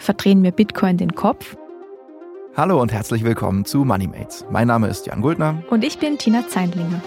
Verdrehen 0.00 0.42
wir 0.42 0.50
Bitcoin 0.50 0.96
den 0.96 1.14
Kopf? 1.14 1.58
Hallo 2.56 2.80
und 2.80 2.90
herzlich 2.90 3.22
willkommen 3.22 3.66
zu 3.66 3.84
MoneyMates. 3.84 4.46
Mein 4.50 4.66
Name 4.66 4.88
ist 4.88 5.06
Jan 5.06 5.20
Guldner. 5.20 5.62
Und 5.68 5.84
ich 5.84 5.98
bin 5.98 6.16
Tina 6.16 6.48
Zeindlinger. 6.48 7.02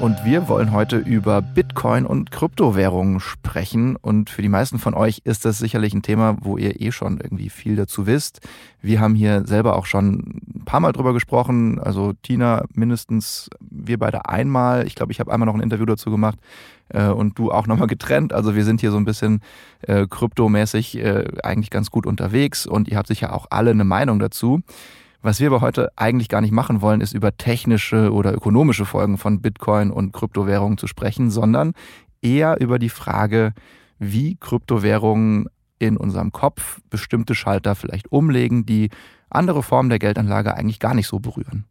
Und 0.00 0.24
wir 0.24 0.46
wollen 0.46 0.70
heute 0.70 0.96
über 0.96 1.42
Bitcoin 1.42 2.06
und 2.06 2.30
Kryptowährungen 2.30 3.18
sprechen. 3.18 3.96
Und 3.96 4.30
für 4.30 4.42
die 4.42 4.48
meisten 4.48 4.78
von 4.78 4.94
euch 4.94 5.22
ist 5.24 5.44
das 5.44 5.58
sicherlich 5.58 5.92
ein 5.92 6.02
Thema, 6.02 6.36
wo 6.40 6.56
ihr 6.56 6.80
eh 6.80 6.92
schon 6.92 7.18
irgendwie 7.20 7.50
viel 7.50 7.74
dazu 7.74 8.06
wisst. 8.06 8.40
Wir 8.80 9.00
haben 9.00 9.16
hier 9.16 9.44
selber 9.44 9.74
auch 9.74 9.86
schon 9.86 10.40
ein 10.54 10.62
paar 10.64 10.78
Mal 10.78 10.92
drüber 10.92 11.12
gesprochen. 11.14 11.80
Also 11.80 12.12
Tina 12.22 12.64
mindestens, 12.74 13.50
wir 13.58 13.98
beide 13.98 14.26
einmal. 14.26 14.86
Ich 14.86 14.94
glaube, 14.94 15.10
ich 15.10 15.18
habe 15.18 15.32
einmal 15.32 15.46
noch 15.46 15.54
ein 15.54 15.62
Interview 15.62 15.84
dazu 15.84 16.12
gemacht 16.12 16.38
äh, 16.90 17.08
und 17.08 17.36
du 17.36 17.50
auch 17.50 17.66
nochmal 17.66 17.88
getrennt. 17.88 18.32
Also 18.32 18.54
wir 18.54 18.64
sind 18.64 18.80
hier 18.80 18.92
so 18.92 18.98
ein 18.98 19.04
bisschen 19.04 19.40
äh, 19.82 20.06
kryptomäßig 20.08 20.96
äh, 20.98 21.24
eigentlich 21.42 21.70
ganz 21.70 21.90
gut 21.90 22.06
unterwegs 22.06 22.66
und 22.66 22.86
ihr 22.86 22.96
habt 22.98 23.08
sicher 23.08 23.34
auch 23.34 23.46
alle 23.50 23.72
eine 23.72 23.84
Meinung 23.84 24.20
dazu. 24.20 24.60
Was 25.20 25.40
wir 25.40 25.48
aber 25.48 25.60
heute 25.60 25.90
eigentlich 25.96 26.28
gar 26.28 26.40
nicht 26.40 26.52
machen 26.52 26.80
wollen, 26.80 27.00
ist 27.00 27.12
über 27.12 27.36
technische 27.36 28.12
oder 28.12 28.32
ökonomische 28.32 28.84
Folgen 28.84 29.18
von 29.18 29.40
Bitcoin 29.40 29.90
und 29.90 30.12
Kryptowährungen 30.12 30.78
zu 30.78 30.86
sprechen, 30.86 31.30
sondern 31.30 31.72
eher 32.22 32.60
über 32.60 32.78
die 32.78 32.88
Frage, 32.88 33.52
wie 33.98 34.36
Kryptowährungen 34.36 35.46
in 35.80 35.96
unserem 35.96 36.32
Kopf 36.32 36.80
bestimmte 36.88 37.34
Schalter 37.34 37.74
vielleicht 37.74 38.12
umlegen, 38.12 38.64
die 38.64 38.90
andere 39.30 39.62
Formen 39.62 39.90
der 39.90 39.98
Geldanlage 39.98 40.54
eigentlich 40.54 40.78
gar 40.78 40.94
nicht 40.94 41.08
so 41.08 41.18
berühren. 41.18 41.64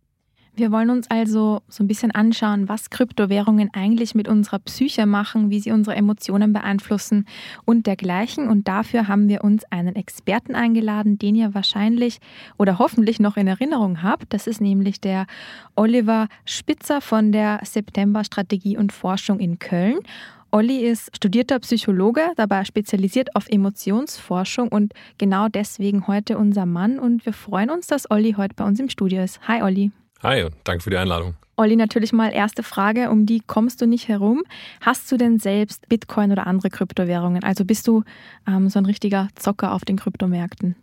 Wir 0.57 0.71
wollen 0.71 0.89
uns 0.89 1.07
also 1.11 1.61
so 1.67 1.83
ein 1.83 1.87
bisschen 1.87 2.09
anschauen, 2.09 2.67
was 2.67 2.89
Kryptowährungen 2.89 3.69
eigentlich 3.73 4.15
mit 4.15 4.27
unserer 4.27 4.57
Psyche 4.57 5.05
machen, 5.05 5.51
wie 5.51 5.59
sie 5.59 5.71
unsere 5.71 5.95
Emotionen 5.95 6.51
beeinflussen 6.51 7.27
und 7.65 7.85
dergleichen. 7.85 8.49
Und 8.49 8.67
dafür 8.67 9.07
haben 9.07 9.29
wir 9.29 9.43
uns 9.43 9.65
einen 9.65 9.95
Experten 9.95 10.55
eingeladen, 10.55 11.19
den 11.19 11.35
ihr 11.35 11.53
wahrscheinlich 11.53 12.17
oder 12.57 12.79
hoffentlich 12.79 13.19
noch 13.19 13.37
in 13.37 13.45
Erinnerung 13.45 14.01
habt. 14.01 14.33
Das 14.33 14.47
ist 14.47 14.59
nämlich 14.59 14.99
der 14.99 15.27
Oliver 15.75 16.27
Spitzer 16.43 17.01
von 17.01 17.31
der 17.31 17.59
September 17.63 18.23
Strategie 18.23 18.77
und 18.77 18.91
Forschung 18.91 19.39
in 19.39 19.59
Köln. 19.59 19.99
Olli 20.49 20.79
ist 20.79 21.15
studierter 21.15 21.59
Psychologe, 21.59 22.31
dabei 22.35 22.65
spezialisiert 22.65 23.35
auf 23.35 23.47
Emotionsforschung 23.47 24.69
und 24.69 24.93
genau 25.19 25.49
deswegen 25.49 26.07
heute 26.07 26.35
unser 26.35 26.65
Mann. 26.65 26.97
Und 26.97 27.27
wir 27.27 27.33
freuen 27.33 27.69
uns, 27.69 27.85
dass 27.85 28.09
Olli 28.09 28.33
heute 28.37 28.55
bei 28.55 28.65
uns 28.65 28.79
im 28.79 28.89
Studio 28.89 29.21
ist. 29.21 29.39
Hi 29.47 29.61
Olli. 29.61 29.91
Hi 30.23 30.43
und 30.43 30.55
danke 30.63 30.83
für 30.83 30.89
die 30.89 30.97
Einladung. 30.97 31.35
Olli, 31.57 31.75
natürlich 31.75 32.13
mal 32.13 32.31
erste 32.33 32.63
Frage, 32.63 33.09
um 33.09 33.25
die 33.25 33.41
kommst 33.45 33.81
du 33.81 33.87
nicht 33.87 34.07
herum. 34.07 34.43
Hast 34.81 35.11
du 35.11 35.17
denn 35.17 35.39
selbst 35.39 35.89
Bitcoin 35.89 36.31
oder 36.31 36.45
andere 36.45 36.69
Kryptowährungen? 36.69 37.43
Also 37.43 37.65
bist 37.65 37.87
du 37.87 38.03
ähm, 38.47 38.69
so 38.69 38.79
ein 38.79 38.85
richtiger 38.85 39.27
Zocker 39.35 39.73
auf 39.73 39.83
den 39.83 39.97
Kryptomärkten? 39.97 40.75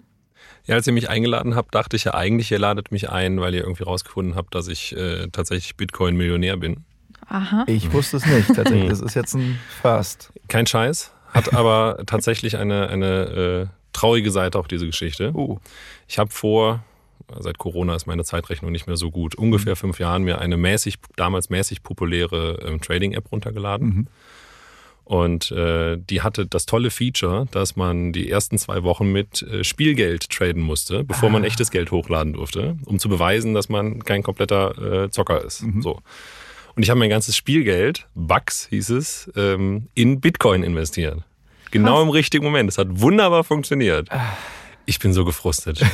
Ja, 0.66 0.76
als 0.76 0.86
ihr 0.86 0.92
mich 0.92 1.08
eingeladen 1.10 1.54
habt, 1.56 1.74
dachte 1.74 1.96
ich 1.96 2.04
ja 2.04 2.14
eigentlich, 2.14 2.50
ihr 2.50 2.58
ladet 2.58 2.90
mich 2.90 3.10
ein, 3.10 3.40
weil 3.40 3.54
ihr 3.54 3.62
irgendwie 3.62 3.84
rausgefunden 3.84 4.34
habt, 4.34 4.54
dass 4.54 4.68
ich 4.68 4.96
äh, 4.96 5.28
tatsächlich 5.30 5.76
Bitcoin-Millionär 5.76 6.56
bin. 6.56 6.84
Aha. 7.28 7.64
Ich 7.66 7.92
wusste 7.92 8.16
es 8.18 8.26
nicht. 8.26 8.46
Tatsächlich, 8.54 8.88
das 8.88 9.00
ist 9.00 9.14
jetzt 9.14 9.34
ein 9.34 9.58
First. 9.80 10.32
Kein 10.48 10.66
Scheiß, 10.66 11.12
hat 11.32 11.54
aber 11.54 12.02
tatsächlich 12.06 12.56
eine, 12.56 12.88
eine 12.88 13.06
äh, 13.06 13.66
traurige 13.92 14.30
Seite 14.30 14.58
auch 14.58 14.66
diese 14.66 14.86
Geschichte. 14.86 15.32
Uh. 15.34 15.58
Ich 16.08 16.18
habe 16.18 16.30
vor 16.30 16.82
seit 17.38 17.58
Corona 17.58 17.94
ist 17.94 18.06
meine 18.06 18.24
Zeitrechnung 18.24 18.72
nicht 18.72 18.86
mehr 18.86 18.96
so 18.96 19.10
gut, 19.10 19.34
ungefähr 19.34 19.72
mhm. 19.72 19.78
fünf 19.78 19.98
Jahren 19.98 20.22
mir 20.22 20.40
eine 20.40 20.56
mäßig, 20.56 20.96
damals 21.16 21.50
mäßig 21.50 21.82
populäre 21.82 22.58
ähm, 22.66 22.80
Trading-App 22.80 23.30
runtergeladen. 23.30 23.86
Mhm. 23.86 24.06
Und 25.04 25.50
äh, 25.50 25.98
die 25.98 26.22
hatte 26.22 26.46
das 26.46 26.64
tolle 26.64 26.90
Feature, 26.90 27.46
dass 27.50 27.76
man 27.76 28.12
die 28.12 28.30
ersten 28.30 28.56
zwei 28.56 28.82
Wochen 28.84 29.12
mit 29.12 29.42
äh, 29.42 29.62
Spielgeld 29.62 30.30
traden 30.30 30.62
musste, 30.62 31.04
bevor 31.04 31.28
ah. 31.28 31.32
man 31.32 31.44
echtes 31.44 31.70
Geld 31.70 31.90
hochladen 31.90 32.32
durfte, 32.32 32.78
um 32.86 32.98
zu 32.98 33.10
beweisen, 33.10 33.52
dass 33.52 33.68
man 33.68 34.02
kein 34.02 34.22
kompletter 34.22 35.04
äh, 35.04 35.10
Zocker 35.10 35.44
ist. 35.44 35.62
Mhm. 35.62 35.82
So. 35.82 36.00
Und 36.74 36.82
ich 36.82 36.90
habe 36.90 36.98
mein 36.98 37.10
ganzes 37.10 37.36
Spielgeld, 37.36 38.08
Bucks 38.14 38.66
hieß 38.70 38.90
es, 38.90 39.30
ähm, 39.36 39.88
in 39.94 40.20
Bitcoin 40.20 40.62
investiert. 40.62 41.22
Genau 41.70 41.96
Was? 41.96 42.04
im 42.04 42.10
richtigen 42.10 42.44
Moment. 42.44 42.70
Es 42.70 42.78
hat 42.78 42.88
wunderbar 42.90 43.44
funktioniert. 43.44 44.10
Ah. 44.10 44.36
Ich 44.86 44.98
bin 44.98 45.12
so 45.12 45.24
gefrustet. 45.24 45.80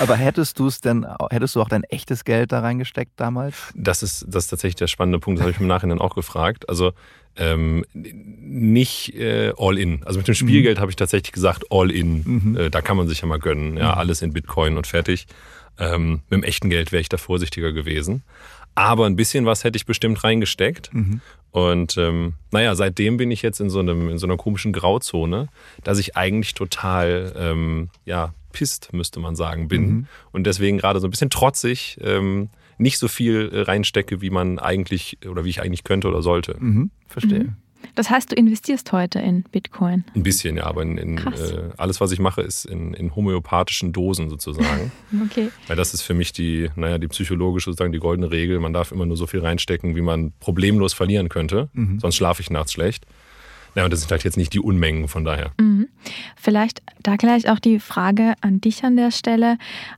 Aber 0.00 0.16
hättest 0.16 0.58
du 0.58 0.66
es 0.66 0.80
denn, 0.80 1.06
hättest 1.30 1.54
du 1.56 1.62
auch 1.62 1.68
dein 1.68 1.84
echtes 1.84 2.24
Geld 2.24 2.52
da 2.52 2.60
reingesteckt 2.60 3.12
damals? 3.16 3.56
Das 3.74 4.02
ist, 4.02 4.24
das 4.28 4.44
ist 4.44 4.50
tatsächlich 4.50 4.76
der 4.76 4.86
spannende 4.86 5.18
Punkt, 5.18 5.38
das 5.38 5.42
habe 5.44 5.52
ich 5.52 5.60
im 5.60 5.66
Nachhinein 5.66 5.98
auch 5.98 6.14
gefragt. 6.14 6.68
Also 6.68 6.92
ähm, 7.36 7.84
nicht 7.92 9.14
äh, 9.14 9.52
all 9.56 9.78
in. 9.78 10.02
Also 10.04 10.18
mit 10.18 10.28
dem 10.28 10.34
Spielgeld 10.34 10.78
mhm. 10.78 10.80
habe 10.82 10.90
ich 10.90 10.96
tatsächlich 10.96 11.32
gesagt, 11.32 11.64
all 11.70 11.90
in. 11.90 12.22
Mhm. 12.24 12.56
Äh, 12.56 12.70
da 12.70 12.82
kann 12.82 12.96
man 12.96 13.08
sich 13.08 13.20
ja 13.20 13.26
mal 13.26 13.38
gönnen. 13.38 13.76
Ja, 13.76 13.92
mhm. 13.92 13.98
alles 13.98 14.22
in 14.22 14.32
Bitcoin 14.32 14.76
und 14.76 14.86
fertig. 14.86 15.26
Ähm, 15.78 16.20
mit 16.28 16.42
dem 16.42 16.44
echten 16.44 16.68
Geld 16.68 16.92
wäre 16.92 17.00
ich 17.00 17.08
da 17.08 17.16
vorsichtiger 17.16 17.72
gewesen. 17.72 18.22
Aber 18.74 19.06
ein 19.06 19.16
bisschen 19.16 19.46
was 19.46 19.64
hätte 19.64 19.76
ich 19.76 19.86
bestimmt 19.86 20.22
reingesteckt. 20.24 20.92
Mhm. 20.92 21.20
Und 21.50 21.98
ähm, 21.98 22.34
naja, 22.50 22.74
seitdem 22.74 23.18
bin 23.18 23.30
ich 23.30 23.42
jetzt 23.42 23.60
in 23.60 23.68
so, 23.68 23.80
einem, 23.80 24.08
in 24.08 24.18
so 24.18 24.26
einer 24.26 24.38
komischen 24.38 24.72
Grauzone, 24.72 25.48
dass 25.84 25.98
ich 25.98 26.16
eigentlich 26.16 26.54
total, 26.54 27.32
ähm, 27.36 27.90
ja, 28.06 28.32
pisst, 28.52 28.92
müsste 28.92 29.20
man 29.20 29.36
sagen, 29.36 29.68
bin. 29.68 29.86
Mhm. 29.86 30.06
Und 30.30 30.46
deswegen 30.46 30.78
gerade 30.78 31.00
so 31.00 31.06
ein 31.06 31.10
bisschen 31.10 31.30
trotzig 31.30 31.98
ähm, 32.02 32.48
nicht 32.78 32.98
so 32.98 33.08
viel 33.08 33.50
äh, 33.52 33.60
reinstecke, 33.62 34.20
wie 34.20 34.30
man 34.30 34.58
eigentlich 34.58 35.18
oder 35.28 35.44
wie 35.44 35.50
ich 35.50 35.60
eigentlich 35.60 35.84
könnte 35.84 36.08
oder 36.08 36.22
sollte. 36.22 36.56
Mhm. 36.58 36.90
Verstehe. 37.06 37.54
Das 37.94 38.10
heißt, 38.10 38.32
du 38.32 38.36
investierst 38.36 38.92
heute 38.92 39.18
in 39.18 39.42
Bitcoin? 39.44 40.04
Ein 40.14 40.22
bisschen, 40.22 40.56
ja, 40.56 40.64
aber 40.64 40.82
in, 40.82 40.98
in 40.98 41.18
äh, 41.18 41.70
alles, 41.76 42.00
was 42.00 42.12
ich 42.12 42.18
mache, 42.18 42.42
ist 42.42 42.64
in, 42.64 42.94
in 42.94 43.14
homöopathischen 43.14 43.92
Dosen 43.92 44.30
sozusagen. 44.30 44.92
okay. 45.24 45.50
Weil 45.66 45.76
das 45.76 45.94
ist 45.94 46.02
für 46.02 46.14
mich 46.14 46.32
die, 46.32 46.70
naja, 46.76 46.98
die 46.98 47.08
psychologische, 47.08 47.70
sozusagen 47.70 47.92
die 47.92 47.98
goldene 47.98 48.30
Regel. 48.30 48.60
Man 48.60 48.72
darf 48.72 48.92
immer 48.92 49.06
nur 49.06 49.16
so 49.16 49.26
viel 49.26 49.40
reinstecken, 49.40 49.96
wie 49.96 50.00
man 50.00 50.32
problemlos 50.40 50.92
verlieren 50.92 51.28
könnte. 51.28 51.68
Mhm. 51.72 52.00
Sonst 52.00 52.16
schlafe 52.16 52.42
ich 52.42 52.50
nachts 52.50 52.72
schlecht. 52.72 53.06
Ja, 53.74 53.84
und 53.84 53.92
das 53.92 54.00
sind 54.00 54.10
halt 54.10 54.24
jetzt 54.24 54.36
nicht 54.36 54.52
die 54.52 54.60
Unmengen, 54.60 55.08
von 55.08 55.24
daher. 55.24 55.52
Mhm. 55.58 55.88
Vielleicht 56.36 56.82
da 57.02 57.16
gleich 57.16 57.48
auch 57.48 57.58
die 57.58 57.80
Frage 57.80 58.34
an 58.40 58.60
dich 58.60 58.84
an 58.84 58.96
der 58.96 59.10
Stelle. 59.10 59.56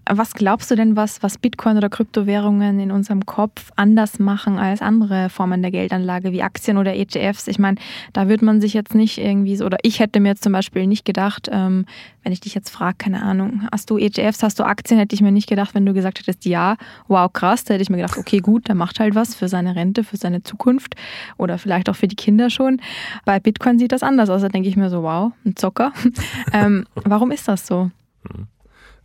Was 0.09 0.35
glaubst 0.35 0.71
du 0.71 0.77
denn, 0.77 0.97
was, 0.97 1.23
was 1.23 1.39
Bitcoin 1.39 1.77
oder 1.77 1.89
Kryptowährungen 1.89 2.79
in 2.79 2.91
unserem 2.91 3.27
Kopf 3.27 3.73
anders 3.77 4.19
machen 4.19 4.59
als 4.59 4.81
andere 4.81 5.29
Formen 5.29 5.63
der 5.63 5.71
Geldanlage 5.71 6.33
wie 6.33 6.43
Aktien 6.43 6.79
oder 6.79 6.95
ETFs? 6.95 7.49
Ich 7.49 7.59
meine, 7.59 7.79
da 8.13 8.29
würde 8.29 8.45
man 8.45 8.61
sich 8.61 8.75
jetzt 8.75 8.95
nicht 8.95 9.19
irgendwie 9.19 9.57
so, 9.57 9.65
oder 9.65 9.79
ich 9.83 9.99
hätte 9.99 10.21
mir 10.21 10.29
jetzt 10.29 10.45
zum 10.45 10.53
Beispiel 10.53 10.87
nicht 10.87 11.05
gedacht, 11.05 11.49
ähm, 11.51 11.87
wenn 12.25 12.33
ich 12.33 12.41
dich 12.41 12.55
jetzt 12.55 12.71
frage, 12.71 12.97
keine 12.99 13.23
Ahnung, 13.23 13.69
hast 13.71 13.91
du 13.91 13.99
ETFs, 13.99 14.43
hast 14.43 14.59
du 14.59 14.65
Aktien, 14.65 14.99
hätte 14.99 15.15
ich 15.15 15.21
mir 15.21 15.31
nicht 15.31 15.49
gedacht, 15.49 15.75
wenn 15.75 15.85
du 15.85 15.93
gesagt 15.93 16.19
hättest, 16.19 16.47
ja, 16.47 16.77
wow, 17.07 17.31
krass, 17.31 17.65
da 17.65 17.75
hätte 17.75 17.83
ich 17.83 17.91
mir 17.91 17.99
gedacht, 17.99 18.17
okay, 18.17 18.39
gut, 18.39 18.67
der 18.69 18.75
macht 18.75 18.99
halt 18.99 19.15
was 19.15 19.35
für 19.35 19.49
seine 19.49 19.77
Rente, 19.77 20.05
für 20.05 20.17
seine 20.17 20.43
Zukunft 20.43 20.97
oder 21.37 21.59
vielleicht 21.59 21.91
auch 21.91 21.97
für 21.97 22.09
die 22.09 22.17
Kinder 22.17 22.49
schon. 22.49 22.81
Bei 23.27 23.41
Bitcoin 23.41 23.64
sieht 23.79 23.93
das 23.93 24.03
anders 24.03 24.31
aus, 24.31 24.43
da 24.43 24.49
denke 24.49 24.69
ich 24.69 24.77
mir 24.77 24.91
so, 24.91 25.03
wow, 25.03 25.33
ein 25.45 25.57
Zocker. 25.57 25.93
ähm, 26.53 26.87
warum 26.95 27.31
ist 27.31 27.49
das 27.49 27.67
so? 27.67 27.91
Mhm. 28.23 28.47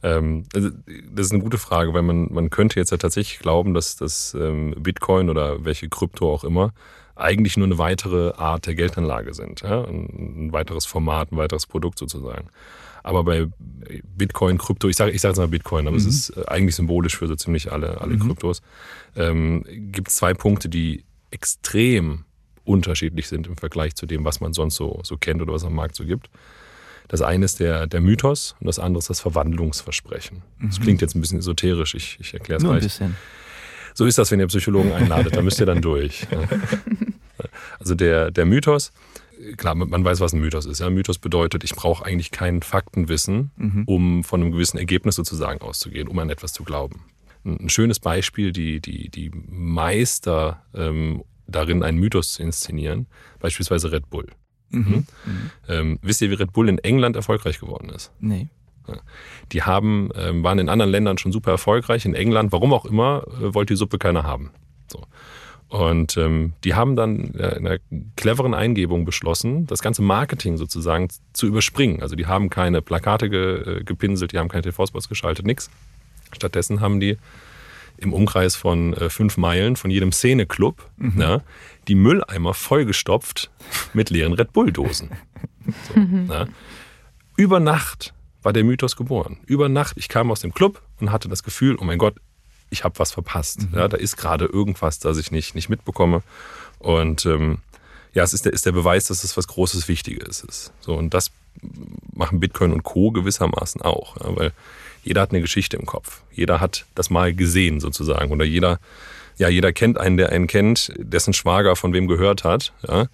Ähm, 0.01 0.43
also, 0.53 0.69
das 1.11 1.27
ist 1.27 1.33
eine 1.33 1.43
gute 1.43 1.57
Frage, 1.57 1.93
weil 1.93 2.03
man, 2.03 2.31
man 2.31 2.49
könnte 2.49 2.79
jetzt 2.79 2.91
ja 2.91 2.97
tatsächlich 2.97 3.39
glauben, 3.39 3.73
dass 3.73 3.95
das 3.95 4.35
ähm, 4.39 4.75
Bitcoin 4.77 5.29
oder 5.29 5.65
welche 5.65 5.89
Krypto 5.89 6.33
auch 6.33 6.43
immer 6.43 6.73
eigentlich 7.19 7.57
nur 7.57 7.67
eine 7.67 7.77
weitere 7.77 8.31
Art 8.37 8.65
der 8.65 8.75
Geldanlage 8.75 9.33
sind. 9.33 9.61
Ja? 9.61 9.83
Ein, 9.83 10.47
ein 10.47 10.53
weiteres 10.53 10.85
Format, 10.85 11.31
ein 11.31 11.37
weiteres 11.37 11.67
Produkt 11.67 11.99
sozusagen. 11.99 12.47
Aber 13.03 13.23
bei 13.23 13.47
Bitcoin, 14.15 14.57
Krypto, 14.57 14.87
ich 14.87 14.95
sage 14.95 15.11
ich 15.11 15.21
sag 15.21 15.29
jetzt 15.29 15.37
mal 15.37 15.47
Bitcoin, 15.47 15.87
aber 15.87 15.97
mhm. 15.97 15.97
es 15.97 16.05
ist 16.05 16.37
äh, 16.37 16.45
eigentlich 16.47 16.75
symbolisch 16.75 17.17
für 17.17 17.27
so 17.27 17.35
ziemlich 17.35 17.71
alle, 17.71 18.01
alle 18.01 18.15
mhm. 18.15 18.27
Kryptos, 18.27 18.61
ähm, 19.15 19.63
gibt 19.67 20.09
es 20.09 20.15
zwei 20.15 20.33
Punkte, 20.33 20.69
die 20.69 21.03
extrem 21.31 22.25
unterschiedlich 22.69 23.27
sind 23.27 23.47
im 23.47 23.57
Vergleich 23.57 23.95
zu 23.95 24.05
dem, 24.05 24.23
was 24.23 24.39
man 24.39 24.53
sonst 24.53 24.75
so, 24.75 25.01
so 25.03 25.17
kennt 25.17 25.41
oder 25.41 25.53
was 25.53 25.65
am 25.65 25.73
Markt 25.73 25.95
so 25.95 26.05
gibt. 26.05 26.29
Das 27.07 27.21
eine 27.21 27.45
ist 27.45 27.59
der, 27.59 27.87
der 27.87 28.01
Mythos 28.01 28.55
und 28.59 28.67
das 28.67 28.77
andere 28.77 28.99
ist 28.99 29.09
das 29.09 29.19
Verwandlungsversprechen. 29.19 30.43
Mhm. 30.59 30.67
Das 30.67 30.79
klingt 30.79 31.01
jetzt 31.01 31.15
ein 31.15 31.21
bisschen 31.21 31.39
esoterisch, 31.39 31.95
ich, 31.95 32.17
ich 32.21 32.33
erkläre 32.33 32.59
es 32.59 32.63
mal. 32.63 32.75
Ein 32.75 32.81
bisschen. 32.81 33.15
So 33.95 34.05
ist 34.05 34.17
das, 34.17 34.29
wenn 34.31 34.39
ihr 34.39 34.47
Psychologen 34.47 34.93
einladet, 34.93 35.35
da 35.35 35.41
müsst 35.41 35.59
ihr 35.59 35.65
dann 35.65 35.81
durch. 35.81 36.27
Also 37.79 37.95
der, 37.95 38.31
der 38.31 38.45
Mythos, 38.45 38.91
klar, 39.55 39.73
man 39.73 40.03
weiß, 40.03 40.19
was 40.19 40.33
ein 40.33 40.41
Mythos 40.41 40.65
ist. 40.65 40.79
Ja? 40.79 40.87
Ein 40.87 40.93
Mythos 40.93 41.17
bedeutet, 41.17 41.63
ich 41.63 41.73
brauche 41.73 42.05
eigentlich 42.05 42.31
kein 42.31 42.61
Faktenwissen, 42.61 43.51
mhm. 43.55 43.83
um 43.85 44.23
von 44.25 44.41
einem 44.41 44.51
gewissen 44.51 44.77
Ergebnis 44.77 45.15
sozusagen 45.15 45.61
auszugehen, 45.61 46.09
um 46.09 46.19
an 46.19 46.29
etwas 46.29 46.51
zu 46.51 46.65
glauben. 46.65 47.05
Ein 47.45 47.69
schönes 47.69 48.01
Beispiel, 48.01 48.51
die, 48.51 48.81
die, 48.81 49.07
die 49.07 49.31
Meister 49.33 50.61
ähm, 50.75 51.23
darin, 51.51 51.83
einen 51.83 51.97
Mythos 51.97 52.33
zu 52.33 52.43
inszenieren, 52.43 53.07
beispielsweise 53.39 53.91
Red 53.91 54.09
Bull. 54.09 54.27
Mhm. 54.69 55.05
Mhm. 55.25 55.51
Ähm, 55.67 55.99
wisst 56.01 56.21
ihr, 56.21 56.29
wie 56.29 56.35
Red 56.35 56.53
Bull 56.53 56.69
in 56.69 56.77
England 56.79 57.15
erfolgreich 57.15 57.59
geworden 57.59 57.89
ist? 57.89 58.11
Nee. 58.19 58.47
Die 59.51 59.63
haben, 59.63 60.09
ähm, 60.15 60.43
waren 60.43 60.57
in 60.57 60.67
anderen 60.67 60.91
Ländern 60.91 61.17
schon 61.19 61.31
super 61.31 61.51
erfolgreich. 61.51 62.05
In 62.05 62.15
England, 62.15 62.51
warum 62.51 62.73
auch 62.73 62.85
immer, 62.85 63.23
äh, 63.27 63.53
wollte 63.53 63.73
die 63.73 63.77
Suppe 63.77 63.99
keiner 63.99 64.23
haben. 64.23 64.51
So. 64.87 65.03
Und 65.69 66.17
ähm, 66.17 66.53
die 66.63 66.73
haben 66.73 66.95
dann 66.95 67.25
in 67.25 67.67
einer 67.67 67.77
cleveren 68.15 68.55
Eingebung 68.55 69.05
beschlossen, 69.05 69.67
das 69.67 69.83
ganze 69.83 70.01
Marketing 70.01 70.57
sozusagen 70.57 71.09
zu 71.33 71.45
überspringen. 71.45 72.01
Also 72.01 72.15
die 72.15 72.25
haben 72.25 72.49
keine 72.49 72.81
Plakate 72.81 73.29
ge, 73.29 73.79
äh, 73.79 73.83
gepinselt, 73.83 74.31
die 74.31 74.39
haben 74.39 74.49
keine 74.49 74.63
TV-Spots 74.63 75.07
geschaltet, 75.07 75.45
nichts. 75.45 75.69
Stattdessen 76.31 76.81
haben 76.81 76.99
die 76.99 77.17
im 77.99 78.13
Umkreis 78.13 78.55
von 78.55 78.93
äh, 78.93 79.09
fünf 79.09 79.37
Meilen 79.37 79.75
von 79.75 79.91
jedem 79.91 80.11
Szeneclub 80.11 80.89
mhm. 80.97 81.21
ja, 81.21 81.41
die 81.87 81.95
Mülleimer 81.95 82.53
vollgestopft 82.53 83.49
mit 83.93 84.09
leeren 84.09 84.33
Red 84.33 84.53
Bull-Dosen. 84.53 85.11
So, 85.87 85.99
mhm. 85.99 86.31
Über 87.35 87.59
Nacht 87.59 88.13
war 88.41 88.53
der 88.53 88.63
Mythos 88.63 88.95
geboren. 88.95 89.37
Über 89.45 89.69
Nacht, 89.69 89.97
ich 89.97 90.09
kam 90.09 90.31
aus 90.31 90.41
dem 90.41 90.53
Club 90.53 90.81
und 90.99 91.11
hatte 91.11 91.29
das 91.29 91.43
Gefühl, 91.43 91.77
oh 91.79 91.83
mein 91.83 91.97
Gott, 91.97 92.15
ich 92.69 92.83
habe 92.83 92.99
was 92.99 93.11
verpasst. 93.11 93.69
Mhm. 93.69 93.77
Ja, 93.77 93.87
da 93.87 93.97
ist 93.97 94.17
gerade 94.17 94.45
irgendwas, 94.45 94.99
das 94.99 95.17
ich 95.17 95.31
nicht, 95.31 95.55
nicht 95.55 95.69
mitbekomme. 95.69 96.21
Und 96.79 97.25
ähm, 97.25 97.59
ja, 98.13 98.23
es 98.23 98.33
ist 98.33 98.45
der, 98.45 98.53
ist 98.53 98.65
der 98.65 98.71
Beweis, 98.71 99.05
dass 99.05 99.23
es 99.23 99.37
was 99.37 99.47
Großes, 99.47 99.87
Wichtiges 99.87 100.43
ist. 100.43 100.73
So, 100.79 100.95
und 100.95 101.13
das 101.13 101.31
machen 102.13 102.39
Bitcoin 102.39 102.71
und 102.71 102.83
Co. 102.83 103.11
gewissermaßen 103.11 103.81
auch. 103.81 104.17
Ja, 104.17 104.35
weil 104.35 104.51
jeder 105.09 105.21
hat 105.21 105.31
eine 105.31 105.41
Geschichte 105.41 105.75
im 105.75 105.87
Kopf. 105.87 106.21
Jeder 106.31 106.61
hat 106.61 106.85
das 106.93 107.09
mal 107.09 107.33
gesehen 107.33 107.79
sozusagen. 107.79 108.31
Oder 108.31 108.45
jeder, 108.45 108.79
ja, 109.37 109.49
jeder 109.49 109.73
kennt 109.73 109.97
einen, 109.97 110.17
der 110.17 110.29
einen 110.29 110.45
kennt, 110.45 110.93
dessen 110.97 111.33
Schwager 111.33 111.75
von 111.75 111.93
wem 111.93 112.07
gehört 112.07 112.43
hat, 112.43 112.73
ja, 112.87 113.07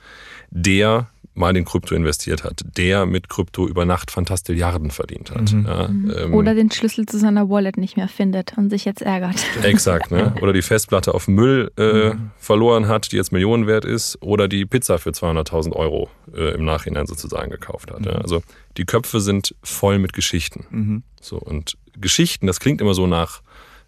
der 0.50 1.08
mal 1.36 1.56
in 1.56 1.64
Krypto 1.64 1.96
investiert 1.96 2.44
hat, 2.44 2.66
der 2.78 3.06
mit 3.06 3.30
Krypto 3.30 3.66
über 3.66 3.86
Nacht 3.86 4.12
Fantastilliarden 4.12 4.92
verdient 4.92 5.32
hat. 5.32 5.54
Mhm. 5.54 5.66
Ja, 5.66 5.88
mhm. 5.88 6.14
ähm, 6.18 6.34
Oder 6.34 6.54
den 6.54 6.70
Schlüssel 6.70 7.06
zu 7.06 7.18
seiner 7.18 7.50
Wallet 7.50 7.78
nicht 7.78 7.96
mehr 7.96 8.10
findet 8.10 8.58
und 8.58 8.70
sich 8.70 8.84
jetzt 8.84 9.02
ärgert. 9.02 9.38
Exakt, 9.64 10.12
ne? 10.12 10.34
Oder 10.42 10.52
die 10.52 10.62
Festplatte 10.62 11.14
auf 11.14 11.30
Müll 11.30 11.72
äh, 11.78 12.10
mhm. 12.10 12.32
verloren 12.38 12.90
hat, 12.90 13.14
die 13.14 13.16
jetzt 13.16 13.32
Millionen 13.32 13.68
wert 13.68 13.86
ist, 13.86 14.22
oder 14.22 14.50
die 14.50 14.66
Pizza 14.66 14.98
für 14.98 15.12
200.000 15.12 15.74
Euro 15.74 16.10
äh, 16.36 16.56
im 16.56 16.66
Nachhinein 16.66 17.06
sozusagen 17.06 17.52
gekauft 17.52 17.92
hat. 17.92 18.02
Mhm. 18.02 18.08
Ja? 18.08 18.16
Also 18.16 18.42
die 18.76 18.86
Köpfe 18.86 19.22
sind 19.22 19.56
voll 19.64 20.00
mit 20.00 20.12
Geschichten. 20.14 20.66
Mhm. 20.70 21.04
So, 21.22 21.38
und 21.38 21.78
Geschichten, 22.00 22.48
das 22.48 22.60
klingt 22.60 22.82
immer 22.82 22.94
so 22.94 23.08
nach 23.08 23.42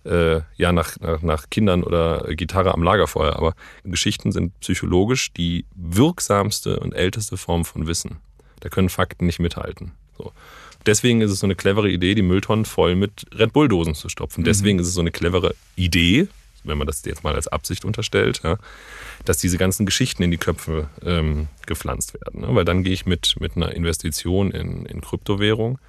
äh, 0.07 0.42
ja, 0.56 0.71
nach, 0.71 1.00
nach, 1.00 1.21
nach 1.21 1.50
Kindern 1.50 1.83
oder 1.83 2.24
Gitarre 2.30 2.74
am 2.74 2.83
Lagerfeuer. 2.83 3.36
Aber 3.36 3.54
Geschichten 3.83 4.31
sind 4.31 4.57
psychologisch 4.62 5.33
die 5.33 5.65
wirksamste 5.75 6.80
und 6.80 6.94
älteste 6.94 7.38
Form 7.38 7.65
von 7.65 7.88
Wissen. 7.88 8.18
Da 8.62 8.69
können 8.69 8.89
Fakten 8.89 9.25
nicht 9.25 9.39
mithalten. 9.39 9.92
So. 10.18 10.31
Deswegen 10.86 11.21
ist 11.21 11.31
es 11.31 11.39
so 11.39 11.48
eine 11.48 11.56
clevere 11.56 11.89
Idee, 11.89 12.15
die 12.15 12.21
Mülltonnen 12.21 12.65
voll 12.65 12.95
mit 12.95 13.25
Red 13.38 13.54
Bull-Dosen 13.54 13.94
zu 13.94 14.09
stopfen. 14.09 14.42
Mhm. 14.42 14.45
Deswegen 14.45 14.80
ist 14.80 14.88
es 14.88 14.94
so 14.94 15.01
eine 15.01 15.12
clevere 15.12 15.54
Idee, 15.75 16.27
wenn 16.63 16.77
man 16.77 16.88
das 16.88 17.04
jetzt 17.06 17.24
mal 17.24 17.36
als 17.36 17.48
Absicht 17.48 17.83
unterstellt, 17.83 18.42
ja, 18.44 18.57
dass 19.25 19.38
diese 19.38 19.57
ganzen 19.57 19.86
Geschichten 19.86 20.24
in 20.24 20.31
die 20.31 20.38
Köpfe 20.38 20.89
ähm, 21.04 21.48
gepflanzt 21.65 22.13
werden. 22.13 22.42
Ne? 22.42 22.56
Weil 22.56 22.65
dann 22.65 22.83
gehe 22.83 22.94
ich 22.94 23.06
mit, 23.06 23.36
mit 23.39 23.57
einer 23.57 23.74
Investition 23.74 24.51
in, 24.51 24.86
in 24.86 25.01
Kryptowährung 25.01 25.80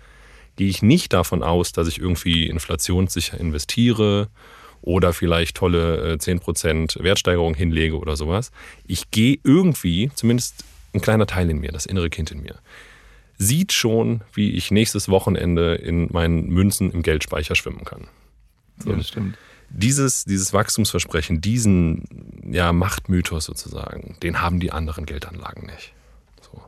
gehe 0.59 0.69
ich 0.69 0.83
nicht 0.83 1.13
davon 1.13 1.43
aus, 1.45 1.73
dass 1.73 1.87
ich 1.87 2.01
irgendwie 2.01 2.49
inflationssicher 2.49 3.39
investiere 3.39 4.29
oder 4.83 5.13
vielleicht 5.13 5.57
tolle 5.57 6.17
10% 6.17 6.99
äh, 6.99 7.05
Wertsteigerung 7.05 7.55
hinlege 7.55 7.97
oder 7.97 8.17
sowas. 8.17 8.51
Ich 8.85 9.11
gehe 9.13 9.39
irgendwie, 9.45 10.11
zumindest 10.17 10.65
ein 10.93 11.01
kleiner 11.01 11.27
Teil 11.27 11.49
in 11.49 11.61
mir, 11.61 11.71
das 11.71 11.87
innere 11.87 12.11
Kind 12.11 12.33
in 12.33 12.43
mir, 12.43 12.57
sieht 13.39 13.73
schon, 13.73 14.23
wie 14.35 14.51
ich 14.51 14.73
nächstes 14.73 15.09
Wochenende 15.09 15.77
in 15.77 16.09
meinen 16.13 16.49
Münzen 16.49 16.91
im 16.91 17.03
Geldspeicher 17.03 17.55
schwimmen 17.55 17.85
kann. 17.85 18.09
So. 18.79 18.91
Ja, 18.91 18.97
das 18.97 19.09
stimmt. 19.09 19.39
Dieses, 19.71 20.25
dieses 20.25 20.53
Wachstumsversprechen, 20.53 21.41
diesen 21.41 22.43
ja, 22.51 22.73
Machtmythos 22.73 23.45
sozusagen, 23.45 24.17
den 24.25 24.41
haben 24.41 24.59
die 24.59 24.73
anderen 24.73 25.07
Geldanlagen 25.07 25.67
nicht. 25.67 25.93
So. 26.41 26.61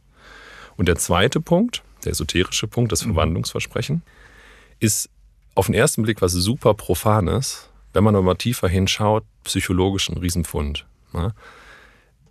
Und 0.76 0.86
der 0.86 0.96
zweite 0.96 1.40
Punkt, 1.40 1.82
der 2.04 2.12
esoterische 2.12 2.66
Punkt, 2.66 2.92
das 2.92 3.04
mhm. 3.04 3.14
Verwandlungsversprechen, 3.14 4.02
ist 4.78 5.08
auf 5.54 5.66
den 5.66 5.74
ersten 5.74 6.02
Blick 6.02 6.22
was 6.22 6.32
super 6.32 6.74
Profanes, 6.74 7.68
wenn 7.92 8.04
man 8.04 8.14
aber 8.14 8.24
mal 8.24 8.34
tiefer 8.34 8.68
hinschaut, 8.68 9.24
psychologisch 9.44 10.08
ein 10.08 10.16
Riesenpfund. 10.16 10.86
Ja? 11.12 11.32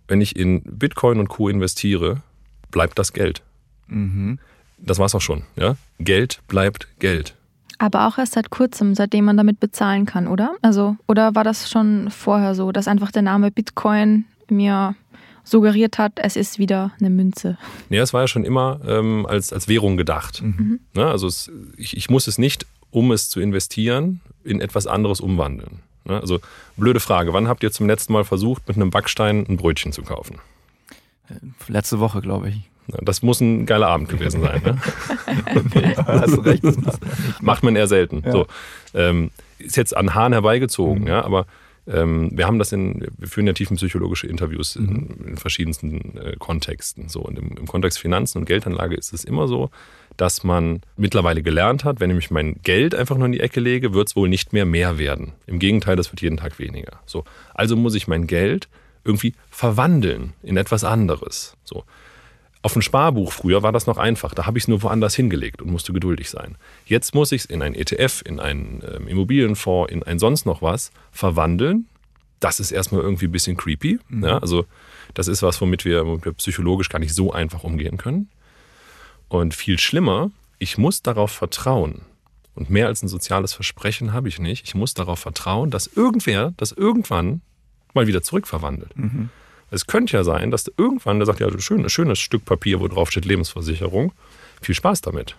Wenn 0.08 0.20
ich 0.20 0.36
in 0.36 0.62
Bitcoin 0.62 1.20
und 1.20 1.28
Co. 1.28 1.48
investiere, 1.48 2.22
bleibt 2.70 2.98
das 2.98 3.12
Geld. 3.12 3.42
Mhm. 3.86 4.38
Das 4.78 4.98
war's 4.98 5.14
auch 5.14 5.20
schon. 5.20 5.44
Ja? 5.56 5.76
Geld 5.98 6.40
bleibt 6.48 6.88
Geld. 6.98 7.34
Aber 7.78 8.06
auch 8.06 8.18
erst 8.18 8.34
seit 8.34 8.50
kurzem, 8.50 8.94
seitdem 8.94 9.24
man 9.24 9.36
damit 9.36 9.60
bezahlen 9.60 10.04
kann, 10.04 10.26
oder? 10.26 10.54
Also, 10.60 10.96
oder 11.06 11.34
war 11.34 11.44
das 11.44 11.70
schon 11.70 12.10
vorher 12.10 12.54
so, 12.54 12.72
dass 12.72 12.88
einfach 12.88 13.10
der 13.10 13.22
Name 13.22 13.50
Bitcoin 13.50 14.26
mir 14.50 14.94
suggeriert 15.44 15.98
hat, 15.98 16.12
es 16.16 16.36
ist 16.36 16.58
wieder 16.58 16.92
eine 17.00 17.10
Münze. 17.10 17.58
Nee, 17.88 17.98
es 17.98 18.12
war 18.12 18.22
ja 18.22 18.28
schon 18.28 18.44
immer 18.44 18.80
ähm, 18.86 19.26
als, 19.26 19.52
als 19.52 19.68
Währung 19.68 19.96
gedacht. 19.96 20.42
Mhm. 20.42 20.80
Ne? 20.94 21.06
Also 21.06 21.26
es, 21.26 21.50
ich, 21.76 21.96
ich 21.96 22.10
muss 22.10 22.26
es 22.26 22.38
nicht, 22.38 22.66
um 22.90 23.12
es 23.12 23.28
zu 23.28 23.40
investieren, 23.40 24.20
in 24.44 24.60
etwas 24.60 24.86
anderes 24.86 25.20
umwandeln. 25.20 25.80
Ne? 26.04 26.20
Also 26.20 26.40
blöde 26.76 27.00
Frage, 27.00 27.32
wann 27.32 27.48
habt 27.48 27.62
ihr 27.62 27.70
zum 27.70 27.86
letzten 27.86 28.12
Mal 28.12 28.24
versucht, 28.24 28.66
mit 28.68 28.76
einem 28.76 28.90
Backstein 28.90 29.46
ein 29.48 29.56
Brötchen 29.56 29.92
zu 29.92 30.02
kaufen? 30.02 30.38
Äh, 31.28 31.34
letzte 31.72 32.00
Woche, 32.00 32.20
glaube 32.20 32.50
ich. 32.50 32.70
Das 33.02 33.22
muss 33.22 33.40
ein 33.40 33.66
geiler 33.66 33.88
Abend 33.88 34.08
gewesen 34.08 34.42
sein. 34.42 34.62
Ne? 34.64 34.78
hast 36.06 36.36
du 36.36 36.40
recht. 36.40 36.64
Macht 37.40 37.62
man 37.62 37.76
eher 37.76 37.86
selten. 37.86 38.22
Ja. 38.24 38.32
So, 38.32 38.46
ähm, 38.94 39.30
ist 39.58 39.76
jetzt 39.76 39.96
an 39.96 40.14
Haaren 40.14 40.32
herbeigezogen, 40.32 41.02
mhm. 41.02 41.08
ja, 41.08 41.24
aber 41.24 41.46
wir 41.86 42.46
haben 42.46 42.58
das 42.58 42.72
in, 42.72 43.06
wir 43.16 43.28
führen 43.28 43.46
ja 43.46 43.52
tiefenpsychologische 43.52 44.26
Interviews 44.26 44.76
in, 44.76 44.84
mhm. 44.84 45.28
in 45.28 45.36
verschiedensten 45.36 46.16
äh, 46.18 46.36
Kontexten. 46.38 47.08
So, 47.08 47.20
und 47.20 47.38
im, 47.38 47.56
im, 47.56 47.66
Kontext 47.66 47.98
Finanzen 47.98 48.38
und 48.38 48.44
Geldanlage 48.44 48.94
ist 48.94 49.12
es 49.12 49.24
immer 49.24 49.48
so, 49.48 49.70
dass 50.16 50.44
man 50.44 50.82
mittlerweile 50.96 51.42
gelernt 51.42 51.84
hat, 51.84 52.00
wenn 52.00 52.16
ich 52.16 52.30
mein 52.30 52.60
Geld 52.62 52.94
einfach 52.94 53.16
nur 53.16 53.26
in 53.26 53.32
die 53.32 53.40
Ecke 53.40 53.60
lege, 53.60 53.94
wird 53.94 54.08
es 54.08 54.16
wohl 54.16 54.28
nicht 54.28 54.52
mehr 54.52 54.66
mehr 54.66 54.98
werden. 54.98 55.32
Im 55.46 55.58
Gegenteil, 55.58 55.96
das 55.96 56.12
wird 56.12 56.20
jeden 56.20 56.36
Tag 56.36 56.58
weniger. 56.58 57.00
So, 57.06 57.24
also 57.54 57.76
muss 57.76 57.94
ich 57.94 58.06
mein 58.06 58.26
Geld 58.26 58.68
irgendwie 59.04 59.34
verwandeln 59.50 60.34
in 60.42 60.56
etwas 60.56 60.84
anderes. 60.84 61.56
So. 61.64 61.84
Auf 62.62 62.76
ein 62.76 62.82
Sparbuch 62.82 63.32
früher 63.32 63.62
war 63.62 63.72
das 63.72 63.86
noch 63.86 63.96
einfach. 63.96 64.34
Da 64.34 64.44
habe 64.46 64.58
ich 64.58 64.64
es 64.64 64.68
nur 64.68 64.82
woanders 64.82 65.14
hingelegt 65.14 65.62
und 65.62 65.70
musste 65.70 65.92
geduldig 65.92 66.28
sein. 66.28 66.56
Jetzt 66.84 67.14
muss 67.14 67.32
ich 67.32 67.42
es 67.42 67.46
in 67.46 67.62
ein 67.62 67.74
ETF, 67.74 68.22
in 68.24 68.38
einen 68.38 68.82
ähm, 68.86 69.08
Immobilienfonds, 69.08 69.90
in 69.90 70.02
ein 70.02 70.18
sonst 70.18 70.44
noch 70.44 70.60
was 70.60 70.92
verwandeln. 71.10 71.86
Das 72.38 72.60
ist 72.60 72.70
erstmal 72.70 73.00
irgendwie 73.00 73.26
ein 73.26 73.32
bisschen 73.32 73.56
creepy. 73.56 73.98
Mhm. 74.08 74.24
Ja, 74.24 74.38
also 74.38 74.66
das 75.14 75.26
ist 75.26 75.42
was, 75.42 75.60
womit 75.60 75.84
wir, 75.86 76.06
womit 76.06 76.24
wir 76.26 76.32
psychologisch 76.34 76.90
gar 76.90 76.98
nicht 76.98 77.14
so 77.14 77.32
einfach 77.32 77.64
umgehen 77.64 77.96
können. 77.96 78.28
Und 79.28 79.54
viel 79.54 79.78
schlimmer, 79.78 80.30
ich 80.58 80.76
muss 80.76 81.02
darauf 81.02 81.30
vertrauen. 81.30 82.02
Und 82.54 82.68
mehr 82.68 82.88
als 82.88 83.02
ein 83.02 83.08
soziales 83.08 83.54
Versprechen 83.54 84.12
habe 84.12 84.28
ich 84.28 84.38
nicht. 84.38 84.66
Ich 84.66 84.74
muss 84.74 84.92
darauf 84.92 85.20
vertrauen, 85.20 85.70
dass 85.70 85.86
irgendwer 85.86 86.52
das 86.58 86.72
irgendwann 86.72 87.40
mal 87.94 88.06
wieder 88.06 88.22
zurückverwandelt. 88.22 88.96
Mhm. 88.96 89.30
Es 89.70 89.86
könnte 89.86 90.16
ja 90.16 90.24
sein, 90.24 90.50
dass 90.50 90.70
irgendwann 90.76 91.18
der 91.18 91.26
sagt, 91.26 91.40
ja, 91.40 91.48
schön, 91.58 91.88
schönes 91.88 92.18
Stück 92.18 92.44
Papier, 92.44 92.80
wo 92.80 92.88
drauf 92.88 93.10
steht 93.10 93.24
Lebensversicherung. 93.24 94.12
Viel 94.60 94.74
Spaß 94.74 95.00
damit. 95.00 95.36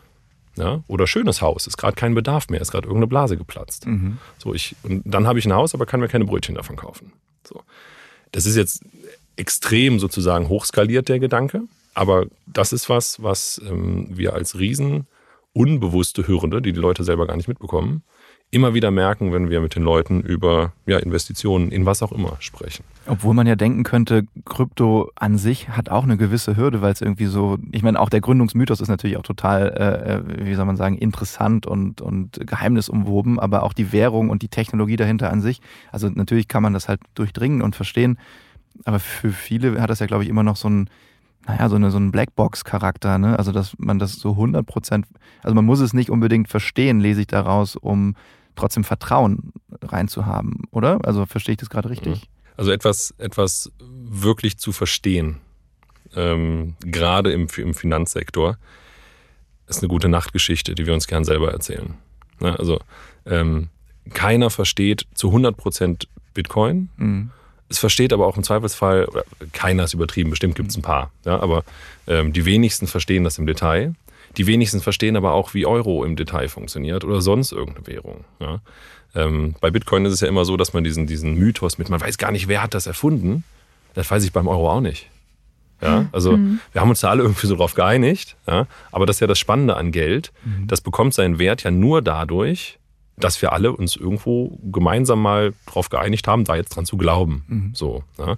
Ja? 0.58 0.84
Oder 0.88 1.08
schönes 1.08 1.42
Haus, 1.42 1.68
ist 1.68 1.78
gerade 1.78 1.96
kein 1.96 2.14
Bedarf 2.16 2.50
mehr, 2.50 2.62
ist 2.62 2.72
gerade 2.72 2.88
irgendeine 2.88 3.08
Blase 3.08 3.38
geplatzt. 3.38 3.88
Mhm. 3.88 4.18
So, 4.38 4.54
ich, 4.54 4.76
und 4.84 5.04
dann 5.06 5.28
habe 5.28 5.40
ich 5.40 5.46
ein 5.46 5.54
Haus, 5.54 5.74
aber 5.74 5.86
kann 5.86 6.00
mir 6.00 6.08
keine 6.08 6.26
Brötchen 6.26 6.56
davon 6.56 6.76
kaufen. 6.76 7.14
So. 7.44 7.64
Das 8.32 8.46
ist 8.46 8.56
jetzt 8.56 8.84
extrem 9.36 10.00
sozusagen 10.00 10.50
hochskaliert, 10.50 11.10
der 11.10 11.20
Gedanke. 11.20 11.64
Aber 11.94 12.26
das 12.46 12.74
ist 12.74 12.90
was, 12.90 13.22
was 13.22 13.62
ähm, 13.66 14.08
wir 14.10 14.34
als 14.34 14.58
riesen 14.58 15.08
unbewusste 15.54 16.28
Hürde, 16.28 16.62
die 16.62 16.74
die 16.74 16.80
Leute 16.80 17.04
selber 17.04 17.28
gar 17.28 17.36
nicht 17.36 17.48
mitbekommen, 17.48 18.04
immer 18.54 18.74
wieder 18.74 18.92
merken, 18.92 19.32
wenn 19.32 19.50
wir 19.50 19.62
mit 19.62 19.76
den 19.76 19.84
Leuten 19.84 20.22
über 20.22 20.74
ja, 20.86 20.98
Investitionen 21.00 21.72
in 21.72 21.86
was 21.86 22.04
auch 22.04 22.12
immer 22.12 22.36
sprechen. 22.40 22.84
Obwohl 23.08 23.34
man 23.34 23.48
ja 23.48 23.56
denken 23.56 23.84
könnte, 23.84 24.24
Krypto 24.46 25.10
an 25.16 25.38
sich 25.38 25.70
hat 25.70 25.90
auch 25.90 26.04
eine 26.04 26.18
gewisse 26.18 26.58
Hürde, 26.58 26.82
weil 26.82 26.92
es 26.92 27.02
irgendwie 27.02 27.26
so, 27.26 27.58
ich 27.72 27.82
meine, 27.82 28.00
auch 28.00 28.10
der 28.10 28.20
Gründungsmythos 28.20 28.82
ist 28.82 28.90
natürlich 28.90 29.16
auch 29.16 29.24
total, 29.24 29.70
äh, 29.70 30.44
äh, 30.44 30.46
wie 30.46 30.54
soll 30.56 30.66
man 30.66 30.76
sagen, 30.76 30.98
interessant 30.98 31.66
und, 31.66 32.02
und 32.02 32.46
geheimnisumwoben, 32.46 33.40
aber 33.40 33.64
auch 33.64 33.74
die 33.74 33.94
Währung 33.94 34.30
und 34.30 34.42
die 34.42 34.50
Technologie 34.50 34.98
dahinter 34.98 35.32
an 35.32 35.42
sich, 35.42 35.62
also 35.92 36.10
natürlich 36.10 36.50
kann 36.50 36.62
man 36.62 36.74
das 36.74 36.90
halt 36.90 37.00
durchdringen 37.16 37.62
und 37.62 37.78
verstehen, 37.78 38.20
aber 38.84 39.00
für 39.00 39.32
viele 39.32 39.82
hat 39.82 39.90
das 39.90 40.00
ja, 40.00 40.08
glaube 40.08 40.24
ich, 40.24 40.30
immer 40.30 40.44
noch 40.44 40.58
so 40.58 40.70
ein, 40.70 40.90
naja, 41.48 41.70
so, 41.70 41.76
eine, 41.76 41.92
so 41.92 41.98
einen 41.98 42.12
Blackbox-Charakter, 42.12 43.18
ne? 43.18 43.38
Also, 43.38 43.52
dass 43.52 43.74
man 43.78 44.00
das 44.00 44.14
so 44.14 44.32
100 44.32 44.66
Prozent, 44.66 45.08
also 45.42 45.56
man 45.56 45.66
muss 45.66 45.80
es 45.80 45.94
nicht 45.94 46.10
unbedingt 46.10 46.48
verstehen, 46.48 47.00
lese 47.00 47.22
ich 47.22 47.28
daraus, 47.28 47.76
um 47.76 48.16
trotzdem 48.56 48.84
Vertrauen 48.84 49.54
reinzuhaben, 49.82 50.64
oder? 50.72 51.00
Also 51.04 51.26
verstehe 51.26 51.54
ich 51.54 51.60
das 51.60 51.70
gerade 51.70 51.90
richtig? 51.90 52.30
Also 52.58 52.72
etwas, 52.72 53.14
etwas 53.18 53.72
wirklich 53.80 54.58
zu 54.58 54.72
verstehen, 54.72 55.38
ähm, 56.16 56.76
gerade 56.82 57.32
im, 57.32 57.48
im 57.58 57.74
Finanzsektor, 57.74 58.58
ist 59.68 59.82
eine 59.82 59.88
gute 59.88 60.10
Nachtgeschichte, 60.10 60.76
die 60.76 60.86
wir 60.86 60.94
uns 60.94 61.08
gern 61.08 61.24
selber 61.24 61.52
erzählen. 61.52 61.96
Ne? 62.40 62.60
Also 62.60 62.80
ähm, 63.26 63.70
keiner 64.14 64.50
versteht 64.50 65.08
zu 65.14 65.30
100% 65.30 66.08
Bitcoin. 66.34 66.90
Mhm. 66.98 67.32
Es 67.72 67.80
versteht 67.80 68.12
aber 68.12 68.28
auch 68.28 68.36
im 68.36 68.44
Zweifelsfall, 68.44 69.08
keiner 69.54 69.86
ist 69.86 69.94
übertrieben, 69.94 70.30
bestimmt 70.30 70.56
gibt 70.56 70.72
es 70.72 70.78
ein 70.78 70.82
paar, 70.82 71.10
ja, 71.24 71.40
aber 71.40 71.64
ähm, 72.06 72.34
die 72.34 72.44
wenigsten 72.44 72.86
verstehen 72.86 73.24
das 73.24 73.38
im 73.38 73.48
Detail. 73.48 73.96
Die 74.36 74.46
wenigsten 74.46 74.82
verstehen 74.82 75.16
aber 75.16 75.32
auch, 75.32 75.54
wie 75.54 75.66
Euro 75.66 76.04
im 76.04 76.18
Detail 76.18 76.50
funktioniert 76.50 77.06
oder 77.06 77.22
sonst 77.22 77.54
irgendeine 77.54 77.88
Währung. 77.88 78.26
Ja. 78.40 78.60
Ähm, 79.16 79.56
bei 79.62 79.72
Bitcoin 79.72 80.04
ist 80.06 80.14
es 80.14 80.20
ja 80.20 80.28
immer 80.28 80.44
so, 80.44 80.58
dass 80.58 80.74
man 80.74 80.84
diesen, 80.84 81.08
diesen 81.08 81.36
Mythos 81.36 81.78
mit, 81.78 81.90
man 81.90 82.02
weiß 82.02 82.18
gar 82.18 82.32
nicht, 82.32 82.50
wer 82.50 82.62
hat 82.62 82.74
das 82.74 82.88
erfunden, 82.88 83.46
das 83.94 84.12
weiß 84.12 84.24
ich 84.26 84.34
beim 84.34 84.48
Euro 84.50 84.70
auch 84.70 84.82
nicht. 84.82 85.08
Ja, 85.82 86.08
also 86.12 86.38
mhm. 86.38 86.60
wir 86.74 86.82
haben 86.82 86.90
uns 86.90 87.00
da 87.00 87.10
alle 87.10 87.24
irgendwie 87.24 87.48
so 87.48 87.56
drauf 87.56 87.74
geeinigt. 87.74 88.36
Ja, 88.48 88.68
aber 88.92 89.06
das 89.06 89.16
ist 89.16 89.22
ja 89.22 89.28
das 89.28 89.40
Spannende 89.40 89.78
an 89.78 89.92
Geld. 89.92 90.32
Mhm. 90.44 90.68
Das 90.68 90.82
bekommt 90.82 91.14
seinen 91.14 91.40
Wert 91.40 91.64
ja 91.64 91.72
nur 91.72 92.02
dadurch, 92.02 92.78
dass 93.24 93.42
wir 93.42 93.54
alle 93.54 93.72
uns 93.72 93.96
irgendwo 93.96 94.60
gemeinsam 94.64 95.22
mal 95.22 95.54
drauf 95.66 95.90
geeinigt 95.90 96.28
haben, 96.28 96.44
da 96.44 96.56
jetzt 96.56 96.76
dran 96.76 96.86
zu 96.86 96.98
glauben. 96.98 97.44
Mhm. 97.48 97.72
So. 97.74 98.04
Ja. 98.18 98.38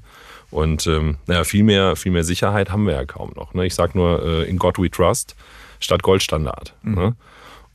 Und 0.52 0.86
ähm, 0.88 1.18
naja, 1.25 1.44
viel 1.44 1.63
mehr, 1.63 1.96
viel 1.96 2.12
mehr 2.12 2.24
Sicherheit 2.24 2.72
haben 2.72 2.86
wir 2.86 2.94
ja 2.94 3.06
kaum 3.06 3.32
noch. 3.36 3.54
Ne? 3.54 3.66
Ich 3.66 3.75
sage 3.75 3.98
nur, 3.98 4.24
äh, 4.24 4.44
in 4.44 4.58
God 4.58 4.78
we 4.78 4.90
trust 4.90 5.36
statt 5.80 6.04
Goldstandard. 6.04 6.75
Mhm. 6.84 6.96
Ne? 6.96 7.16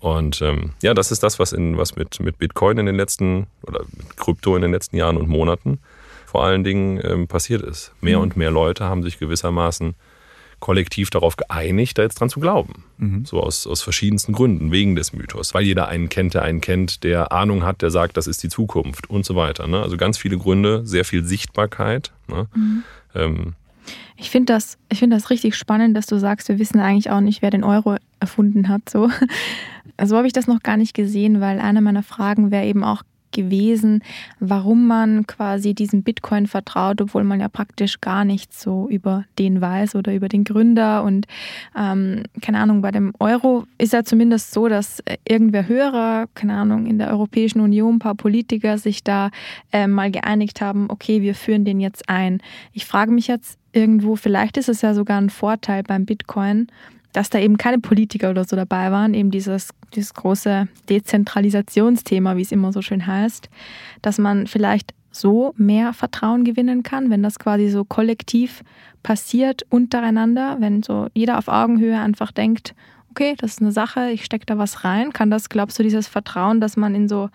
Und 0.01 0.41
ähm, 0.43 0.71
ja, 0.83 0.95
das 0.95 1.11
ist 1.11 1.23
das, 1.23 1.39
was, 1.39 1.53
in, 1.53 1.77
was 1.77 1.97
mit, 1.97 2.21
mit 2.21 2.39
Bitcoin 2.39 2.79
in 2.79 2.87
den 2.87 2.95
letzten 2.95 3.49
oder 3.67 3.81
mit 3.97 4.17
Krypto 4.17 4.55
in 4.55 4.63
den 4.63 4.71
letzten 4.71 4.97
Jahren 4.97 5.17
und 5.17 5.29
Monaten 5.29 5.81
vor 6.27 6.45
allen 6.45 6.63
Dingen 6.63 7.01
ähm, 7.03 7.27
passiert 7.27 7.63
ist. 7.63 7.93
Mehr 8.01 8.19
mhm. 8.19 8.25
und 8.25 8.37
mehr 8.37 8.51
Leute 8.51 8.85
haben 8.85 9.03
sich 9.03 9.19
gewissermaßen 9.19 9.95
kollektiv 10.61 11.11
darauf 11.11 11.37
geeinigt, 11.37 11.99
da 11.99 12.03
jetzt 12.03 12.21
dran 12.21 12.29
zu 12.29 12.41
glauben. 12.41 12.85
Mhm. 12.99 13.25
So 13.25 13.41
aus, 13.41 13.67
aus 13.67 13.83
verschiedensten 13.83 14.33
Gründen, 14.33 14.73
wegen 14.73 14.97
des 14.97 15.13
Mythos. 15.13 15.55
Weil 15.55 15.65
jeder 15.65 15.89
einen 15.89 16.09
kennt, 16.09 16.35
der 16.35 16.43
einen 16.43 16.61
kennt, 16.61 17.05
der 17.05 17.33
Ahnung 17.33 17.65
hat, 17.65 17.83
der 17.83 17.91
sagt, 17.91 18.17
das 18.17 18.27
ist 18.27 18.43
die 18.43 18.49
Zukunft 18.49 19.09
und 19.11 19.25
so 19.25 19.37
weiter. 19.37 19.67
Ne? 19.67 19.81
Also 19.81 19.97
ganz 19.97 20.19
viele 20.19 20.39
Gründe, 20.39 20.87
sehr 20.87 21.05
viel 21.05 21.25
Sichtbarkeit. 21.25 22.13
Ne? 22.29 22.49
Mhm. 22.55 22.83
Ähm, 23.15 23.55
ich 24.17 24.31
finde 24.31 24.53
das, 24.53 24.79
find 24.93 25.13
das 25.13 25.31
richtig 25.31 25.55
spannend, 25.55 25.97
dass 25.97 26.07
du 26.07 26.19
sagst, 26.19 26.49
wir 26.49 26.59
wissen 26.59 26.81
eigentlich 26.81 27.11
auch 27.11 27.21
nicht, 27.21 27.41
wer 27.41 27.51
den 27.51 27.65
Euro 27.65 27.97
erfunden 28.21 28.69
hat. 28.69 28.89
So, 28.89 29.11
so 30.05 30.17
habe 30.17 30.27
ich 30.27 30.33
das 30.33 30.47
noch 30.47 30.63
gar 30.63 30.77
nicht 30.77 30.95
gesehen, 30.95 31.41
weil 31.41 31.61
eine 31.61 31.81
meiner 31.81 32.03
Fragen 32.03 32.51
wäre 32.51 32.67
eben 32.67 32.85
auch 32.85 33.03
gewesen, 33.39 34.03
warum 34.41 34.89
man 34.89 35.27
quasi 35.27 35.73
diesem 35.73 36.03
Bitcoin 36.03 36.49
vertraut, 36.49 37.01
obwohl 37.01 37.23
man 37.23 37.39
ja 37.39 37.49
praktisch 37.49 38.01
gar 38.01 38.25
nichts 38.25 38.61
so 38.61 38.89
über 38.89 39.25
den 39.39 39.61
weiß 39.61 39.95
oder 39.95 40.13
über 40.13 40.29
den 40.29 40.43
Gründer. 40.43 41.05
Und 41.05 41.27
ähm, 41.77 42.25
keine 42.43 42.59
Ahnung, 42.59 42.83
bei 42.83 42.91
dem 42.91 43.13
Euro 43.21 43.65
ist 43.79 43.93
ja 43.93 44.03
zumindest 44.03 44.53
so, 44.53 44.69
dass 44.69 45.03
irgendwer 45.27 45.69
höherer, 45.69 46.27
keine 46.35 46.55
Ahnung, 46.55 46.87
in 46.87 46.99
der 46.99 47.11
Europäischen 47.11 47.61
Union 47.61 47.97
ein 47.97 47.99
paar 48.01 48.17
Politiker 48.17 48.77
sich 48.77 49.05
da 49.05 49.31
äh, 49.73 49.87
mal 49.87 50.11
geeinigt 50.11 50.61
haben, 50.61 50.91
okay, 50.91 51.23
wir 51.23 51.37
führen 51.37 51.65
den 51.65 51.79
jetzt 51.79 52.09
ein. 52.09 52.41
Ich 52.73 52.87
frage 52.87 53.13
mich 53.13 53.29
jetzt 53.29 53.59
irgendwo, 53.73 54.17
vielleicht 54.17 54.57
ist 54.57 54.69
es 54.69 54.83
ja 54.83 54.95
sogar 54.95 55.21
ein 55.21 55.31
Vorteil 55.31 55.85
beim 55.85 56.05
Bitcoin, 56.07 56.67
dass 57.13 57.31
da 57.31 57.39
eben 57.39 57.57
keine 57.57 57.79
Politiker 57.79 58.31
oder 58.31 58.45
so 58.45 58.55
dabei 58.57 58.91
waren, 58.91 59.15
eben 59.15 59.31
dieses, 59.31 59.71
dieses 59.95 60.15
große 60.15 60.69
Dezentralisationsthema, 60.89 62.37
wie 62.37 62.43
es 62.43 62.53
immer 62.53 62.73
so 62.73 62.83
schön 62.83 63.07
heißt, 63.07 63.49
dass 64.03 64.19
man 64.19 64.47
vielleicht 64.47 64.95
so 65.11 65.55
mehr 65.57 65.93
Vertrauen 65.93 66.45
gewinnen 66.45 66.83
kann, 66.83 67.11
wenn 67.11 67.23
das 67.23 67.39
quasi 67.39 67.69
so 67.71 67.85
kollektiv 67.85 68.63
passiert 69.03 69.65
untereinander, 69.71 70.57
wenn 70.61 70.83
so 70.83 71.09
jeder 71.15 71.39
auf 71.39 71.49
Augenhöhe 71.49 71.99
einfach 71.99 72.31
denkt, 72.31 72.75
okay, 73.11 73.35
das 73.39 73.53
ist 73.53 73.63
eine 73.63 73.73
Sache, 73.73 74.11
ich 74.11 74.25
stecke 74.25 74.47
da 74.47 74.59
was 74.59 74.85
rein, 74.85 75.13
kann 75.13 75.31
das, 75.31 75.49
glaubst 75.49 75.79
du, 75.79 75.83
dieses 75.83 76.09
Vertrauen, 76.09 76.61
das 76.61 76.77
man 76.77 76.95
in 76.95 77.09
so 77.09 77.31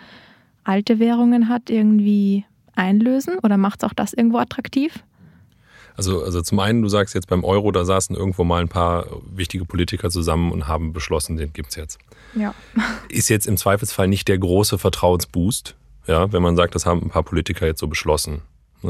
alte 0.63 0.99
Währungen 0.99 1.49
hat, 1.49 1.69
irgendwie 1.69 2.45
einlösen 2.75 3.37
oder 3.39 3.57
macht 3.57 3.83
es 3.83 3.89
auch 3.89 3.93
das 3.93 4.13
irgendwo 4.13 4.37
attraktiv? 4.37 5.03
Also, 5.95 6.23
also 6.23 6.41
zum 6.41 6.59
einen, 6.59 6.81
du 6.81 6.89
sagst 6.89 7.13
jetzt 7.13 7.27
beim 7.27 7.43
Euro, 7.43 7.71
da 7.71 7.85
saßen 7.85 8.15
irgendwo 8.15 8.43
mal 8.43 8.61
ein 8.61 8.69
paar 8.69 9.05
wichtige 9.33 9.65
Politiker 9.65 10.09
zusammen 10.09 10.51
und 10.51 10.67
haben 10.67 10.93
beschlossen, 10.93 11.37
den 11.37 11.53
gibt's 11.53 11.75
jetzt. 11.75 11.99
Ja. 12.35 12.53
Ist 13.09 13.29
jetzt 13.29 13.47
im 13.47 13.57
Zweifelsfall 13.57 14.07
nicht 14.07 14.27
der 14.27 14.37
große 14.37 14.77
Vertrauensboost, 14.77 15.75
ja, 16.07 16.31
wenn 16.33 16.41
man 16.41 16.55
sagt, 16.55 16.75
das 16.75 16.85
haben 16.85 17.03
ein 17.03 17.09
paar 17.09 17.23
Politiker 17.23 17.65
jetzt 17.65 17.79
so 17.79 17.87
beschlossen. 17.87 18.41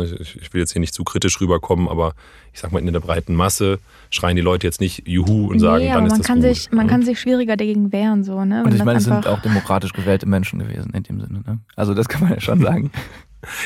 Ich, 0.01 0.41
ich 0.41 0.53
will 0.53 0.61
jetzt 0.61 0.71
hier 0.71 0.79
nicht 0.79 0.93
zu 0.93 1.03
kritisch 1.03 1.39
rüberkommen, 1.39 1.87
aber 1.87 2.15
ich 2.51 2.59
sag 2.59 2.71
mal, 2.71 2.79
in 2.79 2.91
der 2.91 2.99
breiten 2.99 3.35
Masse 3.35 3.79
schreien 4.09 4.35
die 4.35 4.41
Leute 4.41 4.65
jetzt 4.65 4.81
nicht 4.81 5.07
Juhu 5.07 5.51
und 5.51 5.59
sagen, 5.59 5.85
nee, 5.85 5.91
dann 5.91 6.07
ist 6.07 6.17
das 6.17 6.25
kann 6.25 6.41
gut. 6.41 6.55
Sich, 6.55 6.71
man 6.71 6.87
kann 6.87 7.03
sich 7.03 7.19
schwieriger 7.19 7.57
dagegen 7.57 7.91
wehren. 7.91 8.23
So, 8.23 8.43
ne? 8.43 8.63
und 8.63 8.73
ich 8.73 8.83
meine, 8.83 8.97
es 8.97 9.03
sind 9.03 9.27
auch 9.27 9.41
demokratisch 9.41 9.93
gewählte 9.93 10.25
Menschen 10.25 10.59
gewesen 10.59 10.91
in 10.93 11.03
dem 11.03 11.21
Sinne. 11.21 11.43
Ne? 11.45 11.59
Also 11.75 11.93
das 11.93 12.09
kann 12.09 12.21
man 12.21 12.31
ja 12.31 12.41
schon 12.41 12.61
sagen. 12.63 12.91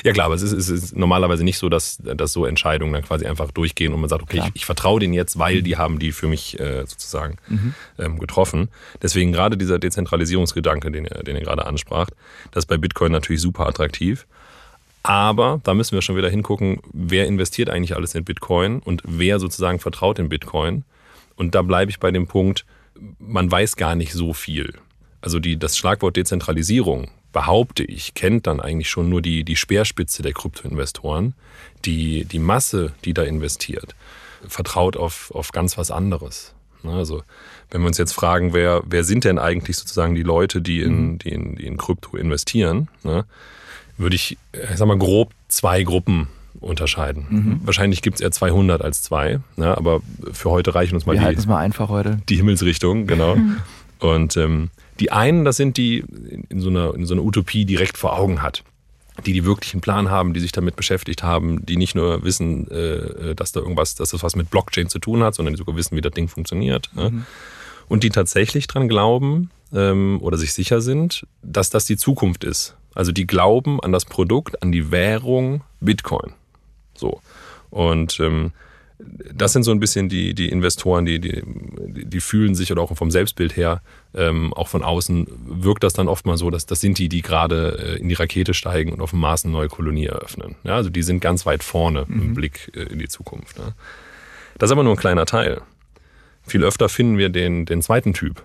Ja 0.04 0.12
klar, 0.12 0.28
aber 0.28 0.36
es 0.36 0.42
ist, 0.42 0.54
es 0.54 0.70
ist 0.70 0.96
normalerweise 0.96 1.44
nicht 1.44 1.58
so, 1.58 1.70
dass, 1.70 1.98
dass 1.98 2.32
so 2.32 2.46
Entscheidungen 2.46 2.94
dann 2.94 3.04
quasi 3.04 3.26
einfach 3.26 3.52
durchgehen 3.52 3.94
und 3.94 4.00
man 4.00 4.10
sagt, 4.10 4.24
okay, 4.24 4.42
ich, 4.44 4.52
ich 4.56 4.66
vertraue 4.66 5.00
denen 5.00 5.14
jetzt, 5.14 5.38
weil 5.40 5.62
die 5.62 5.78
haben 5.78 6.00
die 6.00 6.12
für 6.12 6.28
mich 6.28 6.60
äh, 6.60 6.86
sozusagen 6.86 7.38
mhm. 7.48 7.74
ähm, 8.00 8.20
getroffen. 8.20 8.70
Deswegen 9.02 9.32
gerade 9.32 9.58
dieser 9.58 9.80
Dezentralisierungsgedanke, 9.80 10.92
den 10.92 11.06
ihr, 11.06 11.24
den 11.24 11.36
ihr 11.36 11.44
gerade 11.44 11.66
anspracht, 11.66 12.14
das 12.52 12.64
ist 12.64 12.68
bei 12.68 12.78
Bitcoin 12.78 13.12
natürlich 13.12 13.42
super 13.42 13.68
attraktiv. 13.68 14.26
Aber 15.04 15.62
da 15.64 15.74
müssen 15.74 15.96
wir 15.96 16.02
schon 16.02 16.18
wieder 16.18 16.30
hingucken, 16.30 16.82
wer 16.92 17.28
investiert 17.28 17.70
eigentlich 17.70 17.96
alles 17.96 18.14
in 18.14 18.26
Bitcoin 18.26 18.80
und 18.80 19.02
wer 19.06 19.40
sozusagen 19.40 19.80
vertraut 19.80 20.20
in 20.20 20.28
Bitcoin. 20.28 20.84
Und 21.36 21.56
da 21.56 21.62
bleibe 21.62 21.92
ich 21.92 22.00
bei 22.00 22.12
dem 22.12 22.28
Punkt, 22.28 22.66
man 23.20 23.50
weiß 23.50 23.76
gar 23.76 23.96
nicht 23.96 24.12
so 24.12 24.34
viel. 24.34 24.74
Also 25.22 25.40
die, 25.40 25.58
das 25.58 25.78
Schlagwort 25.78 26.18
Dezentralisierung 26.18 27.10
behaupte 27.34 27.84
ich, 27.84 28.14
kennt 28.14 28.48
dann 28.48 28.60
eigentlich 28.60 28.90
schon 28.90 29.10
nur 29.10 29.22
die, 29.22 29.44
die 29.44 29.56
Speerspitze 29.56 30.24
der 30.24 30.34
Kryptoinvestoren. 30.34 31.34
Die, 31.86 32.26
die 32.26 32.40
Masse, 32.40 32.94
die 33.06 33.14
da 33.14 33.24
investiert, 33.24 33.96
vertraut 34.48 34.98
auf, 34.98 35.32
auf 35.32 35.52
ganz 35.52 35.78
was 35.78 35.92
anderes. 35.92 36.54
Ne, 36.84 36.94
also 36.94 37.24
wenn 37.70 37.82
wir 37.82 37.88
uns 37.88 37.98
jetzt 37.98 38.14
fragen, 38.14 38.54
wer, 38.54 38.82
wer 38.86 39.04
sind 39.04 39.24
denn 39.24 39.40
eigentlich 39.40 39.78
sozusagen 39.78 40.16
die 40.16 40.24
Leute, 40.24 40.62
die 40.62 40.82
in, 40.82 41.12
mhm. 41.12 41.20
die 41.20 41.30
in, 41.30 41.56
die 41.56 41.66
in 41.66 41.78
Krypto 41.78 42.18
investieren, 42.18 42.88
ne, 43.04 43.26
würde 43.98 44.16
ich, 44.16 44.38
ich 44.54 44.78
sag 44.78 44.88
mal, 44.88 44.98
grob 44.98 45.32
zwei 45.48 45.84
Gruppen 45.84 46.28
unterscheiden. 46.60 47.26
Mhm. 47.30 47.62
Wahrscheinlich 47.64 48.02
gibt 48.02 48.16
es 48.16 48.22
eher 48.22 48.32
200 48.32 48.82
als 48.82 49.02
zwei, 49.02 49.40
ne, 49.56 49.78
aber 49.78 50.02
für 50.32 50.50
heute 50.50 50.76
reichen 50.76 50.96
uns 50.96 51.06
mal 51.06 51.20
Wir 51.20 51.34
die, 51.34 51.48
mal 51.48 51.58
einfach 51.58 51.90
heute. 51.90 52.20
die 52.30 52.36
Himmelsrichtung, 52.38 53.08
genau. 53.08 53.38
Und 54.00 54.38
ähm, 54.38 54.70
die 55.00 55.12
einen, 55.12 55.46
das 55.46 55.58
sind 55.58 55.78
die 55.78 56.04
in 56.50 56.60
so 56.60 56.70
einer, 56.70 56.94
in 56.96 57.06
so 57.06 57.14
einer 57.14 57.24
Utopie 57.24 57.66
direkt 57.66 57.98
vor 57.98 58.18
Augen 58.18 58.42
hat. 58.42 58.64
Die, 59.26 59.34
die 59.34 59.46
wirklich 59.46 59.74
einen 59.74 59.82
Plan 59.82 60.12
haben, 60.12 60.34
die 60.34 60.40
sich 60.40 60.52
damit 60.52 60.76
beschäftigt 60.76 61.24
haben, 61.24 61.66
die 61.66 61.76
nicht 61.76 61.96
nur 61.96 62.24
wissen, 62.24 62.70
äh, 62.70 63.34
dass 63.34 63.52
da 63.52 63.62
irgendwas, 63.62 63.96
dass 63.96 64.12
das 64.12 64.22
was 64.22 64.36
mit 64.36 64.52
Blockchain 64.52 64.90
zu 64.90 65.00
tun 65.00 65.24
hat, 65.24 65.34
sondern 65.34 65.56
die 65.56 65.58
sogar 65.58 65.76
wissen, 65.76 65.96
wie 65.98 66.02
das 66.02 66.12
Ding 66.12 66.28
funktioniert. 66.28 66.92
Mhm. 66.94 67.26
Und 67.88 68.04
die 68.04 68.10
tatsächlich 68.10 68.68
dran 68.68 68.88
glauben 68.88 69.50
ähm, 69.74 70.20
oder 70.22 70.38
sich 70.38 70.54
sicher 70.54 70.82
sind, 70.82 71.26
dass 71.42 71.72
das 71.72 71.86
die 71.86 71.98
Zukunft 71.98 72.44
ist. 72.44 72.76
Also 72.94 73.12
die 73.12 73.26
glauben 73.26 73.80
an 73.80 73.92
das 73.92 74.06
Produkt, 74.06 74.62
an 74.62 74.72
die 74.72 74.92
Währung 74.92 75.62
Bitcoin. 75.80 76.34
So. 76.94 77.22
Und 77.70 78.20
ähm, 78.20 78.52
das 79.00 79.54
sind 79.54 79.64
so 79.64 79.72
ein 79.72 79.80
bisschen 79.80 80.10
die, 80.10 80.34
die 80.34 80.50
Investoren, 80.50 81.06
die, 81.06 81.20
die, 81.20 81.44
die 81.46 82.20
fühlen 82.20 82.56
sich 82.56 82.72
oder 82.72 82.82
auch 82.82 82.96
vom 82.96 83.12
Selbstbild 83.12 83.56
her, 83.56 83.82
ähm, 84.16 84.54
auch 84.54 84.68
von 84.68 84.84
außen 84.84 85.28
wirkt 85.46 85.84
das 85.84 85.94
dann 85.94 86.08
oft 86.08 86.26
mal 86.26 86.38
so, 86.38 86.50
dass 86.50 86.66
das 86.66 86.80
sind 86.80 86.98
die, 86.98 87.08
die 87.08 87.22
gerade 87.22 87.98
äh, 87.98 88.02
in 88.02 88.10
die 88.10 88.16
Rakete 88.16 88.54
steigen 88.54 88.92
und 88.92 89.02
auf 89.02 89.12
dem 89.12 89.20
Mars 89.20 89.44
eine 89.44 89.54
neue 89.54 89.68
Kolonie 89.68 90.08
eröffnen. 90.08 90.56
Ja, 90.64 90.76
also 90.76 90.90
die 90.90 91.04
sind 91.04 91.20
ganz 91.20 91.46
weit 91.46 91.64
vorne 91.64 92.06
mhm. 92.08 92.22
im 92.22 92.34
Blick 92.34 92.72
äh, 92.76 92.84
in 92.92 93.00
die 93.00 93.08
Zukunft. 93.08 93.60
Ne? 93.60 93.74
Das 94.58 94.70
ist 94.70 94.72
aber 94.72 94.84
nur 94.84 94.94
ein 94.94 95.00
kleiner 95.00 95.26
Teil. 95.26 95.62
Viel 96.42 96.64
öfter 96.64 96.90
finden 96.90 97.18
wir 97.18 97.30
den, 97.30 97.66
den 97.66 97.82
zweiten 97.84 98.14
Typ. 98.14 98.44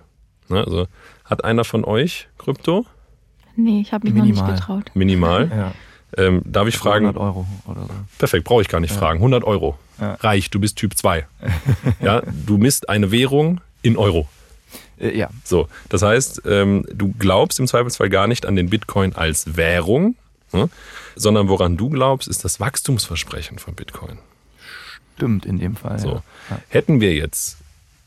Ne? 0.49 0.63
Also 0.63 0.87
hat 1.25 1.43
einer 1.43 1.63
von 1.63 1.83
euch 1.83 2.27
Krypto? 2.37 2.85
Nee, 3.55 3.81
ich 3.81 3.91
habe 3.91 4.05
mich 4.05 4.13
Minimal. 4.13 4.43
noch 4.43 4.47
nicht 4.51 4.59
getraut. 4.59 4.91
Minimal? 4.93 5.49
ja. 5.49 5.73
Ähm, 6.17 6.41
darf 6.45 6.67
ich 6.67 6.77
fragen? 6.77 7.05
100 7.05 7.21
Euro 7.21 7.47
oder 7.65 7.81
so. 7.81 7.93
Perfekt, 8.17 8.43
brauche 8.45 8.61
ich 8.61 8.67
gar 8.67 8.79
nicht 8.79 8.93
ja. 8.93 8.99
fragen. 8.99 9.19
100 9.19 9.43
Euro. 9.43 9.77
Ja. 9.99 10.15
Reich, 10.15 10.49
du 10.49 10.59
bist 10.59 10.77
Typ 10.77 10.95
2. 10.95 11.25
ja, 12.01 12.21
du 12.45 12.57
misst 12.57 12.89
eine 12.89 13.11
Währung 13.11 13.61
in 13.81 13.97
Euro. 13.97 14.27
Äh, 14.99 15.17
ja. 15.17 15.29
So, 15.43 15.67
das 15.89 16.01
heißt, 16.01 16.43
ähm, 16.45 16.85
du 16.93 17.13
glaubst 17.17 17.59
im 17.59 17.67
Zweifelsfall 17.67 18.09
gar 18.09 18.27
nicht 18.27 18.45
an 18.45 18.55
den 18.55 18.69
Bitcoin 18.69 19.13
als 19.13 19.55
Währung, 19.57 20.15
ne? 20.51 20.69
sondern 21.15 21.47
woran 21.49 21.77
du 21.77 21.89
glaubst, 21.89 22.27
ist 22.27 22.43
das 22.43 22.59
Wachstumsversprechen 22.59 23.59
von 23.59 23.75
Bitcoin. 23.75 24.19
Stimmt 25.15 25.45
in 25.45 25.59
dem 25.59 25.75
Fall. 25.75 25.99
So. 25.99 26.23
Ja. 26.49 26.59
Hätten 26.69 27.01
wir 27.01 27.13
jetzt 27.13 27.57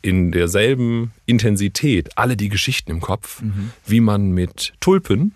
in 0.01 0.31
derselben 0.31 1.11
Intensität 1.25 2.17
alle 2.17 2.37
die 2.37 2.49
Geschichten 2.49 2.91
im 2.91 3.01
Kopf, 3.01 3.41
mhm. 3.41 3.71
wie 3.85 3.99
man 3.99 4.31
mit 4.31 4.73
Tulpen, 4.79 5.33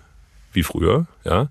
wie 0.53 0.63
früher, 0.63 1.07
ja, 1.23 1.49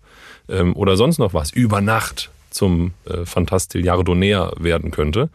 ähm, 0.50 0.76
oder 0.76 0.96
sonst 0.96 1.18
noch 1.18 1.34
was 1.34 1.50
über 1.50 1.80
Nacht 1.80 2.30
zum 2.50 2.92
äh, 3.06 3.24
Fantastilliardonär 3.24 4.52
werden 4.58 4.90
könnte, 4.90 5.30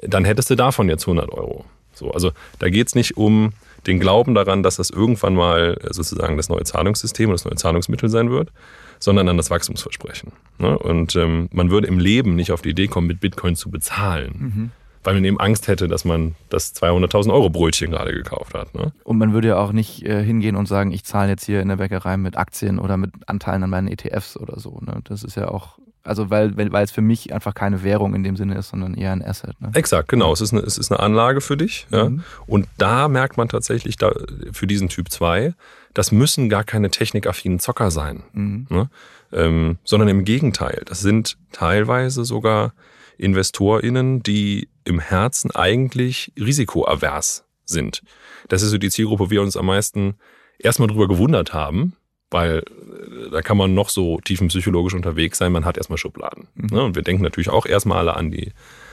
dann 0.00 0.24
hättest 0.24 0.50
du 0.50 0.54
davon 0.54 0.88
jetzt 0.88 1.04
100 1.04 1.30
Euro. 1.32 1.64
So, 1.92 2.10
also 2.10 2.32
da 2.58 2.68
geht 2.68 2.88
es 2.88 2.94
nicht 2.94 3.16
um 3.16 3.52
den 3.86 4.00
Glauben 4.00 4.34
daran, 4.34 4.62
dass 4.62 4.76
das 4.76 4.90
irgendwann 4.90 5.34
mal 5.34 5.78
sozusagen 5.90 6.36
das 6.36 6.48
neue 6.48 6.64
Zahlungssystem 6.64 7.28
oder 7.28 7.34
das 7.34 7.44
neue 7.44 7.56
Zahlungsmittel 7.56 8.08
sein 8.08 8.30
wird, 8.30 8.50
sondern 8.98 9.28
an 9.28 9.36
das 9.36 9.50
Wachstumsversprechen. 9.50 10.32
Ne? 10.58 10.78
Und 10.78 11.16
ähm, 11.16 11.48
man 11.52 11.70
würde 11.70 11.86
im 11.86 11.98
Leben 11.98 12.34
nicht 12.34 12.52
auf 12.52 12.62
die 12.62 12.70
Idee 12.70 12.88
kommen, 12.88 13.06
mit 13.06 13.20
Bitcoin 13.20 13.56
zu 13.56 13.70
bezahlen. 13.70 14.34
Mhm 14.38 14.70
weil 15.04 15.14
man 15.14 15.24
eben 15.24 15.40
Angst 15.40 15.68
hätte, 15.68 15.88
dass 15.88 16.04
man 16.04 16.34
das 16.48 16.74
200.000 16.74 17.32
Euro 17.32 17.50
Brötchen 17.50 17.90
gerade 17.90 18.12
gekauft 18.12 18.54
hat. 18.54 18.74
Ne? 18.74 18.92
Und 19.04 19.18
man 19.18 19.32
würde 19.32 19.48
ja 19.48 19.58
auch 19.58 19.72
nicht 19.72 20.04
äh, 20.04 20.22
hingehen 20.22 20.56
und 20.56 20.66
sagen, 20.66 20.92
ich 20.92 21.04
zahle 21.04 21.30
jetzt 21.30 21.44
hier 21.44 21.60
in 21.60 21.68
der 21.68 21.76
Bäckerei 21.76 22.16
mit 22.16 22.36
Aktien 22.36 22.78
oder 22.78 22.96
mit 22.96 23.12
Anteilen 23.26 23.62
an 23.62 23.70
meinen 23.70 23.88
ETFs 23.88 24.36
oder 24.36 24.58
so. 24.58 24.80
Ne? 24.80 25.00
Das 25.04 25.22
ist 25.22 25.36
ja 25.36 25.48
auch, 25.48 25.78
also 26.02 26.30
weil, 26.30 26.56
weil 26.56 26.84
es 26.84 26.90
für 26.90 27.00
mich 27.00 27.32
einfach 27.32 27.54
keine 27.54 27.82
Währung 27.82 28.14
in 28.14 28.22
dem 28.22 28.36
Sinne 28.36 28.56
ist, 28.56 28.70
sondern 28.70 28.94
eher 28.94 29.12
ein 29.12 29.24
Asset. 29.24 29.60
Ne? 29.60 29.70
Exakt, 29.74 30.08
genau. 30.08 30.32
Es 30.32 30.40
ist 30.40 30.52
eine, 30.52 30.62
es 30.62 30.78
ist 30.78 30.90
eine 30.90 31.00
Anlage 31.00 31.40
für 31.40 31.56
dich. 31.56 31.86
Ja? 31.90 32.08
Mhm. 32.08 32.24
Und 32.46 32.66
da 32.76 33.08
merkt 33.08 33.36
man 33.36 33.48
tatsächlich 33.48 33.96
da, 33.96 34.12
für 34.52 34.66
diesen 34.66 34.88
Typ 34.88 35.10
2, 35.10 35.54
das 35.94 36.12
müssen 36.12 36.48
gar 36.48 36.64
keine 36.64 36.90
technikaffinen 36.90 37.60
Zocker 37.60 37.90
sein. 37.90 38.22
Mhm. 38.32 38.66
Ne? 38.68 38.90
Ähm, 39.32 39.78
sondern 39.84 40.08
im 40.08 40.24
Gegenteil, 40.24 40.82
das 40.86 41.00
sind 41.00 41.36
teilweise 41.52 42.24
sogar 42.24 42.72
InvestorInnen, 43.18 44.22
die 44.22 44.68
im 44.88 44.98
Herzen 44.98 45.50
eigentlich 45.52 46.32
risikoavers 46.38 47.44
sind. 47.64 48.02
Das 48.48 48.62
ist 48.62 48.70
so 48.70 48.78
die 48.78 48.90
Zielgruppe, 48.90 49.26
wo 49.26 49.30
wir 49.30 49.42
uns 49.42 49.56
am 49.56 49.66
meisten 49.66 50.14
erstmal 50.58 50.88
drüber 50.88 51.06
gewundert 51.06 51.52
haben, 51.52 51.94
weil 52.30 52.58
äh, 52.58 53.30
da 53.30 53.42
kann 53.42 53.56
man 53.56 53.74
noch 53.74 53.90
so 53.90 54.20
tiefenpsychologisch 54.20 54.94
unterwegs 54.94 55.38
sein, 55.38 55.52
man 55.52 55.64
hat 55.64 55.76
erstmal 55.76 55.98
Schubladen. 55.98 56.48
Mhm. 56.54 56.68
Ne? 56.70 56.82
Und 56.82 56.94
wir 56.96 57.02
denken 57.02 57.22
natürlich 57.22 57.50
auch 57.50 57.66
erstmal 57.66 57.98
alle 57.98 58.16
an 58.16 58.30
die, 58.30 58.52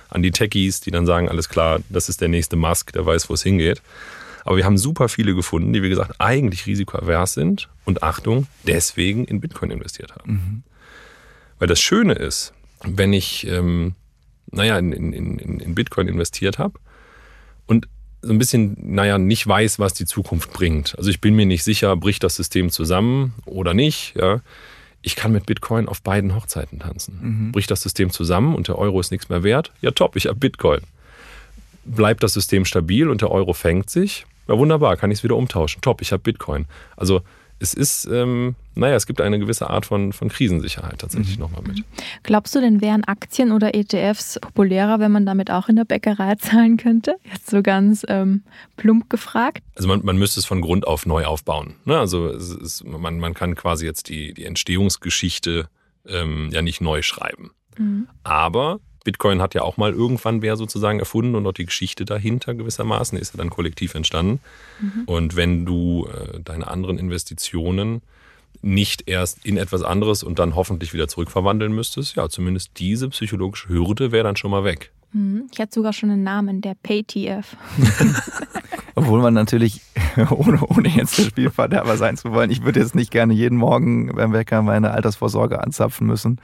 an 0.09 0.21
die 0.21 0.31
Techies, 0.31 0.81
die 0.81 0.91
dann 0.91 1.05
sagen, 1.05 1.29
alles 1.29 1.49
klar, 1.49 1.79
das 1.89 2.09
ist 2.09 2.21
der 2.21 2.27
nächste 2.27 2.55
Musk, 2.55 2.91
der 2.91 3.05
weiß, 3.05 3.29
wo 3.29 3.33
es 3.33 3.43
hingeht. 3.43 3.81
Aber 4.43 4.57
wir 4.57 4.65
haben 4.65 4.77
super 4.77 5.09
viele 5.09 5.33
gefunden, 5.33 5.73
die, 5.73 5.81
wie 5.81 5.89
gesagt, 5.89 6.15
eigentlich 6.19 6.67
risikoavers 6.67 7.33
sind 7.33 7.67
und 7.83 8.03
Achtung, 8.03 8.45
deswegen 8.67 9.25
in 9.25 9.41
Bitcoin 9.41 9.71
investiert 9.71 10.13
haben. 10.15 10.31
Mhm. 10.31 10.63
Weil 11.57 11.67
das 11.67 11.79
Schöne 11.79 12.13
ist, 12.13 12.53
wenn 12.83 13.13
ich 13.13 13.47
ähm, 13.47 13.95
naja, 14.51 14.77
in, 14.77 14.91
in, 14.91 15.39
in 15.59 15.75
Bitcoin 15.75 16.07
investiert 16.07 16.59
habe 16.59 16.79
und 17.65 17.87
so 18.25 18.33
ein 18.33 18.39
bisschen, 18.39 18.75
naja, 18.81 19.17
nicht 19.17 19.45
weiß, 19.45 19.77
was 19.77 19.93
die 19.93 20.05
Zukunft 20.05 20.51
bringt. 20.51 20.97
Also 20.97 21.09
ich 21.09 21.21
bin 21.21 21.35
mir 21.35 21.45
nicht 21.45 21.63
sicher, 21.63 21.95
bricht 21.95 22.23
das 22.23 22.35
System 22.35 22.71
zusammen 22.71 23.35
oder 23.45 23.73
nicht. 23.73 24.15
Ja. 24.15 24.41
Ich 25.03 25.15
kann 25.15 25.31
mit 25.31 25.45
Bitcoin 25.45 25.87
auf 25.87 26.01
beiden 26.01 26.33
Hochzeiten 26.33 26.79
tanzen. 26.79 27.19
Mhm. 27.21 27.51
Bricht 27.51 27.69
das 27.69 27.81
System 27.81 28.09
zusammen 28.09 28.55
und 28.55 28.67
der 28.67 28.79
Euro 28.79 28.99
ist 28.99 29.11
nichts 29.11 29.29
mehr 29.29 29.43
wert? 29.43 29.71
Ja, 29.81 29.91
top, 29.91 30.15
ich 30.15 30.25
habe 30.25 30.39
Bitcoin. 30.39 30.81
Bleibt 31.85 32.23
das 32.23 32.33
System 32.33 32.65
stabil 32.65 33.09
und 33.09 33.21
der 33.21 33.29
Euro 33.29 33.53
fängt 33.53 33.91
sich? 33.91 34.25
Ja, 34.47 34.57
wunderbar, 34.57 34.97
kann 34.97 35.11
ich 35.11 35.19
es 35.19 35.23
wieder 35.23 35.35
umtauschen. 35.35 35.81
Top, 35.81 36.01
ich 36.01 36.11
habe 36.11 36.23
Bitcoin. 36.23 36.65
Also 36.97 37.21
es 37.59 37.73
ist, 37.73 38.05
ähm, 38.11 38.55
naja, 38.75 38.95
es 38.95 39.07
gibt 39.07 39.21
eine 39.21 39.39
gewisse 39.39 39.69
Art 39.69 39.85
von, 39.85 40.11
von 40.11 40.29
Krisensicherheit 40.29 40.99
tatsächlich 40.99 41.37
mhm. 41.37 41.43
nochmal 41.43 41.61
mit. 41.63 41.83
Glaubst 42.23 42.53
du 42.55 42.59
denn, 42.59 42.81
wären 42.81 43.03
Aktien 43.05 43.51
oder 43.51 43.73
ETFs 43.73 44.39
populärer, 44.41 44.99
wenn 44.99 45.11
man 45.11 45.25
damit 45.25 45.49
auch 45.49 45.69
in 45.69 45.77
der 45.77 45.85
Bäckerei 45.85 46.35
zahlen 46.39 46.77
könnte? 46.77 47.15
Jetzt 47.31 47.49
so 47.49 47.61
ganz 47.61 48.05
ähm, 48.09 48.43
plump 48.75 49.09
gefragt. 49.09 49.63
Also 49.75 49.87
man, 49.87 50.03
man 50.03 50.17
müsste 50.17 50.39
es 50.39 50.45
von 50.45 50.61
Grund 50.61 50.85
auf 50.85 51.05
neu 51.05 51.25
aufbauen. 51.25 51.75
Ne? 51.85 51.97
Also 51.97 52.27
ist, 52.27 52.83
man, 52.85 53.19
man 53.19 53.33
kann 53.33 53.55
quasi 53.55 53.85
jetzt 53.85 54.09
die, 54.09 54.33
die 54.33 54.45
Entstehungsgeschichte 54.45 55.69
ähm, 56.07 56.49
ja 56.51 56.61
nicht 56.61 56.81
neu 56.81 57.01
schreiben. 57.01 57.51
Mhm. 57.77 58.07
Aber 58.23 58.79
Bitcoin 59.05 59.41
hat 59.41 59.53
ja 59.53 59.61
auch 59.61 59.77
mal 59.77 59.93
irgendwann 59.93 60.41
wer 60.41 60.57
sozusagen 60.57 60.99
erfunden 60.99 61.35
und 61.35 61.47
auch 61.47 61.53
die 61.53 61.65
Geschichte 61.65 62.03
dahinter 62.03 62.53
gewissermaßen 62.53 63.17
ist 63.17 63.33
ja 63.33 63.37
dann 63.37 63.49
kollektiv 63.49 63.95
entstanden. 63.95 64.41
Mhm. 64.81 65.03
Und 65.05 65.35
wenn 65.37 65.65
du 65.65 66.07
äh, 66.07 66.41
deine 66.41 66.67
anderen 66.67 66.97
Investitionen 66.97 68.01
nicht 68.61 69.07
erst 69.07 69.45
in 69.45 69.57
etwas 69.57 69.83
anderes 69.83 70.23
und 70.23 70.39
dann 70.39 70.55
hoffentlich 70.55 70.93
wieder 70.93 71.07
zurückverwandeln 71.07 71.73
müsstest, 71.73 72.15
ja, 72.15 72.27
zumindest 72.27 72.71
diese 72.79 73.07
psychologische 73.09 73.69
Hürde 73.69 74.11
wäre 74.11 74.23
dann 74.23 74.35
schon 74.35 74.51
mal 74.51 74.63
weg. 74.63 74.91
Mhm. 75.13 75.47
Ich 75.53 75.59
hatte 75.59 75.73
sogar 75.73 75.93
schon 75.93 76.09
einen 76.09 76.23
Namen, 76.23 76.61
der 76.61 76.75
PayTF. 76.75 77.55
Obwohl 78.95 79.21
man 79.21 79.33
natürlich, 79.33 79.81
ohne, 80.29 80.65
ohne 80.65 80.89
jetzt 80.89 81.17
der 81.17 81.23
Spielverderber 81.23 81.95
sein 81.97 82.17
zu 82.17 82.31
wollen, 82.31 82.49
ich 82.49 82.63
würde 82.63 82.79
jetzt 82.79 82.95
nicht 82.95 83.11
gerne 83.11 83.33
jeden 83.33 83.57
Morgen 83.57 84.07
beim 84.15 84.33
Wecker 84.33 84.61
meine 84.61 84.91
Altersvorsorge 84.91 85.63
anzapfen 85.63 86.07
müssen. 86.07 86.39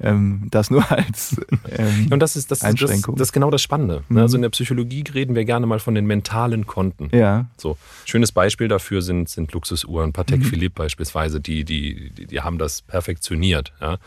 Ähm, 0.00 0.48
das 0.50 0.70
nur 0.70 0.90
als 0.90 1.36
ähm, 1.68 2.08
und 2.10 2.18
das 2.18 2.34
ist, 2.34 2.50
das, 2.50 2.62
ist, 2.62 2.82
das, 2.82 3.02
das 3.02 3.20
ist 3.20 3.32
genau 3.32 3.50
das 3.50 3.62
Spannende. 3.62 4.02
Ne? 4.08 4.16
Mhm. 4.16 4.18
Also 4.18 4.36
in 4.36 4.42
der 4.42 4.48
Psychologie 4.50 5.04
reden 5.14 5.36
wir 5.36 5.44
gerne 5.44 5.66
mal 5.66 5.78
von 5.78 5.94
den 5.94 6.04
mentalen 6.06 6.66
Konten. 6.66 7.16
Ja. 7.16 7.46
So 7.56 7.78
schönes 8.04 8.32
Beispiel 8.32 8.66
dafür 8.66 9.02
sind, 9.02 9.28
sind 9.28 9.52
Luxusuhren. 9.52 10.12
Patek 10.12 10.40
mhm. 10.40 10.44
Philippe 10.44 10.82
beispielsweise, 10.82 11.40
die, 11.40 11.64
die, 11.64 12.10
die, 12.10 12.26
die 12.26 12.40
haben 12.40 12.58
das 12.58 12.82
perfektioniert. 12.82 13.72
Ja? 13.80 13.98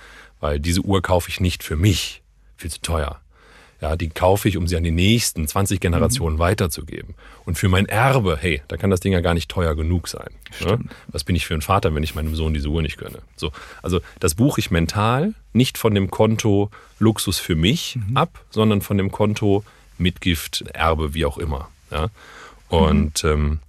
Weil 0.41 0.59
diese 0.59 0.81
Uhr 0.81 1.01
kaufe 1.01 1.29
ich 1.29 1.39
nicht 1.39 1.63
für 1.63 1.77
mich, 1.77 2.21
viel 2.57 2.69
zu 2.69 2.81
teuer. 2.81 3.21
Ja, 3.79 3.95
die 3.95 4.09
kaufe 4.09 4.49
ich, 4.49 4.57
um 4.57 4.67
sie 4.67 4.75
an 4.75 4.83
die 4.83 4.91
nächsten 4.91 5.47
20 5.47 5.79
Generationen 5.79 6.37
mhm. 6.37 6.39
weiterzugeben. 6.39 7.13
Und 7.45 7.57
für 7.57 7.69
mein 7.69 7.85
Erbe, 7.85 8.37
hey, 8.39 8.61
da 8.67 8.77
kann 8.77 8.89
das 8.89 9.01
Ding 9.01 9.13
ja 9.13 9.21
gar 9.21 9.35
nicht 9.35 9.49
teuer 9.49 9.75
genug 9.75 10.07
sein. 10.07 10.29
Ne? 10.65 10.79
Was 11.09 11.23
bin 11.23 11.35
ich 11.35 11.45
für 11.45 11.53
ein 11.53 11.61
Vater, 11.61 11.93
wenn 11.93 12.01
ich 12.01 12.15
meinem 12.15 12.35
Sohn 12.35 12.53
diese 12.53 12.69
Uhr 12.69 12.81
nicht 12.81 12.97
gönne? 12.97 13.19
So, 13.35 13.51
also 13.83 14.01
das 14.19 14.33
buche 14.33 14.59
ich 14.59 14.71
mental 14.71 15.33
nicht 15.53 15.77
von 15.77 15.93
dem 15.93 16.09
Konto 16.09 16.71
Luxus 16.97 17.37
für 17.37 17.55
mich 17.55 17.97
mhm. 17.97 18.17
ab, 18.17 18.43
sondern 18.49 18.81
von 18.81 18.97
dem 18.97 19.11
Konto 19.11 19.63
Mitgift, 19.99 20.65
Erbe, 20.73 21.13
wie 21.13 21.25
auch 21.25 21.37
immer. 21.37 21.69
Ja? 21.91 22.07
Und 22.69 23.23
mhm. 23.23 23.29
ähm, 23.29 23.59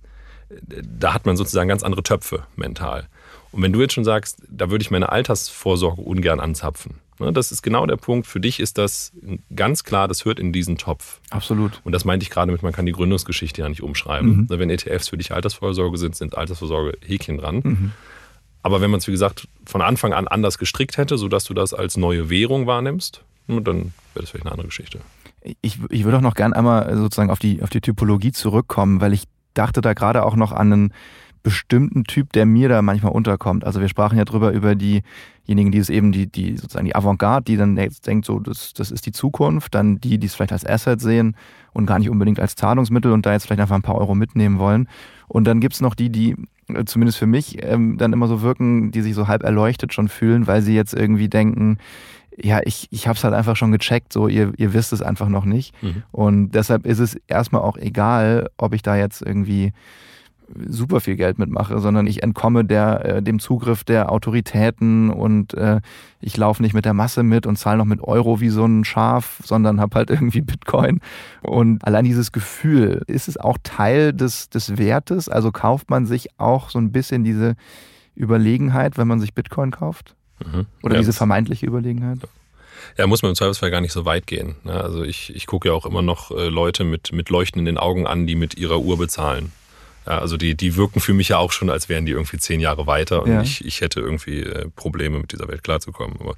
da 0.82 1.12
hat 1.12 1.26
man 1.26 1.36
sozusagen 1.36 1.68
ganz 1.68 1.82
andere 1.82 2.02
Töpfe 2.02 2.44
mental. 2.56 3.08
Und 3.52 3.62
wenn 3.62 3.72
du 3.72 3.80
jetzt 3.80 3.94
schon 3.94 4.04
sagst, 4.04 4.42
da 4.48 4.70
würde 4.70 4.82
ich 4.82 4.90
meine 4.90 5.10
Altersvorsorge 5.10 6.00
ungern 6.00 6.40
anzapfen, 6.40 6.96
das 7.18 7.52
ist 7.52 7.62
genau 7.62 7.86
der 7.86 7.96
Punkt. 7.96 8.26
Für 8.26 8.40
dich 8.40 8.60
ist 8.60 8.78
das 8.78 9.12
ganz 9.54 9.84
klar, 9.84 10.08
das 10.08 10.24
hört 10.24 10.38
in 10.38 10.52
diesen 10.52 10.78
Topf. 10.78 11.20
Absolut. 11.30 11.80
Und 11.84 11.92
das 11.92 12.04
meinte 12.04 12.24
ich 12.24 12.30
gerade 12.30 12.50
mit, 12.52 12.62
man 12.62 12.72
kann 12.72 12.86
die 12.86 12.92
Gründungsgeschichte 12.92 13.62
ja 13.62 13.68
nicht 13.68 13.82
umschreiben. 13.82 14.30
Mhm. 14.30 14.46
Ne, 14.48 14.58
wenn 14.58 14.70
ETFs 14.70 15.08
für 15.08 15.18
dich 15.18 15.32
Altersvorsorge 15.32 15.98
sind, 15.98 16.16
sind 16.16 16.36
Altersvorsorge 16.36 16.98
Häkchen 17.04 17.38
dran. 17.38 17.60
Mhm. 17.64 17.92
Aber 18.62 18.80
wenn 18.80 18.90
man 18.90 18.98
es, 18.98 19.06
wie 19.06 19.12
gesagt, 19.12 19.48
von 19.66 19.82
Anfang 19.82 20.12
an 20.12 20.28
anders 20.28 20.58
gestrickt 20.58 20.96
hätte, 20.96 21.16
sodass 21.16 21.44
du 21.44 21.54
das 21.54 21.74
als 21.74 21.96
neue 21.96 22.30
Währung 22.30 22.66
wahrnimmst, 22.66 23.24
dann 23.46 23.66
wäre 23.66 23.92
das 24.14 24.30
vielleicht 24.30 24.46
eine 24.46 24.52
andere 24.52 24.68
Geschichte. 24.68 25.00
Ich, 25.62 25.78
ich 25.90 26.04
würde 26.04 26.18
auch 26.18 26.22
noch 26.22 26.34
gern 26.34 26.52
einmal 26.52 26.94
sozusagen 26.96 27.30
auf 27.30 27.38
die, 27.38 27.62
auf 27.62 27.70
die 27.70 27.80
Typologie 27.80 28.32
zurückkommen, 28.32 29.00
weil 29.00 29.12
ich 29.12 29.24
dachte 29.54 29.80
da 29.80 29.94
gerade 29.94 30.24
auch 30.24 30.36
noch 30.36 30.52
an 30.52 30.72
einen 30.72 30.94
bestimmten 31.42 32.04
Typ, 32.04 32.32
der 32.32 32.46
mir 32.46 32.68
da 32.68 32.82
manchmal 32.82 33.12
unterkommt. 33.12 33.64
Also 33.64 33.80
wir 33.80 33.88
sprachen 33.88 34.18
ja 34.18 34.24
drüber 34.24 34.52
über 34.52 34.74
diejenigen, 34.74 35.72
die 35.72 35.78
es 35.78 35.90
eben 35.90 36.12
die, 36.12 36.26
die 36.26 36.56
sozusagen 36.56 36.86
die 36.86 36.94
Avantgarde, 36.94 37.44
die 37.44 37.56
dann 37.56 37.76
jetzt 37.76 38.06
denkt, 38.06 38.26
so, 38.26 38.38
das, 38.40 38.72
das 38.74 38.90
ist 38.90 39.06
die 39.06 39.12
Zukunft, 39.12 39.74
dann 39.74 40.00
die, 40.00 40.18
die 40.18 40.26
es 40.26 40.34
vielleicht 40.34 40.52
als 40.52 40.66
Asset 40.66 41.00
sehen 41.00 41.36
und 41.72 41.86
gar 41.86 41.98
nicht 41.98 42.10
unbedingt 42.10 42.40
als 42.40 42.56
Zahlungsmittel 42.56 43.12
und 43.12 43.26
da 43.26 43.32
jetzt 43.32 43.46
vielleicht 43.46 43.60
einfach 43.60 43.76
ein 43.76 43.82
paar 43.82 43.96
Euro 43.96 44.14
mitnehmen 44.14 44.58
wollen. 44.58 44.88
Und 45.28 45.44
dann 45.44 45.60
gibt's 45.60 45.80
noch 45.80 45.94
die, 45.94 46.10
die 46.10 46.36
äh, 46.68 46.84
zumindest 46.84 47.18
für 47.18 47.26
mich 47.26 47.62
ähm, 47.62 47.98
dann 47.98 48.12
immer 48.12 48.28
so 48.28 48.42
wirken, 48.42 48.90
die 48.90 49.02
sich 49.02 49.14
so 49.14 49.28
halb 49.28 49.42
erleuchtet 49.42 49.92
schon 49.92 50.08
fühlen, 50.08 50.46
weil 50.46 50.62
sie 50.62 50.74
jetzt 50.74 50.94
irgendwie 50.94 51.28
denken, 51.28 51.78
ja, 52.40 52.60
ich, 52.64 52.86
ich 52.90 53.08
habe 53.08 53.16
es 53.16 53.24
halt 53.24 53.34
einfach 53.34 53.56
schon 53.56 53.72
gecheckt, 53.72 54.12
so 54.12 54.28
ihr, 54.28 54.52
ihr 54.56 54.72
wisst 54.72 54.92
es 54.92 55.02
einfach 55.02 55.28
noch 55.28 55.44
nicht. 55.44 55.74
Mhm. 55.82 56.02
Und 56.12 56.50
deshalb 56.52 56.86
ist 56.86 57.00
es 57.00 57.16
erstmal 57.26 57.62
auch 57.62 57.76
egal, 57.76 58.48
ob 58.56 58.74
ich 58.74 58.82
da 58.82 58.96
jetzt 58.96 59.22
irgendwie 59.22 59.72
super 60.66 61.00
viel 61.00 61.16
Geld 61.16 61.38
mitmache, 61.38 61.78
sondern 61.78 62.06
ich 62.06 62.22
entkomme 62.22 62.64
der, 62.64 63.04
äh, 63.04 63.22
dem 63.22 63.38
Zugriff 63.38 63.84
der 63.84 64.10
Autoritäten 64.10 65.10
und 65.10 65.54
äh, 65.54 65.80
ich 66.20 66.36
laufe 66.36 66.62
nicht 66.62 66.74
mit 66.74 66.84
der 66.84 66.94
Masse 66.94 67.22
mit 67.22 67.46
und 67.46 67.56
zahle 67.56 67.78
noch 67.78 67.84
mit 67.84 68.02
Euro 68.02 68.40
wie 68.40 68.48
so 68.48 68.64
ein 68.64 68.84
Schaf, 68.84 69.40
sondern 69.44 69.80
habe 69.80 69.96
halt 69.96 70.10
irgendwie 70.10 70.40
Bitcoin. 70.40 71.00
Und 71.42 71.84
allein 71.84 72.04
dieses 72.04 72.32
Gefühl, 72.32 73.02
ist 73.06 73.28
es 73.28 73.36
auch 73.36 73.58
Teil 73.62 74.12
des, 74.12 74.48
des 74.48 74.78
Wertes? 74.78 75.28
Also 75.28 75.52
kauft 75.52 75.90
man 75.90 76.06
sich 76.06 76.28
auch 76.38 76.70
so 76.70 76.78
ein 76.78 76.92
bisschen 76.92 77.24
diese 77.24 77.54
Überlegenheit, 78.16 78.98
wenn 78.98 79.08
man 79.08 79.20
sich 79.20 79.34
Bitcoin 79.34 79.70
kauft? 79.70 80.14
Mhm. 80.44 80.66
Oder 80.82 80.94
ja, 80.94 81.00
diese 81.00 81.12
vermeintliche 81.12 81.66
Überlegenheit? 81.66 82.18
Ja, 82.96 83.06
muss 83.06 83.22
man 83.22 83.30
im 83.30 83.36
Zweifelsfall 83.36 83.70
gar 83.70 83.80
nicht 83.80 83.92
so 83.92 84.04
weit 84.04 84.26
gehen. 84.26 84.56
Ne? 84.64 84.72
Also 84.72 85.02
ich, 85.02 85.34
ich 85.34 85.46
gucke 85.46 85.68
ja 85.68 85.74
auch 85.74 85.86
immer 85.86 86.02
noch 86.02 86.30
äh, 86.30 86.48
Leute 86.48 86.84
mit, 86.84 87.12
mit 87.12 87.28
leuchtenden 87.28 87.76
Augen 87.78 88.06
an, 88.06 88.26
die 88.26 88.34
mit 88.34 88.56
ihrer 88.56 88.78
Uhr 88.80 88.96
bezahlen. 88.98 89.52
Ja, 90.08 90.20
also 90.20 90.38
die, 90.38 90.54
die 90.54 90.76
wirken 90.76 91.00
für 91.00 91.12
mich 91.12 91.28
ja 91.28 91.36
auch 91.36 91.52
schon, 91.52 91.68
als 91.68 91.90
wären 91.90 92.06
die 92.06 92.12
irgendwie 92.12 92.38
zehn 92.38 92.60
Jahre 92.60 92.86
weiter 92.86 93.24
und 93.24 93.30
ja. 93.30 93.42
ich, 93.42 93.62
ich 93.62 93.82
hätte 93.82 94.00
irgendwie 94.00 94.40
äh, 94.40 94.66
Probleme 94.74 95.18
mit 95.18 95.32
dieser 95.32 95.48
Welt 95.48 95.62
klarzukommen. 95.62 96.16
Aber 96.18 96.36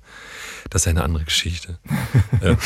das 0.70 0.82
ist 0.82 0.88
eine 0.88 1.04
andere 1.04 1.22
Geschichte. 1.22 1.78
ja. 2.42 2.56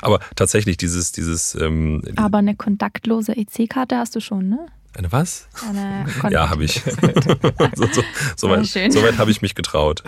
Aber 0.00 0.18
tatsächlich 0.34 0.76
dieses, 0.78 1.12
dieses. 1.12 1.54
Ähm, 1.54 2.02
Aber 2.16 2.38
eine 2.38 2.56
kontaktlose 2.56 3.36
EC-Karte 3.36 3.96
hast 3.96 4.16
du 4.16 4.20
schon, 4.20 4.48
ne? 4.48 4.66
Eine 4.94 5.12
was? 5.12 5.46
Eine 5.66 6.06
ja, 6.30 6.50
habe 6.50 6.64
ich. 6.64 6.82
so, 7.74 7.86
so, 7.92 8.02
so, 8.36 8.50
weit, 8.50 8.66
so 8.66 9.02
weit 9.02 9.18
habe 9.18 9.30
ich 9.30 9.42
mich 9.42 9.54
getraut. 9.54 10.02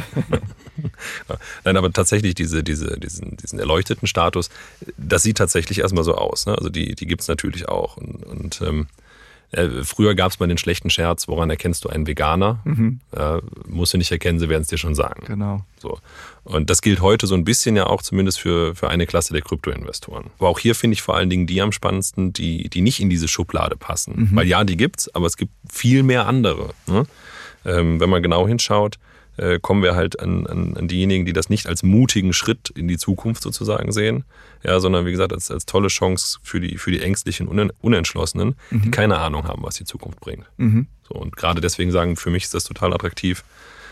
Nein, 1.65 1.77
aber 1.77 1.93
tatsächlich 1.93 2.35
diese, 2.35 2.65
diese, 2.65 2.99
diesen, 2.99 3.37
diesen 3.37 3.61
erleuchteten 3.61 4.09
Status, 4.09 4.51
das 4.97 5.23
sieht 5.23 5.39
tatsächlich 5.39 5.79
erstmal 5.79 6.03
so 6.03 6.17
aus. 6.17 6.47
Ne? 6.47 6.59
Also 6.59 6.71
die, 6.71 6.97
die 6.97 7.07
gibt 7.07 7.23
es 7.23 7.29
natürlich 7.29 7.69
auch. 7.69 7.97
Und, 7.97 8.25
und 8.25 8.61
ähm, 8.63 8.89
Äh, 9.55 9.85
früher 9.85 10.15
gab 10.15 10.33
es 10.33 10.41
mal 10.41 10.47
den 10.47 10.59
schlechten 10.59 10.91
Scherz, 10.91 11.29
woran 11.29 11.49
erkennst 11.51 11.85
du 11.85 11.89
einen 11.89 12.07
Veganer? 12.07 12.59
Mhm. 12.65 13.01
Äh, 13.13 13.39
musst 13.67 13.95
du 13.95 13.99
nicht 13.99 14.11
erkennen, 14.11 14.39
sie 14.39 14.49
werden 14.49 14.63
es 14.63 14.69
dir 14.69 14.79
schon 14.79 14.95
sagen. 14.95 15.23
Genau. 15.27 15.65
So. 15.79 15.99
Und 16.45 16.71
das 16.71 16.83
gilt 16.83 17.01
heute 17.01 17.27
so 17.27 17.35
ein 17.35 17.45
bisschen 17.45 17.77
ja 17.77 17.87
auch 17.87 18.03
zumindest 18.03 18.41
für, 18.41 18.75
für 18.75 18.89
eine 18.89 19.07
Klasse 19.07 19.33
der 19.33 19.43
Kryptoinvestoren. 19.43 20.27
Aber 20.39 20.49
auch 20.49 20.59
hier 20.59 20.75
finde 20.75 20.95
ich 20.95 21.03
vor 21.03 21.17
allen 21.17 21.31
Dingen 21.31 21.47
die 21.47 21.63
am 21.63 21.73
spannendsten, 21.73 22.33
die, 22.33 22.69
die 22.69 22.81
nicht 22.81 23.01
in 23.01 23.11
diese 23.11 23.29
Schublade 23.29 23.77
passen. 23.77 24.29
Mhm. 24.31 24.37
Weil 24.37 24.47
ja, 24.47 24.65
die 24.65 24.77
gibt's, 24.77 25.15
aber 25.15 25.27
es 25.27 25.37
gibt 25.37 25.53
viel 25.71 26.03
mehr 26.03 26.27
andere. 26.27 26.71
Ne? 26.87 27.07
Ähm, 27.65 28.01
wenn 28.01 28.11
man 28.11 28.23
genau 28.23 28.47
hinschaut, 28.47 28.99
äh, 29.37 29.59
kommen 29.59 29.83
wir 29.83 29.95
halt 29.95 30.21
an, 30.21 30.47
an, 30.47 30.77
an 30.77 30.89
diejenigen, 30.89 31.25
die 31.25 31.33
das 31.33 31.49
nicht 31.49 31.67
als 31.67 31.83
mutigen 31.83 32.33
Schritt 32.33 32.71
in 32.71 32.89
die 32.89 32.99
Zukunft 32.99 33.43
sozusagen 33.43 33.93
sehen, 33.93 34.25
ja, 34.63 34.81
sondern 34.81 35.07
wie 35.07 35.11
gesagt 35.11 35.33
als, 35.33 35.51
als 35.51 35.67
tolle 35.67 35.89
Chance 35.89 36.39
für 36.43 36.61
die, 36.61 36.79
für 36.79 36.91
die 36.91 37.01
ängstlichen 37.01 37.49
Unentschlossenen, 37.49 38.57
mhm. 38.71 38.83
die 38.83 38.91
keine 38.91 39.19
Ahnung 39.19 39.45
haben, 39.45 39.63
was 39.63 39.77
die 39.77 39.85
Zukunft 39.85 40.21
bringt. 40.21 40.47
Mhm. 40.57 40.87
So, 41.09 41.15
und 41.15 41.37
gerade 41.37 41.61
deswegen 41.61 41.91
sagen, 41.91 42.17
für 42.17 42.31
mich 42.31 42.45
ist 42.45 42.55
das 42.55 42.65
total 42.65 42.93
attraktiv, 42.93 43.45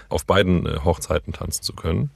auf 0.08 0.24
beiden 0.24 0.66
äh, 0.66 0.78
Hochzeiten 0.84 1.32
tanzen 1.32 1.62
zu 1.62 1.72
können 1.72 2.10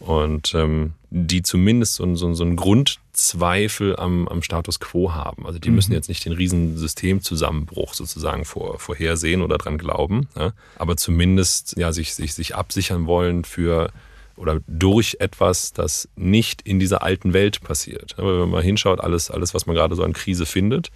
und 0.00 0.54
ähm, 0.54 0.92
die 1.10 1.42
zumindest 1.42 1.94
so, 1.94 2.14
so, 2.16 2.34
so 2.34 2.44
einen 2.44 2.56
Grundzweifel 2.56 3.96
am, 3.96 4.28
am 4.28 4.42
Status 4.42 4.80
quo 4.80 5.12
haben. 5.14 5.46
Also 5.46 5.58
die 5.58 5.70
mhm. 5.70 5.76
müssen 5.76 5.92
jetzt 5.92 6.08
nicht 6.08 6.24
den 6.24 6.32
riesen 6.32 6.76
Systemzusammenbruch 6.76 7.94
sozusagen 7.94 8.44
vor, 8.44 8.78
vorhersehen 8.78 9.42
oder 9.42 9.58
dran 9.58 9.78
glauben, 9.78 10.28
ja? 10.36 10.52
aber 10.76 10.96
zumindest 10.96 11.76
ja, 11.76 11.92
sich, 11.92 12.14
sich, 12.14 12.34
sich 12.34 12.54
absichern 12.54 13.06
wollen 13.06 13.44
für 13.44 13.90
oder 14.36 14.60
durch 14.66 15.18
etwas, 15.20 15.72
das 15.72 16.08
nicht 16.16 16.62
in 16.62 16.80
dieser 16.80 17.02
alten 17.02 17.32
Welt 17.32 17.60
passiert. 17.62 18.14
Aber 18.18 18.32
wenn 18.32 18.40
man 18.40 18.50
mal 18.50 18.62
hinschaut, 18.62 19.00
alles, 19.00 19.30
alles, 19.30 19.54
was 19.54 19.66
man 19.66 19.76
gerade 19.76 19.94
so 19.94 20.02
an 20.02 20.12
Krise 20.12 20.44
findet, 20.44 20.90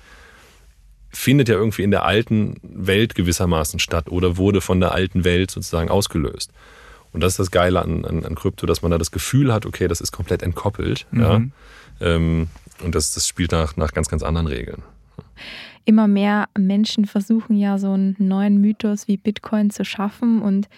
findet 1.11 1.49
ja 1.49 1.55
irgendwie 1.55 1.83
in 1.83 1.91
der 1.91 2.05
alten 2.05 2.57
Welt 2.63 3.15
gewissermaßen 3.15 3.79
statt 3.79 4.09
oder 4.09 4.37
wurde 4.37 4.61
von 4.61 4.81
der 4.81 4.93
alten 4.93 5.25
Welt 5.25 5.51
sozusagen 5.51 5.89
ausgelöst. 5.89 6.51
Und 7.13 7.23
das 7.23 7.33
ist 7.35 7.39
das 7.39 7.51
Geile 7.51 7.83
an, 7.83 8.05
an, 8.05 8.25
an 8.25 8.35
Krypto, 8.35 8.67
dass 8.67 8.83
man 8.83 8.91
da 8.91 8.99
das 8.99 9.11
Gefühl 9.11 9.53
hat, 9.53 9.67
okay, 9.67 9.89
das 9.89 10.01
ist 10.01 10.13
komplett 10.13 10.43
entkoppelt. 10.43 11.07
Mhm. 11.11 11.21
Ja? 11.21 11.43
Ähm, 12.01 12.49
und 12.85 12.95
das, 12.95 13.13
das 13.13 13.27
spielt 13.27 13.53
nach, 13.53 13.77
nach 13.77 13.93
ganz, 13.93 14.09
ganz 14.09 14.23
anderen 14.23 14.47
Regeln. 14.47 14.83
Immer 15.85 16.07
mehr 16.07 16.49
Menschen 16.57 17.07
versuchen 17.07 17.57
ja 17.57 17.79
so 17.79 17.93
einen 17.93 18.15
neuen 18.19 18.61
Mythos 18.61 19.09
wie 19.09 19.17
Bitcoin 19.17 19.71
zu 19.71 19.85
schaffen 19.85 20.43
und 20.43 20.69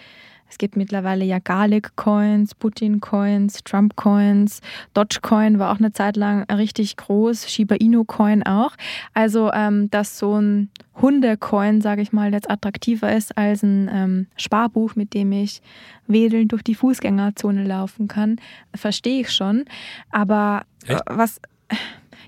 es 0.51 0.59
gibt 0.59 0.77
mittlerweile 0.77 1.25
ja 1.25 1.39
Garlic-Coins, 1.39 2.57
Putin-Coins, 2.57 3.63
Trump-Coins, 3.65 4.61
Dogecoin 4.95 5.59
war 5.61 5.73
auch 5.73 5.79
eine 5.79 5.93
Zeit 5.93 6.17
lang 6.17 6.43
richtig 6.51 6.97
groß, 6.97 7.49
Shiba 7.49 7.77
Inu-Coin 7.77 8.43
auch. 8.43 8.73
Also, 9.15 9.53
ähm, 9.53 9.89
dass 9.91 10.19
so 10.19 10.41
ein 10.41 10.69
Hunde-Coin, 11.01 11.81
sage 11.81 12.03
ich 12.03 12.13
mal, 12.13 12.33
jetzt 12.33 12.51
attraktiver 12.51 13.15
ist 13.15 13.39
als 13.39 13.63
ein 13.63 13.89
ähm, 13.93 14.27
Sparbuch, 14.37 14.97
mit 14.97 15.15
dem 15.15 15.31
ich 15.33 15.63
wedelnd 16.09 16.51
durch 16.51 16.63
die 16.63 16.75
Fußgängerzone 16.75 17.65
laufen 17.65 18.09
kann, 18.09 18.37
verstehe 18.75 19.21
ich 19.21 19.31
schon. 19.31 19.65
Aber 20.11 20.63
Echt? 20.85 21.01
was, 21.07 21.41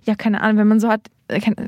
ja, 0.05 0.15
keine 0.15 0.41
Ahnung, 0.41 0.59
wenn 0.59 0.69
man 0.69 0.81
so 0.81 0.89
hat, 0.89 1.11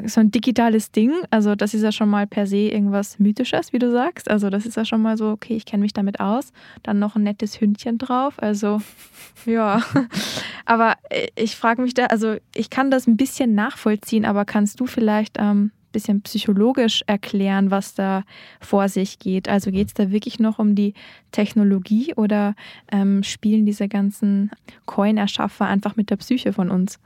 so 0.06 0.20
ein 0.20 0.30
digitales 0.30 0.90
Ding, 0.90 1.12
also 1.30 1.54
das 1.54 1.72
ist 1.72 1.82
ja 1.82 1.92
schon 1.92 2.10
mal 2.10 2.26
per 2.26 2.46
se 2.46 2.56
irgendwas 2.56 3.18
Mythisches, 3.18 3.72
wie 3.72 3.78
du 3.78 3.90
sagst. 3.90 4.30
Also 4.30 4.50
das 4.50 4.66
ist 4.66 4.76
ja 4.76 4.84
schon 4.84 5.00
mal 5.00 5.16
so, 5.16 5.30
okay, 5.30 5.54
ich 5.54 5.64
kenne 5.64 5.82
mich 5.82 5.92
damit 5.92 6.20
aus. 6.20 6.52
Dann 6.82 6.98
noch 6.98 7.16
ein 7.16 7.22
nettes 7.22 7.60
Hündchen 7.60 7.98
drauf. 7.98 8.34
Also 8.42 8.82
ja. 9.46 9.82
Aber 10.66 10.94
ich 11.36 11.56
frage 11.56 11.82
mich 11.82 11.94
da, 11.94 12.06
also 12.06 12.36
ich 12.54 12.70
kann 12.70 12.90
das 12.90 13.06
ein 13.06 13.16
bisschen 13.16 13.54
nachvollziehen, 13.54 14.24
aber 14.24 14.44
kannst 14.44 14.80
du 14.80 14.86
vielleicht 14.86 15.36
ähm, 15.38 15.70
bisschen 15.94 16.20
psychologisch 16.22 17.02
erklären, 17.06 17.70
was 17.70 17.94
da 17.94 18.24
vor 18.60 18.88
sich 18.88 19.18
geht. 19.18 19.48
Also 19.48 19.70
geht 19.70 19.88
es 19.88 19.94
da 19.94 20.10
wirklich 20.10 20.38
noch 20.38 20.58
um 20.58 20.74
die 20.74 20.92
Technologie 21.32 22.12
oder 22.14 22.54
ähm, 22.92 23.22
spielen 23.22 23.64
diese 23.64 23.88
ganzen 23.88 24.50
Coin-Erschaffer 24.84 25.66
einfach 25.66 25.96
mit 25.96 26.10
der 26.10 26.16
Psyche 26.16 26.52
von 26.52 26.70
uns? 26.70 26.98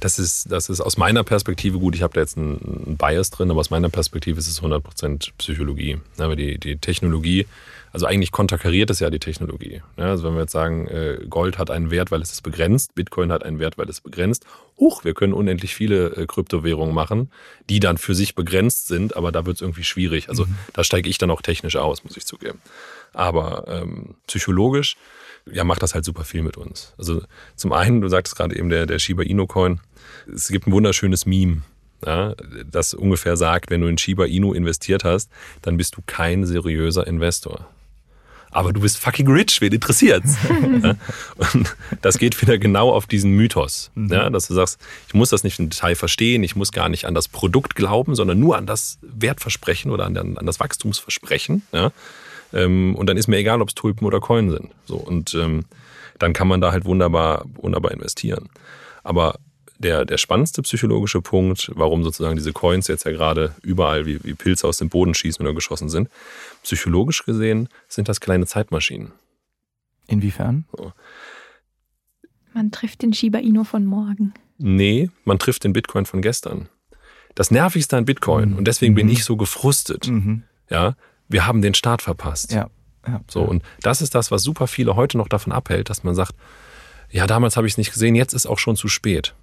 Das 0.00 0.18
ist, 0.18 0.50
das 0.50 0.68
ist 0.68 0.80
aus 0.80 0.96
meiner 0.96 1.24
Perspektive 1.24 1.78
gut. 1.78 1.94
Ich 1.94 2.02
habe 2.02 2.14
da 2.14 2.20
jetzt 2.20 2.36
einen 2.36 2.96
Bias 2.98 3.30
drin, 3.30 3.50
aber 3.50 3.60
aus 3.60 3.70
meiner 3.70 3.88
Perspektive 3.88 4.38
ist 4.38 4.48
es 4.48 4.62
100% 4.62 5.30
Psychologie. 5.38 5.98
Aber 6.18 6.36
die, 6.36 6.58
die 6.58 6.76
Technologie, 6.76 7.46
also 7.92 8.06
eigentlich 8.06 8.32
konterkariert 8.32 8.90
es 8.90 9.00
ja 9.00 9.10
die 9.10 9.18
Technologie. 9.18 9.82
Also 9.96 10.24
wenn 10.24 10.34
wir 10.34 10.42
jetzt 10.42 10.52
sagen, 10.52 10.86
äh, 10.88 11.24
Gold 11.28 11.58
hat 11.58 11.70
einen 11.70 11.90
Wert, 11.90 12.10
weil 12.10 12.22
es 12.22 12.32
ist 12.32 12.42
begrenzt, 12.42 12.94
Bitcoin 12.94 13.32
hat 13.32 13.44
einen 13.44 13.58
Wert, 13.58 13.78
weil 13.78 13.88
es 13.88 14.00
begrenzt. 14.00 14.44
Huch, 14.78 15.04
wir 15.04 15.14
können 15.14 15.32
unendlich 15.32 15.74
viele 15.74 16.10
äh, 16.16 16.26
Kryptowährungen 16.26 16.94
machen, 16.94 17.30
die 17.68 17.80
dann 17.80 17.98
für 17.98 18.14
sich 18.14 18.34
begrenzt 18.34 18.88
sind, 18.88 19.16
aber 19.16 19.32
da 19.32 19.46
wird 19.46 19.56
es 19.56 19.62
irgendwie 19.62 19.84
schwierig. 19.84 20.28
Also 20.28 20.44
mhm. 20.44 20.56
da 20.72 20.84
steige 20.84 21.08
ich 21.08 21.18
dann 21.18 21.30
auch 21.30 21.42
technisch 21.42 21.76
aus, 21.76 22.04
muss 22.04 22.16
ich 22.16 22.26
zugeben. 22.26 22.60
Aber 23.12 23.64
ähm, 23.68 24.14
psychologisch 24.26 24.96
ja, 25.52 25.64
macht 25.64 25.82
das 25.82 25.94
halt 25.94 26.04
super 26.04 26.24
viel 26.24 26.42
mit 26.42 26.56
uns. 26.56 26.94
Also 26.98 27.22
zum 27.56 27.72
einen, 27.72 28.00
du 28.00 28.08
sagtest 28.08 28.36
gerade 28.36 28.56
eben 28.56 28.70
der, 28.70 28.86
der 28.86 28.98
Shiba 28.98 29.22
Inu 29.22 29.46
Coin, 29.46 29.80
es 30.32 30.48
gibt 30.48 30.66
ein 30.66 30.72
wunderschönes 30.72 31.26
Meme, 31.26 31.62
ja, 32.04 32.34
das 32.70 32.94
ungefähr 32.94 33.36
sagt, 33.36 33.70
wenn 33.70 33.80
du 33.80 33.88
in 33.88 33.98
Shiba 33.98 34.26
Inu 34.26 34.52
investiert 34.52 35.04
hast, 35.04 35.30
dann 35.62 35.76
bist 35.76 35.96
du 35.96 36.02
kein 36.06 36.46
seriöser 36.46 37.06
Investor. 37.06 37.66
Aber 38.50 38.72
du 38.72 38.80
bist 38.80 38.96
fucking 38.96 39.30
rich, 39.30 39.60
wen 39.60 39.72
interessiert's? 39.72 40.36
ja, 40.82 40.94
und 41.52 41.76
das 42.00 42.18
geht 42.18 42.40
wieder 42.40 42.56
genau 42.56 42.90
auf 42.90 43.06
diesen 43.06 43.32
Mythos, 43.32 43.90
mhm. 43.94 44.12
ja, 44.12 44.30
dass 44.30 44.48
du 44.48 44.54
sagst, 44.54 44.80
ich 45.06 45.14
muss 45.14 45.30
das 45.30 45.44
nicht 45.44 45.58
im 45.58 45.68
Detail 45.68 45.94
verstehen, 45.94 46.42
ich 46.42 46.56
muss 46.56 46.72
gar 46.72 46.88
nicht 46.88 47.04
an 47.04 47.14
das 47.14 47.28
Produkt 47.28 47.74
glauben, 47.74 48.14
sondern 48.14 48.40
nur 48.40 48.56
an 48.56 48.66
das 48.66 48.98
Wertversprechen 49.02 49.90
oder 49.90 50.06
an, 50.06 50.16
an 50.16 50.46
das 50.46 50.60
Wachstumsversprechen. 50.60 51.62
Ja, 51.72 51.92
ähm, 52.52 52.94
und 52.96 53.08
dann 53.08 53.16
ist 53.16 53.28
mir 53.28 53.36
egal, 53.36 53.62
ob 53.62 53.68
es 53.68 53.74
Tulpen 53.74 54.06
oder 54.06 54.20
Coin 54.20 54.50
sind. 54.50 54.70
So, 54.84 54.96
und 54.96 55.34
ähm, 55.34 55.64
dann 56.18 56.32
kann 56.32 56.48
man 56.48 56.60
da 56.60 56.72
halt 56.72 56.84
wunderbar, 56.84 57.44
wunderbar 57.54 57.92
investieren. 57.92 58.48
Aber 59.04 59.38
der, 59.78 60.04
der 60.04 60.18
spannendste 60.18 60.62
psychologische 60.62 61.22
Punkt, 61.22 61.70
warum 61.74 62.02
sozusagen 62.02 62.36
diese 62.36 62.52
Coins 62.52 62.88
jetzt 62.88 63.04
ja 63.04 63.12
gerade 63.12 63.54
überall 63.62 64.06
wie, 64.06 64.22
wie 64.24 64.34
Pilze 64.34 64.66
aus 64.66 64.78
dem 64.78 64.88
Boden 64.88 65.14
schießen 65.14 65.44
oder 65.44 65.54
geschossen 65.54 65.88
sind, 65.88 66.08
psychologisch 66.64 67.24
gesehen 67.24 67.68
sind 67.86 68.08
das 68.08 68.20
kleine 68.20 68.46
Zeitmaschinen. 68.46 69.12
Inwiefern? 70.08 70.64
So. 70.76 70.92
Man 72.54 72.72
trifft 72.72 73.02
den 73.02 73.12
Shiba 73.12 73.38
Inu 73.38 73.62
von 73.62 73.84
morgen. 73.84 74.34
Nee, 74.58 75.10
man 75.24 75.38
trifft 75.38 75.62
den 75.62 75.72
Bitcoin 75.72 76.06
von 76.06 76.22
gestern. 76.22 76.68
Das 77.36 77.52
Nervigste 77.52 77.96
an 77.96 78.04
Bitcoin, 78.04 78.50
mhm. 78.50 78.56
und 78.58 78.64
deswegen 78.66 78.94
mhm. 78.94 78.96
bin 78.96 79.08
ich 79.10 79.22
so 79.22 79.36
gefrustet, 79.36 80.08
mhm. 80.08 80.42
ja, 80.68 80.96
wir 81.28 81.46
haben 81.46 81.62
den 81.62 81.74
Start 81.74 82.02
verpasst. 82.02 82.52
Ja. 82.52 82.68
ja. 83.06 83.20
So, 83.28 83.42
und 83.42 83.62
das 83.82 84.02
ist 84.02 84.14
das, 84.14 84.30
was 84.30 84.42
super 84.42 84.66
viele 84.66 84.96
heute 84.96 85.18
noch 85.18 85.28
davon 85.28 85.52
abhält, 85.52 85.90
dass 85.90 86.04
man 86.04 86.14
sagt, 86.14 86.34
ja, 87.10 87.26
damals 87.26 87.56
habe 87.56 87.66
ich 87.66 87.74
es 87.74 87.78
nicht 87.78 87.92
gesehen, 87.92 88.14
jetzt 88.14 88.34
ist 88.34 88.46
auch 88.46 88.58
schon 88.58 88.76
zu 88.76 88.88
spät. 88.88 89.34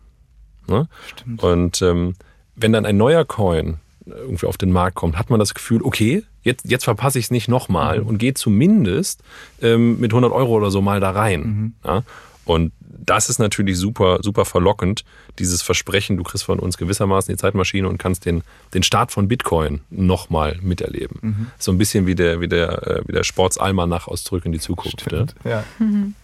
Ne? 0.68 0.88
Stimmt. 1.08 1.44
Und 1.44 1.82
ähm, 1.82 2.16
wenn 2.56 2.74
dann 2.74 2.86
ein 2.86 2.98
neuer 2.98 3.26
Coin 3.26 3.78
irgendwie 4.06 4.46
auf 4.46 4.58
den 4.58 4.72
Markt 4.72 4.96
kommt, 4.96 5.18
hat 5.18 5.30
man 5.30 5.40
das 5.40 5.54
Gefühl, 5.54 5.82
okay, 5.82 6.24
jetzt, 6.44 6.70
jetzt 6.70 6.84
verpasse 6.84 7.18
ich 7.18 7.26
es 7.26 7.32
nicht 7.32 7.48
nochmal 7.48 8.02
mhm. 8.02 8.08
und 8.08 8.18
gehe 8.20 8.34
zumindest 8.34 9.24
ähm, 9.62 10.00
mit 10.00 10.12
100 10.12 10.32
Euro 10.32 10.54
oder 10.54 10.72
so 10.72 10.82
mal 10.82 11.00
da 11.00 11.12
rein. 11.12 11.42
Mhm. 11.42 11.74
Ja? 11.84 12.04
Und 12.46 12.72
das 13.06 13.30
ist 13.30 13.40
natürlich 13.40 13.78
super, 13.78 14.20
super 14.22 14.46
verlockend, 14.46 15.06
dieses 15.40 15.62
Versprechen, 15.62 16.18
du 16.18 16.24
kriegst 16.24 16.46
von 16.46 16.60
uns 16.60 16.78
gewissermaßen 16.78 17.34
die 17.34 17.38
Zeitmaschine 17.38 17.88
und 17.88 17.98
kannst 17.98 18.26
den, 18.26 18.44
den 18.74 18.84
Start 18.84 19.12
von 19.12 19.28
Bitcoin 19.28 19.82
nochmal 19.90 20.58
miterleben. 20.62 21.20
Mhm. 21.22 21.48
So 21.58 21.72
ein 21.72 21.78
bisschen 21.78 22.08
wie 22.08 22.16
der, 22.16 22.42
wie 22.42 22.48
der, 22.48 22.88
äh, 22.88 23.04
wie 23.08 23.14
der 23.14 23.24
Sportsalmanach 23.24 24.08
aus 24.08 24.24
Zurück 24.24 24.46
in 24.46 24.52
die 24.52 24.60
Zukunft. 24.60 25.02
Stimmt, 25.02 25.36
ja. 25.44 25.52
ja. 25.52 25.64
Mhm. 25.80 26.16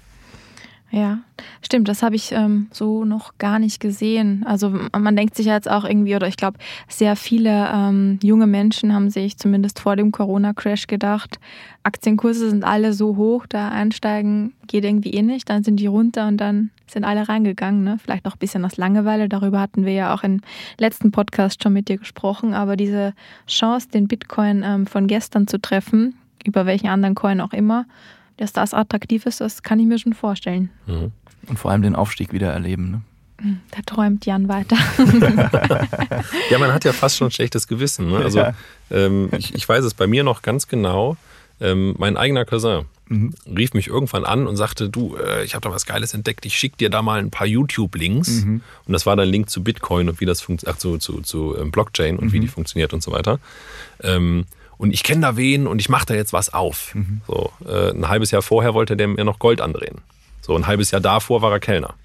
Ja, 0.92 1.20
stimmt, 1.72 1.88
das 1.88 2.04
habe 2.04 2.18
ich 2.18 2.34
ähm, 2.34 2.68
so 2.74 3.06
noch 3.06 3.38
gar 3.38 3.58
nicht 3.58 3.80
gesehen. 3.80 4.44
Also 4.46 4.74
man 4.98 5.16
denkt 5.16 5.36
sich 5.36 5.46
jetzt 5.46 5.72
auch 5.72 5.86
irgendwie, 5.86 6.18
oder 6.18 6.28
ich 6.28 6.36
glaube, 6.36 6.58
sehr 6.90 7.16
viele 7.16 7.70
ähm, 7.74 8.20
junge 8.22 8.46
Menschen 8.46 8.94
haben 8.94 9.10
sich 9.10 9.38
zumindest 9.38 9.80
vor 9.80 9.96
dem 9.96 10.12
Corona-Crash 10.12 10.88
gedacht, 10.88 11.40
Aktienkurse 11.84 12.50
sind 12.50 12.66
alle 12.66 12.92
so 12.92 13.16
hoch, 13.16 13.46
da 13.48 13.70
einsteigen 13.70 14.52
geht 14.68 14.84
irgendwie 14.84 15.12
eh 15.12 15.22
nicht, 15.22 15.50
dann 15.50 15.64
sind 15.64 15.78
die 15.78 15.88
runter 15.88 16.28
und 16.28 16.38
dann 16.38 16.72
sind 16.88 17.06
alle 17.06 17.30
reingegangen. 17.30 17.86
Ne? 17.86 17.98
Vielleicht 18.04 18.28
auch 18.28 18.34
ein 18.34 18.40
bisschen 18.40 18.66
aus 18.66 18.76
Langeweile, 18.76 19.30
darüber 19.30 19.62
hatten 19.62 19.86
wir 19.86 19.94
ja 19.94 20.14
auch 20.14 20.24
im 20.24 20.42
letzten 20.78 21.12
Podcast 21.12 21.64
schon 21.64 21.72
mit 21.72 21.88
dir 21.88 22.00
gesprochen, 22.00 22.54
aber 22.54 22.76
diese 22.76 23.14
Chance, 23.48 23.88
den 23.88 24.10
Bitcoin 24.10 24.62
ähm, 24.66 24.88
von 24.88 25.08
gestern 25.08 25.48
zu 25.48 25.58
treffen, 25.62 26.16
über 26.46 26.66
welchen 26.66 26.88
anderen 26.88 27.16
Coin 27.16 27.40
auch 27.40 27.54
immer, 27.54 27.86
dass 28.36 28.52
das 28.52 28.74
attraktiv 28.74 29.26
ist, 29.26 29.40
das 29.40 29.64
kann 29.64 29.80
ich 29.80 29.86
mir 29.86 30.00
schon 30.00 30.14
vorstellen. 30.14 30.70
Mhm. 30.86 31.14
Und 31.48 31.58
vor 31.58 31.72
allem 31.72 31.82
den 31.82 31.96
Aufstieg 31.96 32.34
wieder 32.34 32.52
erleben. 32.52 32.92
Ne? 32.92 33.02
Hm, 33.42 33.60
da 33.72 33.82
träumt 33.86 34.26
Jan 34.26 34.48
weiter. 34.48 34.78
ja, 36.50 36.60
man 36.60 36.72
hat 36.72 36.86
ja 36.86 36.94
fast 36.94 37.18
schon 37.18 37.28
ein 37.28 37.32
schlechtes 37.32 37.68
Gewissen. 37.68 38.10
Ne? 38.10 38.18
Also 38.18 38.40
ja. 38.40 38.54
ähm, 38.92 39.30
ich, 39.38 39.56
ich, 39.56 39.68
weiß 39.68 39.84
es 39.84 39.94
bei 39.94 40.08
mir 40.08 40.24
noch 40.24 40.42
ganz 40.42 40.68
genau. 40.68 41.18
Ähm, 41.60 41.96
mein 41.98 42.18
eigener 42.18 42.46
Cousin, 42.46 42.86
mhm. 43.08 43.34
rief 43.46 43.74
mich 43.74 43.88
irgendwann 43.88 44.26
an 44.26 44.48
und 44.48 44.58
sagte, 44.58 44.90
du, 44.90 45.16
äh, 45.16 45.44
ich 45.44 45.54
habe 45.54 45.68
da 45.68 45.74
was 45.74 45.86
Geiles 45.86 46.14
entdeckt, 46.14 46.46
ich 46.46 46.58
schicke 46.58 46.78
dir 46.78 46.90
da 46.90 47.02
mal 47.02 47.20
ein 47.20 47.32
paar 47.32 47.48
YouTube-Links. 47.48 48.46
Mhm. 48.46 48.62
Und 48.86 48.94
das 48.94 49.06
war 49.06 49.16
dann 49.16 49.30
Link 49.30 49.50
zu 49.50 49.64
Bitcoin 49.64 50.10
und 50.10 50.20
wie 50.20 50.26
das 50.26 50.42
funktioniert, 50.42 50.80
zu, 50.80 50.98
zu, 50.98 51.22
zu 51.22 51.56
ähm, 51.58 51.72
Blockchain 51.72 52.18
und 52.18 52.34
wie 52.34 52.38
mhm. 52.38 52.42
die 52.42 52.48
funktioniert 52.48 52.94
und 52.94 53.04
so 53.04 53.12
weiter. 53.12 53.40
Ähm, 54.02 54.46
und 54.78 54.92
ich 54.92 55.04
kenne 55.04 55.22
da 55.22 55.38
wen 55.38 55.68
und 55.68 55.80
ich 55.80 55.90
mache 55.90 56.08
da 56.08 56.14
jetzt 56.16 56.34
was 56.34 56.54
auf. 56.54 56.96
Mhm. 56.96 57.22
So, 57.28 57.52
äh, 57.68 57.92
ein 57.92 58.08
halbes 58.08 58.32
Jahr 58.32 58.42
vorher 58.42 58.74
wollte 58.74 58.98
der 58.98 59.08
mir 59.08 59.24
noch 59.24 59.38
Gold 59.38 59.62
andrehen. 59.62 60.00
So, 60.42 60.56
ein 60.56 60.68
halbes 60.68 60.92
Jahr 60.92 61.02
davor 61.02 61.42
war 61.42 61.52
er 61.52 61.60
Kellner. 61.60 61.96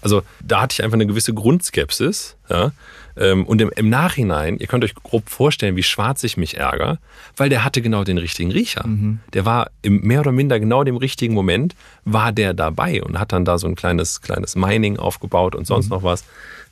Also 0.00 0.22
da 0.40 0.62
hatte 0.62 0.74
ich 0.74 0.84
einfach 0.84 0.94
eine 0.94 1.06
gewisse 1.06 1.34
Grundskepsis. 1.34 2.36
Ja? 2.48 2.72
Ähm, 3.16 3.46
und 3.46 3.60
im, 3.60 3.70
im, 3.74 3.88
Nachhinein, 3.88 4.58
ihr 4.58 4.66
könnt 4.66 4.84
euch 4.84 4.94
grob 4.94 5.28
vorstellen, 5.28 5.76
wie 5.76 5.82
schwarz 5.82 6.22
ich 6.22 6.36
mich 6.36 6.56
ärgere, 6.56 6.98
weil 7.36 7.48
der 7.48 7.64
hatte 7.64 7.82
genau 7.82 8.04
den 8.04 8.18
richtigen 8.18 8.52
Riecher. 8.52 8.86
Mhm. 8.86 9.20
Der 9.32 9.44
war 9.44 9.70
im 9.82 10.00
mehr 10.02 10.20
oder 10.20 10.32
minder 10.32 10.60
genau 10.60 10.84
dem 10.84 10.96
richtigen 10.96 11.34
Moment, 11.34 11.74
war 12.04 12.32
der 12.32 12.54
dabei 12.54 13.02
und 13.02 13.18
hat 13.18 13.32
dann 13.32 13.44
da 13.44 13.58
so 13.58 13.66
ein 13.66 13.74
kleines, 13.74 14.20
kleines 14.20 14.54
Mining 14.54 14.98
aufgebaut 14.98 15.54
und 15.54 15.66
sonst 15.66 15.86
mhm. 15.86 15.96
noch 15.96 16.02
was. 16.04 16.24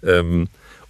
Ähm, 0.05 0.49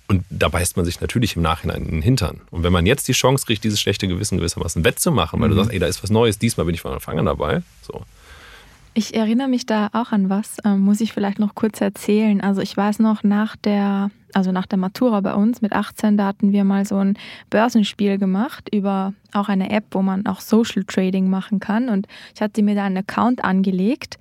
und 0.08 0.24
da 0.30 0.48
beißt 0.48 0.76
man 0.76 0.84
sich 0.84 1.00
natürlich 1.00 1.34
im 1.34 1.42
Nachhinein 1.42 1.82
in 1.82 1.90
den 1.90 2.02
Hintern. 2.02 2.42
Und 2.50 2.62
wenn 2.62 2.72
man 2.72 2.86
jetzt 2.86 3.08
die 3.08 3.12
Chance 3.12 3.44
kriegt, 3.46 3.64
dieses 3.64 3.80
schlechte 3.80 4.06
Gewissen 4.06 4.38
gewissermaßen 4.38 4.84
wettzumachen, 4.84 5.40
weil 5.40 5.48
mhm. 5.48 5.52
du 5.52 5.58
sagst, 5.58 5.72
ey, 5.72 5.78
da 5.78 5.86
ist 5.86 6.02
was 6.02 6.10
Neues, 6.10 6.38
diesmal 6.38 6.66
bin 6.66 6.74
ich 6.74 6.80
von 6.80 6.92
Anfang 6.92 7.18
an 7.18 7.26
dabei, 7.26 7.62
so. 7.82 8.04
Ich 8.98 9.14
erinnere 9.14 9.48
mich 9.48 9.66
da 9.66 9.90
auch 9.92 10.10
an 10.12 10.30
was, 10.30 10.56
ähm, 10.64 10.80
muss 10.80 11.02
ich 11.02 11.12
vielleicht 11.12 11.38
noch 11.38 11.54
kurz 11.54 11.82
erzählen. 11.82 12.40
Also 12.40 12.62
ich 12.62 12.74
weiß 12.74 13.00
noch, 13.00 13.22
nach 13.22 13.54
der, 13.54 14.10
also 14.32 14.52
nach 14.52 14.64
der 14.64 14.78
Matura 14.78 15.20
bei 15.20 15.34
uns 15.34 15.60
mit 15.60 15.74
18, 15.74 16.16
da 16.16 16.24
hatten 16.24 16.50
wir 16.50 16.64
mal 16.64 16.86
so 16.86 16.96
ein 16.96 17.18
Börsenspiel 17.50 18.16
gemacht 18.16 18.70
über 18.74 19.12
auch 19.34 19.50
eine 19.50 19.68
App, 19.68 19.84
wo 19.90 20.00
man 20.00 20.24
auch 20.24 20.40
Social 20.40 20.82
Trading 20.84 21.28
machen 21.28 21.60
kann. 21.60 21.90
Und 21.90 22.06
ich 22.34 22.40
hatte 22.40 22.62
mir 22.62 22.74
da 22.74 22.84
einen 22.84 22.96
Account 22.96 23.44
angelegt 23.44 24.18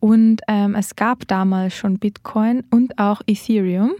und 0.00 0.40
ähm, 0.48 0.74
es 0.74 0.96
gab 0.96 1.28
damals 1.28 1.74
schon 1.74 1.98
Bitcoin 1.98 2.64
und 2.70 2.98
auch 2.98 3.20
Ethereum. 3.26 3.92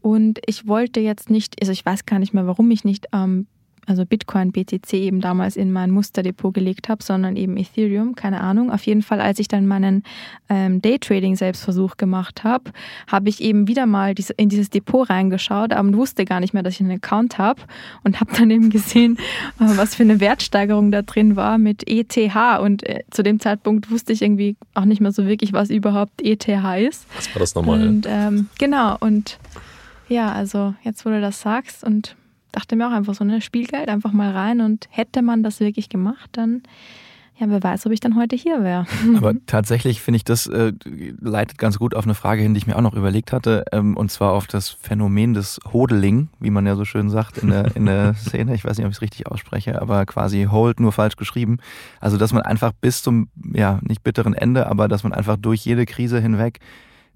Und 0.00 0.40
ich 0.46 0.66
wollte 0.66 1.00
jetzt 1.00 1.28
nicht, 1.28 1.60
also 1.60 1.72
ich 1.72 1.84
weiß 1.84 2.06
gar 2.06 2.18
nicht 2.20 2.32
mehr, 2.32 2.46
warum 2.46 2.70
ich 2.70 2.84
nicht 2.84 3.06
ähm, 3.12 3.46
also 3.86 4.06
Bitcoin, 4.06 4.52
BTC 4.52 4.92
eben 4.92 5.20
damals 5.20 5.56
in 5.56 5.72
mein 5.72 5.90
Musterdepot 5.90 6.54
gelegt 6.54 6.88
habe, 6.88 7.02
sondern 7.02 7.36
eben 7.36 7.56
Ethereum, 7.56 8.14
keine 8.14 8.40
Ahnung. 8.40 8.70
Auf 8.70 8.86
jeden 8.86 9.02
Fall, 9.02 9.20
als 9.20 9.40
ich 9.40 9.48
dann 9.48 9.66
meinen 9.66 10.04
ähm, 10.48 10.80
Daytrading-Selbstversuch 10.80 11.96
gemacht 11.96 12.44
habe, 12.44 12.70
habe 13.08 13.28
ich 13.28 13.40
eben 13.40 13.66
wieder 13.66 13.86
mal 13.86 14.14
diese, 14.14 14.34
in 14.34 14.48
dieses 14.48 14.70
Depot 14.70 15.10
reingeschaut, 15.10 15.72
aber 15.72 15.92
wusste 15.94 16.24
gar 16.24 16.38
nicht 16.38 16.54
mehr, 16.54 16.62
dass 16.62 16.74
ich 16.74 16.80
einen 16.80 16.92
Account 16.92 17.38
habe 17.38 17.60
und 18.04 18.20
habe 18.20 18.32
dann 18.36 18.50
eben 18.50 18.70
gesehen, 18.70 19.18
äh, 19.58 19.76
was 19.76 19.96
für 19.96 20.04
eine 20.04 20.20
Wertsteigerung 20.20 20.92
da 20.92 21.02
drin 21.02 21.34
war 21.34 21.58
mit 21.58 21.88
ETH. 21.88 22.16
Und 22.60 22.88
äh, 22.88 23.00
zu 23.10 23.24
dem 23.24 23.40
Zeitpunkt 23.40 23.90
wusste 23.90 24.12
ich 24.12 24.22
irgendwie 24.22 24.56
auch 24.74 24.84
nicht 24.84 25.00
mehr 25.00 25.12
so 25.12 25.26
wirklich, 25.26 25.52
was 25.52 25.70
überhaupt 25.70 26.22
ETH 26.22 26.46
ist. 26.46 27.06
Was 27.16 27.34
war 27.34 27.40
das 27.40 27.54
nochmal? 27.56 27.86
Und 27.86 28.06
ähm, 28.08 28.48
genau, 28.58 28.96
und 29.00 29.38
ja, 30.08 30.30
also 30.30 30.74
jetzt, 30.82 31.04
wo 31.04 31.10
du 31.10 31.20
das 31.20 31.40
sagst 31.40 31.82
und 31.82 32.16
dachte 32.52 32.76
mir 32.76 32.88
auch 32.88 32.92
einfach 32.92 33.14
so, 33.14 33.24
ne, 33.24 33.40
Spielgeld 33.40 33.88
einfach 33.88 34.12
mal 34.12 34.30
rein 34.30 34.60
und 34.60 34.86
hätte 34.90 35.22
man 35.22 35.42
das 35.42 35.60
wirklich 35.60 35.88
gemacht, 35.88 36.30
dann 36.32 36.62
ja, 37.38 37.48
wer 37.48 37.62
weiß, 37.62 37.86
ob 37.86 37.92
ich 37.92 38.00
dann 38.00 38.14
heute 38.14 38.36
hier 38.36 38.62
wäre. 38.62 38.86
Aber 39.16 39.34
tatsächlich 39.46 40.00
finde 40.00 40.16
ich, 40.16 40.24
das 40.24 40.46
äh, 40.46 40.72
leitet 41.20 41.58
ganz 41.58 41.78
gut 41.78 41.96
auf 41.96 42.04
eine 42.04 42.14
Frage 42.14 42.42
hin, 42.42 42.54
die 42.54 42.58
ich 42.58 42.66
mir 42.66 42.76
auch 42.76 42.82
noch 42.82 42.94
überlegt 42.94 43.32
hatte, 43.32 43.64
ähm, 43.72 43.96
und 43.96 44.10
zwar 44.10 44.32
auf 44.32 44.46
das 44.46 44.68
Phänomen 44.68 45.34
des 45.34 45.58
Hodeling, 45.72 46.28
wie 46.38 46.50
man 46.50 46.66
ja 46.66 46.76
so 46.76 46.84
schön 46.84 47.10
sagt 47.10 47.38
in 47.38 47.48
der, 47.48 47.74
in 47.74 47.86
der 47.86 48.14
Szene. 48.16 48.54
Ich 48.54 48.64
weiß 48.64 48.76
nicht, 48.76 48.84
ob 48.84 48.92
ich 48.92 48.98
es 48.98 49.02
richtig 49.02 49.26
ausspreche, 49.26 49.80
aber 49.80 50.04
quasi 50.06 50.46
Hold 50.50 50.78
nur 50.78 50.92
falsch 50.92 51.16
geschrieben. 51.16 51.58
Also, 52.00 52.16
dass 52.16 52.32
man 52.32 52.42
einfach 52.42 52.72
bis 52.80 53.02
zum, 53.02 53.28
ja, 53.52 53.80
nicht 53.82 54.04
bitteren 54.04 54.34
Ende, 54.34 54.66
aber 54.66 54.86
dass 54.86 55.02
man 55.02 55.12
einfach 55.12 55.36
durch 55.36 55.64
jede 55.64 55.86
Krise 55.86 56.20
hinweg 56.20 56.60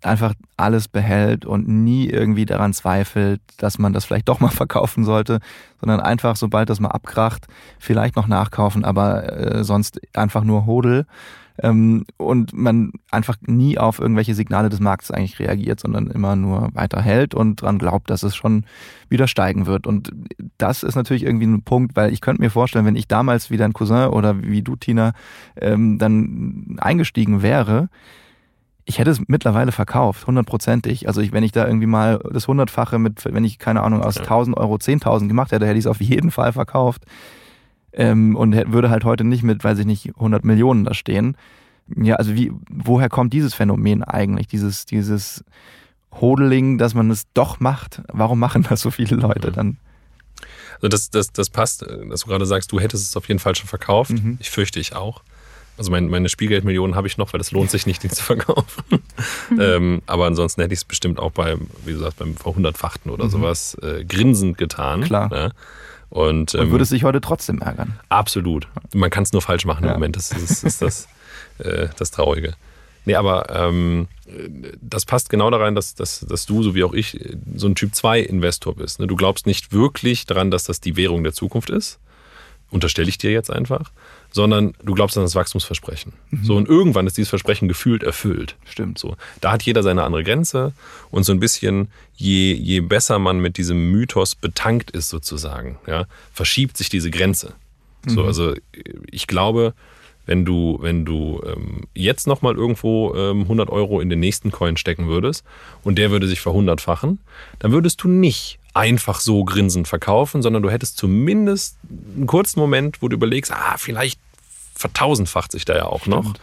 einfach 0.02 0.34
alles 0.56 0.88
behält 0.88 1.44
und 1.44 1.68
nie 1.68 2.08
irgendwie 2.08 2.46
daran 2.46 2.72
zweifelt, 2.72 3.40
dass 3.58 3.78
man 3.78 3.92
das 3.92 4.04
vielleicht 4.04 4.28
doch 4.28 4.40
mal 4.40 4.48
verkaufen 4.50 5.04
sollte, 5.04 5.40
sondern 5.80 6.00
einfach, 6.00 6.36
sobald 6.36 6.70
das 6.70 6.80
mal 6.80 6.88
abkracht, 6.88 7.46
vielleicht 7.78 8.16
noch 8.16 8.28
nachkaufen, 8.28 8.84
aber 8.84 9.32
äh, 9.32 9.64
sonst 9.64 10.00
einfach 10.14 10.44
nur 10.44 10.66
Hodel. 10.66 11.06
Ähm, 11.62 12.04
und 12.18 12.52
man 12.52 12.92
einfach 13.10 13.36
nie 13.46 13.78
auf 13.78 13.98
irgendwelche 13.98 14.34
Signale 14.34 14.68
des 14.68 14.80
Marktes 14.80 15.10
eigentlich 15.10 15.38
reagiert, 15.38 15.80
sondern 15.80 16.08
immer 16.08 16.36
nur 16.36 16.68
weiter 16.74 17.00
hält 17.00 17.34
und 17.34 17.62
dran 17.62 17.78
glaubt, 17.78 18.10
dass 18.10 18.22
es 18.22 18.36
schon 18.36 18.66
wieder 19.08 19.26
steigen 19.26 19.64
wird. 19.66 19.86
Und 19.86 20.12
das 20.58 20.82
ist 20.82 20.96
natürlich 20.96 21.22
irgendwie 21.22 21.46
ein 21.46 21.62
Punkt, 21.62 21.96
weil 21.96 22.12
ich 22.12 22.20
könnte 22.20 22.42
mir 22.42 22.50
vorstellen, 22.50 22.84
wenn 22.84 22.96
ich 22.96 23.08
damals 23.08 23.50
wie 23.50 23.56
dein 23.56 23.72
Cousin 23.72 24.08
oder 24.08 24.42
wie 24.42 24.60
du, 24.60 24.76
Tina, 24.76 25.12
ähm, 25.58 25.98
dann 25.98 26.76
eingestiegen 26.78 27.40
wäre, 27.40 27.88
ich 28.88 29.00
hätte 29.00 29.10
es 29.10 29.20
mittlerweile 29.26 29.72
verkauft, 29.72 30.28
hundertprozentig. 30.28 31.08
Also 31.08 31.20
ich, 31.20 31.32
wenn 31.32 31.42
ich 31.42 31.50
da 31.50 31.66
irgendwie 31.66 31.88
mal 31.88 32.20
das 32.32 32.46
hundertfache 32.46 33.00
mit, 33.00 33.24
wenn 33.24 33.44
ich 33.44 33.58
keine 33.58 33.82
Ahnung 33.82 34.00
aus 34.00 34.14
ja. 34.14 34.22
1000 34.22 34.56
Euro 34.56 34.76
10.000 34.76 35.26
gemacht 35.26 35.50
hätte, 35.50 35.66
hätte 35.66 35.76
ich 35.76 35.84
es 35.84 35.90
auf 35.90 36.00
jeden 36.00 36.30
Fall 36.30 36.52
verkauft 36.52 37.02
ähm, 37.92 38.36
und 38.36 38.54
würde 38.72 38.88
halt 38.88 39.04
heute 39.04 39.24
nicht 39.24 39.42
mit, 39.42 39.64
weiß 39.64 39.80
ich 39.80 39.86
nicht, 39.86 40.14
100 40.14 40.44
Millionen 40.44 40.84
da 40.84 40.94
stehen. 40.94 41.36
Ja, 41.96 42.14
also 42.14 42.34
wie, 42.34 42.52
woher 42.70 43.08
kommt 43.08 43.32
dieses 43.32 43.54
Phänomen 43.54 44.04
eigentlich, 44.04 44.46
dieses, 44.46 44.86
dieses 44.86 45.44
Hodeling, 46.12 46.78
dass 46.78 46.94
man 46.94 47.10
es 47.10 47.24
doch 47.34 47.58
macht? 47.58 48.02
Warum 48.12 48.38
machen 48.38 48.64
das 48.68 48.80
so 48.82 48.92
viele 48.92 49.16
Leute 49.16 49.50
dann? 49.50 49.78
Also 50.76 50.88
das, 50.88 51.10
das, 51.10 51.32
das 51.32 51.50
passt, 51.50 51.82
dass 51.82 52.20
du 52.20 52.28
gerade 52.28 52.46
sagst, 52.46 52.70
du 52.70 52.78
hättest 52.78 53.08
es 53.08 53.16
auf 53.16 53.26
jeden 53.26 53.40
Fall 53.40 53.56
schon 53.56 53.66
verkauft. 53.66 54.12
Mhm. 54.12 54.36
Ich 54.40 54.50
fürchte 54.50 54.78
ich 54.78 54.94
auch. 54.94 55.22
Also 55.78 55.90
mein, 55.90 56.08
meine 56.08 56.28
Spielgeldmillionen 56.28 56.96
habe 56.96 57.06
ich 57.06 57.18
noch, 57.18 57.32
weil 57.32 57.40
es 57.40 57.52
lohnt 57.52 57.70
sich 57.70 57.86
nicht, 57.86 58.02
die 58.02 58.08
zu 58.08 58.22
verkaufen. 58.22 58.84
Mhm. 59.50 59.60
ähm, 59.60 60.02
aber 60.06 60.26
ansonsten 60.26 60.62
hätte 60.62 60.72
ich 60.72 60.80
es 60.80 60.84
bestimmt 60.84 61.18
auch 61.18 61.32
beim, 61.32 61.68
wie 61.84 61.92
du 61.92 61.98
sagst, 61.98 62.18
beim 62.18 62.36
Verhundertfachten 62.36 63.10
oder 63.10 63.24
mhm. 63.24 63.30
sowas 63.30 63.76
äh, 63.82 64.04
grinsend 64.04 64.58
getan. 64.58 65.02
Klar. 65.02 65.30
Ja. 65.32 65.50
Und, 66.08 66.54
ähm, 66.54 66.60
Und 66.60 66.70
würde 66.70 66.84
es 66.84 66.88
sich 66.88 67.04
heute 67.04 67.20
trotzdem 67.20 67.60
ärgern? 67.60 67.98
Absolut. 68.08 68.68
Man 68.94 69.10
kann 69.10 69.24
es 69.24 69.32
nur 69.32 69.42
falsch 69.42 69.66
machen 69.66 69.84
ja. 69.84 69.90
im 69.90 69.96
Moment. 69.96 70.16
Das 70.16 70.30
ist, 70.30 70.64
ist 70.64 70.80
das, 70.80 71.08
äh, 71.58 71.88
das 71.98 72.10
Traurige. 72.10 72.54
Nee, 73.04 73.14
aber 73.14 73.48
ähm, 73.54 74.08
das 74.80 75.04
passt 75.04 75.30
genau 75.30 75.48
da 75.50 75.58
rein, 75.58 75.74
dass, 75.74 75.94
dass, 75.94 76.20
dass 76.20 76.46
du, 76.46 76.62
so 76.62 76.74
wie 76.74 76.82
auch 76.82 76.92
ich, 76.92 77.20
so 77.54 77.68
ein 77.68 77.76
Typ 77.76 77.92
2-Investor 77.92 78.74
bist. 78.74 78.98
Ne? 78.98 79.06
Du 79.06 79.14
glaubst 79.14 79.46
nicht 79.46 79.72
wirklich 79.72 80.26
daran, 80.26 80.50
dass 80.50 80.64
das 80.64 80.80
die 80.80 80.96
Währung 80.96 81.22
der 81.22 81.32
Zukunft 81.32 81.70
ist. 81.70 82.00
Unterstelle 82.70 83.08
ich 83.08 83.18
dir 83.18 83.30
jetzt 83.30 83.50
einfach 83.50 83.90
sondern 84.36 84.74
du 84.84 84.92
glaubst 84.92 85.16
an 85.16 85.24
das 85.24 85.34
Wachstumsversprechen. 85.34 86.12
Mhm. 86.30 86.44
So, 86.44 86.56
und 86.56 86.68
irgendwann 86.68 87.06
ist 87.06 87.16
dieses 87.16 87.30
Versprechen 87.30 87.68
gefühlt 87.68 88.02
erfüllt. 88.02 88.56
Stimmt. 88.66 88.98
So, 88.98 89.16
da 89.40 89.52
hat 89.52 89.62
jeder 89.62 89.82
seine 89.82 90.02
andere 90.04 90.24
Grenze 90.24 90.74
und 91.10 91.24
so 91.24 91.32
ein 91.32 91.40
bisschen, 91.40 91.88
je, 92.16 92.52
je 92.52 92.80
besser 92.80 93.18
man 93.18 93.40
mit 93.40 93.56
diesem 93.56 93.90
Mythos 93.90 94.34
betankt 94.34 94.90
ist, 94.90 95.08
sozusagen, 95.08 95.78
ja, 95.86 96.04
verschiebt 96.34 96.76
sich 96.76 96.90
diese 96.90 97.10
Grenze. 97.10 97.54
Mhm. 98.04 98.10
So, 98.10 98.24
also 98.24 98.54
ich 99.10 99.26
glaube, 99.26 99.72
wenn 100.26 100.44
du, 100.44 100.78
wenn 100.82 101.06
du 101.06 101.40
ähm, 101.46 101.84
jetzt 101.94 102.26
nochmal 102.26 102.56
irgendwo 102.56 103.14
ähm, 103.14 103.42
100 103.42 103.70
Euro 103.70 104.00
in 104.00 104.10
den 104.10 104.20
nächsten 104.20 104.50
Coin 104.50 104.76
stecken 104.76 105.06
würdest 105.06 105.44
und 105.82 105.96
der 105.96 106.10
würde 106.10 106.28
sich 106.28 106.40
verhundertfachen, 106.40 107.20
dann 107.58 107.72
würdest 107.72 108.02
du 108.02 108.08
nicht 108.08 108.58
einfach 108.76 109.20
so 109.20 109.44
grinsend 109.44 109.88
verkaufen, 109.88 110.42
sondern 110.42 110.62
du 110.62 110.70
hättest 110.70 110.98
zumindest 110.98 111.78
einen 112.14 112.26
kurzen 112.26 112.60
Moment, 112.60 113.00
wo 113.00 113.08
du 113.08 113.16
überlegst, 113.16 113.50
ah, 113.50 113.76
vielleicht 113.78 114.20
vertausendfacht 114.74 115.50
sich 115.50 115.64
da 115.64 115.74
ja 115.74 115.86
auch 115.86 116.06
noch. 116.06 116.34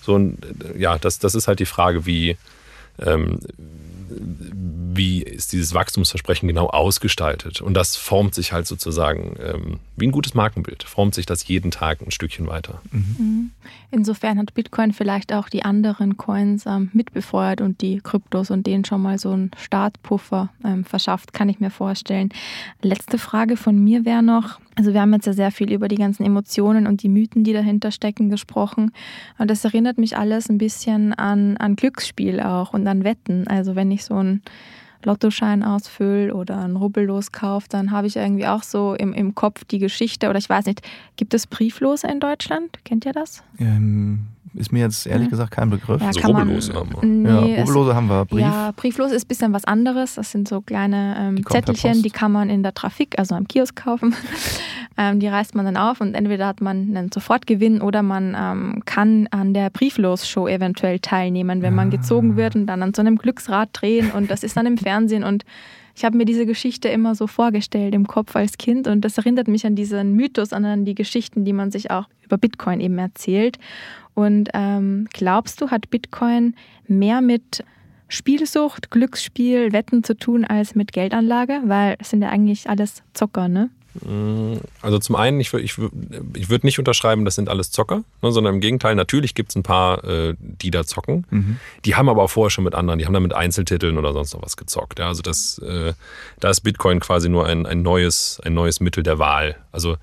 So, 0.00 0.14
und 0.14 0.38
ja, 0.76 0.98
das, 0.98 1.18
das 1.18 1.34
ist 1.34 1.48
halt 1.48 1.60
die 1.60 1.66
Frage, 1.66 2.06
wie, 2.06 2.38
ähm, 2.98 3.40
wie 4.08 5.22
ist 5.22 5.52
dieses 5.52 5.74
Wachstumsversprechen 5.74 6.48
genau 6.48 6.68
ausgestaltet? 6.68 7.60
Und 7.60 7.74
das 7.74 7.96
formt 7.96 8.34
sich 8.34 8.52
halt 8.52 8.66
sozusagen 8.66 9.36
ähm, 9.38 9.80
wie 9.96 10.06
ein 10.06 10.12
gutes 10.12 10.34
Markenbild, 10.34 10.84
formt 10.84 11.14
sich 11.14 11.26
das 11.26 11.46
jeden 11.46 11.70
Tag 11.70 12.00
ein 12.00 12.10
Stückchen 12.10 12.46
weiter. 12.46 12.80
Mhm. 12.90 13.50
Insofern 13.90 14.38
hat 14.38 14.54
Bitcoin 14.54 14.92
vielleicht 14.92 15.32
auch 15.32 15.48
die 15.48 15.64
anderen 15.64 16.16
Coins 16.16 16.66
ähm, 16.66 16.90
mitbefeuert 16.92 17.60
und 17.60 17.80
die 17.82 18.00
Kryptos 18.02 18.50
und 18.50 18.66
denen 18.66 18.84
schon 18.84 19.02
mal 19.02 19.18
so 19.18 19.32
einen 19.32 19.50
Startpuffer 19.56 20.50
ähm, 20.64 20.84
verschafft, 20.84 21.32
kann 21.32 21.48
ich 21.48 21.60
mir 21.60 21.70
vorstellen. 21.70 22.30
Letzte 22.82 23.18
Frage 23.18 23.56
von 23.56 23.82
mir 23.82 24.04
wäre 24.04 24.22
noch, 24.22 24.60
also 24.76 24.92
wir 24.92 25.00
haben 25.00 25.12
jetzt 25.14 25.26
ja 25.26 25.32
sehr 25.32 25.50
viel 25.50 25.72
über 25.72 25.88
die 25.88 25.96
ganzen 25.96 26.24
Emotionen 26.24 26.86
und 26.86 27.02
die 27.02 27.08
Mythen, 27.08 27.44
die 27.44 27.54
dahinter 27.54 27.90
stecken, 27.90 28.28
gesprochen. 28.28 28.92
Und 29.38 29.50
das 29.50 29.64
erinnert 29.64 29.96
mich 29.96 30.16
alles 30.16 30.50
ein 30.50 30.58
bisschen 30.58 31.14
an, 31.14 31.56
an 31.56 31.76
Glücksspiel 31.76 32.40
auch 32.40 32.74
und 32.74 32.86
an 32.86 33.02
Wetten. 33.02 33.48
Also 33.48 33.74
wenn 33.74 33.90
ich 33.90 34.04
so 34.04 34.22
ein 34.22 34.42
Lottoschein 35.02 35.62
ausfülle 35.62 36.34
oder 36.34 36.58
ein 36.58 36.76
Rubbellos 36.76 37.32
kaufe, 37.32 37.68
dann 37.70 37.90
habe 37.90 38.06
ich 38.06 38.16
irgendwie 38.16 38.46
auch 38.46 38.62
so 38.62 38.94
im, 38.94 39.14
im 39.14 39.34
Kopf 39.34 39.64
die 39.64 39.78
Geschichte 39.78 40.28
oder 40.28 40.38
ich 40.38 40.48
weiß 40.48 40.66
nicht, 40.66 40.82
gibt 41.16 41.32
es 41.32 41.46
Brieflose 41.46 42.06
in 42.06 42.20
Deutschland? 42.20 42.84
Kennt 42.84 43.06
ihr 43.06 43.12
das? 43.12 43.42
Ähm, 43.58 44.26
ist 44.56 44.72
mir 44.72 44.80
jetzt 44.80 45.06
ehrlich 45.06 45.30
gesagt 45.30 45.50
kein 45.50 45.70
Begriff. 45.70 46.00
Ja, 46.00 46.08
also 46.08 46.20
Rubbellose 46.20 46.74
haben 46.74 46.90
wir. 46.92 47.04
Nee, 47.04 47.54
ja, 47.54 47.60
Rubbellose 47.60 47.94
haben 47.94 48.08
wir. 48.08 48.24
Brief. 48.24 48.40
Ja, 48.40 48.72
Brieflos 48.74 49.12
ist 49.12 49.24
ein 49.24 49.28
bisschen 49.28 49.52
was 49.52 49.64
anderes. 49.64 50.14
Das 50.14 50.30
sind 50.32 50.48
so 50.48 50.60
kleine 50.60 51.16
ähm, 51.18 51.36
die 51.36 51.44
Zettelchen, 51.44 52.02
die 52.02 52.10
kann 52.10 52.32
man 52.32 52.50
in 52.50 52.62
der 52.62 52.74
Trafik, 52.74 53.18
also 53.18 53.34
am 53.34 53.46
Kiosk 53.46 53.76
kaufen. 53.76 54.14
Ähm, 54.98 55.20
die 55.20 55.28
reißt 55.28 55.54
man 55.54 55.66
dann 55.66 55.76
auf 55.76 56.00
und 56.00 56.14
entweder 56.14 56.46
hat 56.46 56.62
man 56.62 56.96
einen 56.96 57.12
Sofortgewinn 57.12 57.82
oder 57.82 58.02
man 58.02 58.34
ähm, 58.38 58.82
kann 58.86 59.26
an 59.30 59.52
der 59.52 59.68
Brieflos-Show 59.68 60.48
eventuell 60.48 61.00
teilnehmen, 61.00 61.60
wenn 61.60 61.74
man 61.74 61.90
gezogen 61.90 62.36
wird 62.36 62.54
und 62.56 62.66
dann 62.66 62.82
an 62.82 62.94
so 62.94 63.02
einem 63.02 63.18
Glücksrad 63.18 63.68
drehen 63.72 64.10
und 64.12 64.30
das 64.30 64.42
ist 64.42 64.56
dann 64.56 64.64
im 64.64 64.78
Fernsehen 64.78 65.22
und 65.22 65.44
ich 65.96 66.04
habe 66.04 66.16
mir 66.18 66.26
diese 66.26 66.44
Geschichte 66.44 66.88
immer 66.88 67.14
so 67.14 67.26
vorgestellt 67.26 67.94
im 67.94 68.06
Kopf 68.06 68.36
als 68.36 68.58
Kind 68.58 68.86
und 68.86 69.00
das 69.02 69.16
erinnert 69.16 69.48
mich 69.48 69.64
an 69.64 69.74
diesen 69.74 70.12
Mythos, 70.14 70.52
an 70.52 70.84
die 70.84 70.94
Geschichten, 70.94 71.46
die 71.46 71.54
man 71.54 71.70
sich 71.70 71.90
auch 71.90 72.06
über 72.22 72.36
Bitcoin 72.36 72.80
eben 72.80 72.98
erzählt. 72.98 73.58
Und 74.12 74.50
ähm, 74.52 75.08
glaubst 75.14 75.60
du, 75.60 75.70
hat 75.70 75.88
Bitcoin 75.88 76.54
mehr 76.86 77.22
mit 77.22 77.64
Spielsucht, 78.08 78.90
Glücksspiel, 78.90 79.72
Wetten 79.72 80.04
zu 80.04 80.14
tun 80.16 80.44
als 80.44 80.74
mit 80.74 80.92
Geldanlage? 80.92 81.62
Weil 81.64 81.96
es 81.98 82.10
sind 82.10 82.20
ja 82.20 82.28
eigentlich 82.28 82.68
alles 82.68 83.02
Zocker, 83.14 83.48
ne? 83.48 83.70
Mm, 84.04 84.58
also 84.82 84.98
zum 84.98 85.16
einen, 85.16 85.40
ich, 85.40 85.52
ich, 85.54 85.76
ich 86.34 86.50
würde 86.50 86.66
nicht 86.66 86.78
unterschreiben, 86.78 87.24
das 87.24 87.34
sind 87.34 87.48
alles 87.48 87.70
Zocker, 87.70 88.02
ne, 88.22 88.32
sondern 88.32 88.54
im 88.54 88.60
Gegenteil, 88.60 88.94
natürlich 88.94 89.34
gibt 89.34 89.50
es 89.50 89.56
ein 89.56 89.62
paar, 89.62 90.04
äh, 90.04 90.34
die 90.38 90.70
da 90.70 90.84
zocken. 90.84 91.26
Mhm. 91.30 91.56
Die 91.84 91.94
haben 91.94 92.08
aber 92.08 92.22
auch 92.22 92.30
vorher 92.30 92.50
schon 92.50 92.64
mit 92.64 92.74
anderen, 92.74 92.98
die 92.98 93.06
haben 93.06 93.14
da 93.14 93.20
mit 93.20 93.34
Einzeltiteln 93.34 93.98
oder 93.98 94.12
sonst 94.12 94.34
noch 94.34 94.42
was 94.42 94.56
gezockt. 94.56 94.98
Ja, 94.98 95.08
also 95.08 95.22
das, 95.22 95.58
äh, 95.58 95.92
da 96.40 96.50
ist 96.50 96.60
Bitcoin 96.60 97.00
quasi 97.00 97.28
nur 97.28 97.46
ein, 97.46 97.66
ein, 97.66 97.82
neues, 97.82 98.40
ein 98.44 98.54
neues 98.54 98.80
Mittel 98.80 99.02
der 99.02 99.18
Wahl. 99.18 99.56
Also 99.72 99.96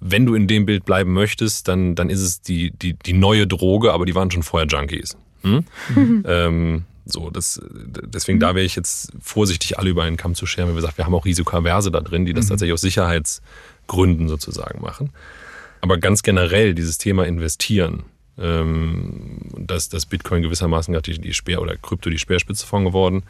wenn 0.00 0.26
du 0.26 0.34
in 0.34 0.46
dem 0.46 0.66
Bild 0.66 0.84
bleiben 0.84 1.12
möchtest, 1.12 1.68
dann, 1.68 1.94
dann 1.94 2.10
ist 2.10 2.20
es 2.20 2.40
die, 2.40 2.70
die, 2.70 2.94
die 2.94 3.12
neue 3.12 3.46
Droge, 3.46 3.92
aber 3.92 4.06
die 4.06 4.14
waren 4.14 4.30
schon 4.30 4.42
vorher 4.42 4.68
Junkies. 4.68 5.16
Hm? 5.42 5.64
Mhm. 5.94 6.24
Ähm, 6.26 6.84
so, 7.10 7.30
das, 7.30 7.60
deswegen 7.64 8.36
mhm. 8.36 8.40
da 8.40 8.54
wäre 8.54 8.66
ich 8.66 8.76
jetzt 8.76 9.12
vorsichtig, 9.20 9.78
alle 9.78 9.90
über 9.90 10.04
einen 10.04 10.16
Kamm 10.16 10.34
zu 10.34 10.46
scheren. 10.46 10.70
Wie 10.70 10.74
gesagt, 10.74 10.98
wir 10.98 11.06
haben 11.06 11.14
auch 11.14 11.24
Risikoaverse 11.24 11.90
da 11.90 12.00
drin, 12.00 12.26
die 12.26 12.34
das 12.34 12.46
mhm. 12.46 12.50
tatsächlich 12.50 12.74
aus 12.74 12.82
Sicherheitsgründen 12.82 14.28
sozusagen 14.28 14.82
machen. 14.82 15.10
Aber 15.80 15.98
ganz 15.98 16.22
generell 16.22 16.74
dieses 16.74 16.98
Thema 16.98 17.26
investieren, 17.26 18.04
ähm, 18.38 19.38
dass, 19.56 19.88
dass 19.88 20.06
Bitcoin 20.06 20.42
gewissermaßen 20.42 20.92
gerade 20.92 21.12
die, 21.12 21.20
die 21.20 21.34
Speer 21.34 21.62
oder 21.62 21.76
Krypto 21.76 22.10
die 22.10 22.18
Speerspitze 22.18 22.66
von 22.66 22.84
geworden, 22.84 23.22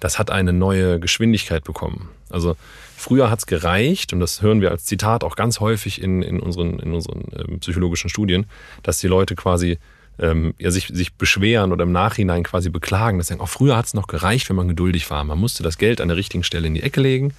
das 0.00 0.18
hat 0.18 0.30
eine 0.30 0.52
neue 0.52 0.98
Geschwindigkeit 0.98 1.64
bekommen. 1.64 2.08
Also 2.30 2.56
früher 2.96 3.30
hat 3.30 3.40
es 3.40 3.46
gereicht, 3.46 4.12
und 4.12 4.20
das 4.20 4.42
hören 4.42 4.60
wir 4.60 4.70
als 4.70 4.84
Zitat 4.84 5.24
auch 5.24 5.36
ganz 5.36 5.60
häufig 5.60 6.02
in, 6.02 6.22
in 6.22 6.40
unseren, 6.40 6.78
in 6.78 6.92
unseren 6.92 7.24
äh, 7.32 7.58
psychologischen 7.58 8.10
Studien, 8.10 8.46
dass 8.82 8.98
die 8.98 9.08
Leute 9.08 9.34
quasi 9.34 9.78
ähm, 10.18 10.54
ja, 10.58 10.70
sich, 10.70 10.88
sich 10.88 11.14
beschweren 11.14 11.72
oder 11.72 11.84
im 11.84 11.92
Nachhinein 11.92 12.42
quasi 12.42 12.68
beklagen. 12.68 13.18
Das 13.18 13.28
sagen, 13.28 13.40
auch 13.40 13.48
früher 13.48 13.76
hat 13.76 13.86
es 13.86 13.94
noch 13.94 14.06
gereicht, 14.06 14.48
wenn 14.48 14.56
man 14.56 14.68
geduldig 14.68 15.10
war. 15.10 15.24
Man 15.24 15.38
musste 15.38 15.62
das 15.62 15.78
Geld 15.78 16.00
an 16.00 16.08
der 16.08 16.16
richtigen 16.16 16.44
Stelle 16.44 16.66
in 16.66 16.74
die 16.74 16.82
Ecke 16.82 17.00
legen. 17.00 17.32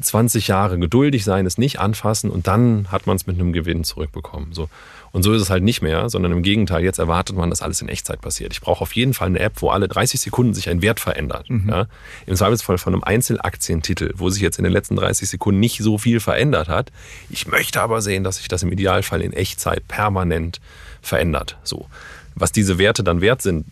20 0.00 0.48
Jahre 0.48 0.78
geduldig 0.78 1.24
sein, 1.24 1.46
es 1.46 1.58
nicht 1.58 1.78
anfassen 1.78 2.30
und 2.30 2.48
dann 2.48 2.90
hat 2.90 3.06
man 3.06 3.16
es 3.16 3.26
mit 3.26 3.38
einem 3.38 3.52
Gewinn 3.52 3.84
zurückbekommen. 3.84 4.52
So. 4.52 4.68
Und 5.12 5.22
so 5.22 5.32
ist 5.32 5.42
es 5.42 5.50
halt 5.50 5.62
nicht 5.62 5.80
mehr, 5.80 6.10
sondern 6.10 6.32
im 6.32 6.42
Gegenteil, 6.42 6.82
jetzt 6.84 6.98
erwartet 6.98 7.36
man, 7.36 7.50
dass 7.50 7.62
alles 7.62 7.80
in 7.80 7.88
Echtzeit 7.88 8.20
passiert. 8.20 8.52
Ich 8.52 8.60
brauche 8.60 8.82
auf 8.82 8.94
jeden 8.94 9.14
Fall 9.14 9.28
eine 9.28 9.38
App, 9.38 9.62
wo 9.62 9.70
alle 9.70 9.88
30 9.88 10.20
Sekunden 10.20 10.54
sich 10.54 10.68
ein 10.68 10.82
Wert 10.82 11.00
verändert. 11.00 11.48
Mhm. 11.48 11.68
Ja? 11.68 11.86
Im 12.26 12.36
Zweifelsfall 12.36 12.78
von 12.78 12.92
einem 12.92 13.04
Einzelaktientitel, 13.04 14.12
wo 14.16 14.28
sich 14.28 14.42
jetzt 14.42 14.58
in 14.58 14.64
den 14.64 14.72
letzten 14.72 14.96
30 14.96 15.28
Sekunden 15.28 15.60
nicht 15.60 15.78
so 15.78 15.98
viel 15.98 16.20
verändert 16.20 16.68
hat. 16.68 16.90
Ich 17.30 17.46
möchte 17.46 17.80
aber 17.80 18.02
sehen, 18.02 18.24
dass 18.24 18.36
sich 18.36 18.48
das 18.48 18.62
im 18.62 18.72
Idealfall 18.72 19.22
in 19.22 19.32
Echtzeit 19.32 19.86
permanent 19.88 20.60
verändert. 21.06 21.56
So. 21.62 21.86
Was 22.34 22.52
diese 22.52 22.78
Werte 22.78 23.02
dann 23.02 23.20
wert 23.20 23.40
sind, 23.40 23.66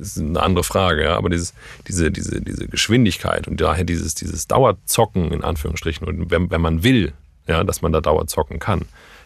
ist 0.00 0.18
eine 0.18 0.42
andere 0.42 0.64
Frage. 0.64 1.04
Ja? 1.04 1.16
Aber 1.16 1.28
dieses, 1.28 1.52
diese, 1.86 2.10
diese, 2.10 2.40
diese 2.40 2.66
Geschwindigkeit 2.66 3.46
und 3.46 3.60
daher 3.60 3.84
dieses, 3.84 4.14
dieses 4.14 4.46
Dauerzocken 4.46 5.32
in 5.32 5.44
Anführungsstrichen 5.44 6.06
und 6.06 6.30
wenn, 6.30 6.50
wenn 6.50 6.60
man 6.60 6.82
will, 6.82 7.12
ja, 7.46 7.62
dass 7.62 7.82
man 7.82 7.92
da 7.92 8.00
Dauerzocken 8.00 8.58
kann, 8.58 8.82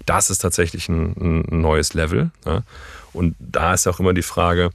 das 0.06 0.30
ist 0.30 0.38
tatsächlich 0.38 0.88
ein, 0.88 1.44
ein 1.50 1.60
neues 1.60 1.94
Level. 1.94 2.30
Ja? 2.44 2.62
Und 3.12 3.36
da 3.38 3.74
ist 3.74 3.86
auch 3.86 4.00
immer 4.00 4.14
die 4.14 4.22
Frage, 4.22 4.70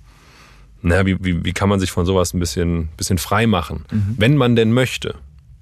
na, 0.81 1.05
wie, 1.05 1.17
wie, 1.23 1.43
wie 1.43 1.53
kann 1.53 1.67
man 1.67 1.79
sich 1.79 1.91
von 1.91 2.05
sowas 2.05 2.33
ein 2.33 2.39
bisschen, 2.39 2.89
bisschen 2.95 3.17
frei 3.17 3.47
machen, 3.47 3.85
mhm. 3.91 4.15
wenn 4.17 4.37
man 4.37 4.55
denn 4.55 4.71
möchte. 4.71 5.15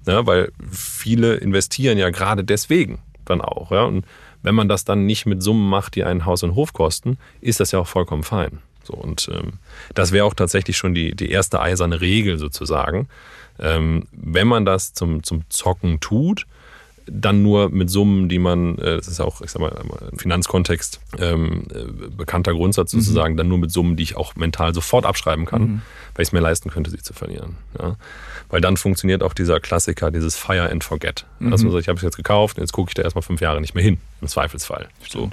Ja, 0.06 0.26
weil 0.26 0.52
viele 0.70 1.36
investieren 1.36 1.96
ja 1.96 2.10
gerade 2.10 2.44
deswegen 2.44 2.98
dann 3.24 3.40
auch. 3.40 3.70
Ja? 3.70 3.84
Und 3.84 4.04
wenn 4.44 4.54
man 4.54 4.68
das 4.68 4.84
dann 4.84 5.06
nicht 5.06 5.26
mit 5.26 5.42
Summen 5.42 5.68
macht, 5.68 5.96
die 5.96 6.04
einen 6.04 6.26
Haus 6.26 6.42
und 6.42 6.54
Hof 6.54 6.72
kosten, 6.72 7.18
ist 7.40 7.60
das 7.60 7.72
ja 7.72 7.80
auch 7.80 7.88
vollkommen 7.88 8.22
fein. 8.22 8.60
So, 8.84 8.92
und 8.92 9.28
ähm, 9.32 9.54
das 9.94 10.12
wäre 10.12 10.26
auch 10.26 10.34
tatsächlich 10.34 10.76
schon 10.76 10.94
die, 10.94 11.16
die 11.16 11.30
erste 11.30 11.60
eiserne 11.60 12.00
Regel 12.00 12.38
sozusagen. 12.38 13.08
Ähm, 13.58 14.06
wenn 14.12 14.46
man 14.46 14.64
das 14.66 14.92
zum, 14.92 15.22
zum 15.22 15.48
Zocken 15.48 16.00
tut, 16.00 16.46
dann 17.06 17.42
nur 17.42 17.70
mit 17.70 17.90
Summen, 17.90 18.28
die 18.28 18.38
man, 18.38 18.78
äh, 18.78 18.96
das 18.96 19.08
ist 19.08 19.20
auch, 19.20 19.40
ich 19.40 19.50
sag 19.50 19.60
mal, 19.60 19.72
im 20.10 20.18
Finanzkontext 20.18 21.00
ähm, 21.18 21.64
äh, 21.72 22.10
bekannter 22.10 22.52
Grundsatz 22.52 22.92
mhm. 22.92 23.00
sozusagen, 23.00 23.36
dann 23.36 23.48
nur 23.48 23.58
mit 23.58 23.70
Summen, 23.70 23.96
die 23.96 24.02
ich 24.02 24.16
auch 24.16 24.36
mental 24.36 24.74
sofort 24.74 25.04
abschreiben 25.04 25.44
kann, 25.44 25.62
mhm. 25.62 25.82
weil 26.14 26.22
ich 26.22 26.28
es 26.28 26.32
mir 26.32 26.40
leisten 26.40 26.70
könnte, 26.70 26.90
sie 26.90 26.98
zu 26.98 27.12
verlieren. 27.12 27.56
Ja? 27.78 27.96
Weil 28.48 28.60
dann 28.60 28.76
funktioniert 28.76 29.22
auch 29.22 29.34
dieser 29.34 29.60
Klassiker, 29.60 30.10
dieses 30.10 30.36
Fire 30.36 30.70
and 30.70 30.84
Forget. 30.84 31.26
Mhm. 31.38 31.52
Also 31.52 31.78
ich 31.78 31.88
habe 31.88 31.96
es 31.96 32.02
jetzt 32.02 32.16
gekauft 32.16 32.58
jetzt 32.58 32.72
gucke 32.72 32.90
ich 32.90 32.94
da 32.94 33.02
erstmal 33.02 33.22
fünf 33.22 33.40
Jahre 33.40 33.60
nicht 33.60 33.74
mehr 33.74 33.84
hin, 33.84 33.98
im 34.20 34.28
Zweifelsfall. 34.28 34.88
So. 35.08 35.30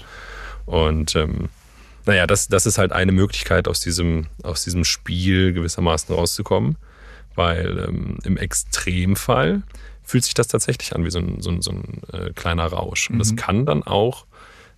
Und 0.66 1.16
ähm, 1.16 1.50
naja, 2.06 2.28
das, 2.28 2.48
das 2.48 2.66
ist 2.66 2.78
halt 2.78 2.92
eine 2.92 3.12
Möglichkeit, 3.12 3.68
aus 3.68 3.80
diesem, 3.80 4.28
aus 4.44 4.64
diesem 4.64 4.84
Spiel 4.84 5.54
gewissermaßen 5.54 6.14
rauszukommen. 6.14 6.78
Weil 7.34 7.86
ähm, 7.88 8.18
im 8.26 8.36
Extremfall 8.36 9.62
fühlt 10.12 10.26
sich 10.26 10.34
das 10.34 10.50
tatsächlich 10.50 10.94
an 10.94 11.06
wie 11.06 11.10
so 11.10 11.20
ein, 11.20 11.40
so 11.40 11.50
ein, 11.50 11.62
so 11.62 11.72
ein 11.72 12.02
äh, 12.12 12.34
kleiner 12.34 12.66
Rausch. 12.66 13.10
Und 13.10 13.16
mhm. 13.16 13.20
das 13.20 13.36
kann 13.38 13.66
dann 13.66 13.82
auch, 13.82 14.26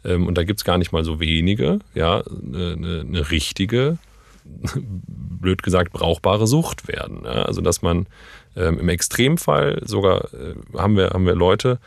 ähm, 0.06 0.28
und 0.28 0.38
da 0.38 0.44
gibt 0.44 0.60
es 0.60 0.64
gar 0.64 0.78
nicht 0.78 0.92
mal 0.92 1.04
so 1.04 1.20
wenige, 1.20 1.80
ja, 1.96 2.22
eine, 2.22 2.74
eine, 2.74 3.00
eine 3.02 3.32
richtige 3.32 3.98
blöd 4.86 5.64
gesagt, 5.64 5.92
brauchbare 5.92 6.46
Sucht 6.46 6.88
werden. 6.88 7.22
Ja? 7.26 7.46
Also 7.46 7.62
dass 7.62 7.82
man 7.82 8.06
ähm, 8.56 8.78
im 8.78 8.90
Extremfall 8.90 9.82
sogar 9.84 10.32
äh, 10.36 10.54
haben, 10.78 10.98
wir, 10.98 11.10
haben 11.10 11.26
wir 11.26 11.34
Leute, 11.34 11.80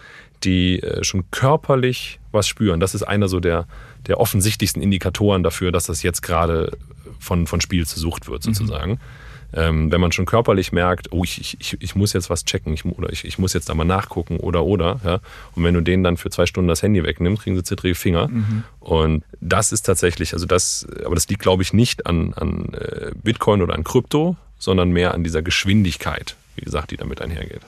die 0.42 0.82
äh, 0.82 1.04
schon 1.04 1.30
körperlich 1.30 2.18
was 2.32 2.48
spüren. 2.48 2.80
Das 2.80 2.96
ist 2.96 3.04
einer 3.04 3.28
so 3.28 3.38
der, 3.38 3.68
der 4.08 4.18
offensichtlichsten 4.18 4.82
Indikatoren 4.82 5.44
dafür, 5.44 5.70
dass 5.70 5.86
das 5.86 6.02
jetzt 6.02 6.22
gerade 6.22 6.76
von, 7.20 7.46
von 7.46 7.60
Spiel 7.60 7.86
zu 7.86 8.00
Sucht 8.00 8.28
wird, 8.28 8.44
mhm. 8.44 8.54
sozusagen. 8.54 8.92
Mhm 8.94 9.25
ähm, 9.52 9.90
wenn 9.90 10.00
man 10.00 10.12
schon 10.12 10.26
körperlich 10.26 10.72
merkt, 10.72 11.12
oh, 11.12 11.24
ich, 11.24 11.56
ich, 11.60 11.76
ich 11.80 11.94
muss 11.94 12.12
jetzt 12.12 12.30
was 12.30 12.44
checken 12.44 12.74
ich, 12.74 12.84
oder 12.84 13.10
ich, 13.12 13.24
ich 13.24 13.38
muss 13.38 13.52
jetzt 13.52 13.68
da 13.68 13.74
mal 13.74 13.84
nachgucken 13.84 14.38
oder 14.38 14.64
oder. 14.64 15.00
Ja? 15.04 15.20
Und 15.54 15.64
wenn 15.64 15.74
du 15.74 15.80
denen 15.80 16.02
dann 16.02 16.16
für 16.16 16.30
zwei 16.30 16.46
Stunden 16.46 16.68
das 16.68 16.82
Handy 16.82 17.02
wegnimmst, 17.02 17.42
kriegen 17.42 17.56
sie 17.56 17.62
zittrige 17.62 17.94
Finger. 17.94 18.28
Mhm. 18.28 18.64
Und 18.80 19.24
das 19.40 19.72
ist 19.72 19.82
tatsächlich, 19.82 20.32
also 20.32 20.46
das, 20.46 20.86
aber 21.04 21.14
das 21.14 21.28
liegt, 21.28 21.42
glaube 21.42 21.62
ich, 21.62 21.72
nicht 21.72 22.06
an, 22.06 22.34
an 22.34 22.74
äh, 22.74 23.12
Bitcoin 23.22 23.62
oder 23.62 23.74
an 23.74 23.84
Krypto, 23.84 24.36
sondern 24.58 24.90
mehr 24.90 25.14
an 25.14 25.24
dieser 25.24 25.42
Geschwindigkeit, 25.42 26.36
wie 26.56 26.64
gesagt, 26.64 26.90
die 26.90 26.96
damit 26.96 27.20
einhergeht. 27.20 27.62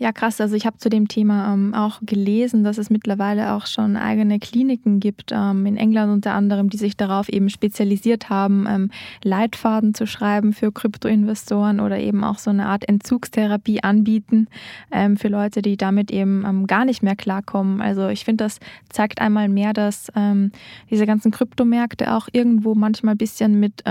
Ja, 0.00 0.12
krass. 0.12 0.40
Also 0.40 0.54
ich 0.54 0.64
habe 0.64 0.78
zu 0.78 0.88
dem 0.88 1.08
Thema 1.08 1.52
ähm, 1.52 1.74
auch 1.74 1.98
gelesen, 2.02 2.62
dass 2.62 2.78
es 2.78 2.88
mittlerweile 2.88 3.52
auch 3.54 3.66
schon 3.66 3.96
eigene 3.96 4.38
Kliniken 4.38 5.00
gibt, 5.00 5.32
ähm, 5.32 5.66
in 5.66 5.76
England 5.76 6.12
unter 6.12 6.34
anderem, 6.34 6.70
die 6.70 6.76
sich 6.76 6.96
darauf 6.96 7.28
eben 7.28 7.50
spezialisiert 7.50 8.30
haben, 8.30 8.66
ähm, 8.68 8.90
Leitfaden 9.24 9.94
zu 9.94 10.06
schreiben 10.06 10.52
für 10.52 10.70
Kryptoinvestoren 10.70 11.80
oder 11.80 11.98
eben 11.98 12.22
auch 12.22 12.38
so 12.38 12.50
eine 12.50 12.66
Art 12.66 12.88
Entzugstherapie 12.88 13.82
anbieten 13.82 14.46
ähm, 14.92 15.16
für 15.16 15.28
Leute, 15.28 15.62
die 15.62 15.76
damit 15.76 16.12
eben 16.12 16.44
ähm, 16.46 16.68
gar 16.68 16.84
nicht 16.84 17.02
mehr 17.02 17.16
klarkommen. 17.16 17.80
Also 17.80 18.06
ich 18.06 18.24
finde, 18.24 18.44
das 18.44 18.60
zeigt 18.90 19.20
einmal 19.20 19.48
mehr, 19.48 19.72
dass 19.72 20.12
ähm, 20.14 20.52
diese 20.90 21.06
ganzen 21.06 21.32
Kryptomärkte 21.32 22.14
auch 22.14 22.28
irgendwo 22.30 22.76
manchmal 22.76 23.16
ein 23.16 23.18
bisschen 23.18 23.58
mit 23.58 23.82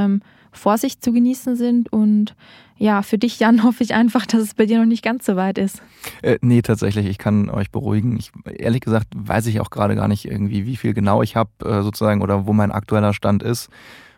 Vorsicht 0.51 1.03
zu 1.03 1.11
genießen 1.11 1.55
sind. 1.55 1.91
Und 1.91 2.35
ja, 2.77 3.01
für 3.01 3.17
dich, 3.17 3.39
Jan, 3.39 3.63
hoffe 3.63 3.83
ich 3.83 3.93
einfach, 3.93 4.25
dass 4.25 4.41
es 4.41 4.53
bei 4.53 4.65
dir 4.65 4.79
noch 4.79 4.85
nicht 4.85 5.03
ganz 5.03 5.25
so 5.25 5.35
weit 5.35 5.57
ist. 5.57 5.81
Äh, 6.21 6.37
nee, 6.41 6.61
tatsächlich, 6.61 7.05
ich 7.05 7.17
kann 7.17 7.49
euch 7.49 7.71
beruhigen. 7.71 8.17
Ich, 8.17 8.31
ehrlich 8.45 8.81
gesagt 8.81 9.07
weiß 9.15 9.47
ich 9.47 9.59
auch 9.59 9.69
gerade 9.69 9.95
gar 9.95 10.07
nicht 10.07 10.25
irgendwie, 10.25 10.65
wie 10.65 10.77
viel 10.77 10.93
genau 10.93 11.21
ich 11.21 11.35
habe, 11.35 11.49
äh, 11.63 11.81
sozusagen, 11.81 12.21
oder 12.21 12.45
wo 12.45 12.53
mein 12.53 12.71
aktueller 12.71 13.13
Stand 13.13 13.43
ist. 13.43 13.69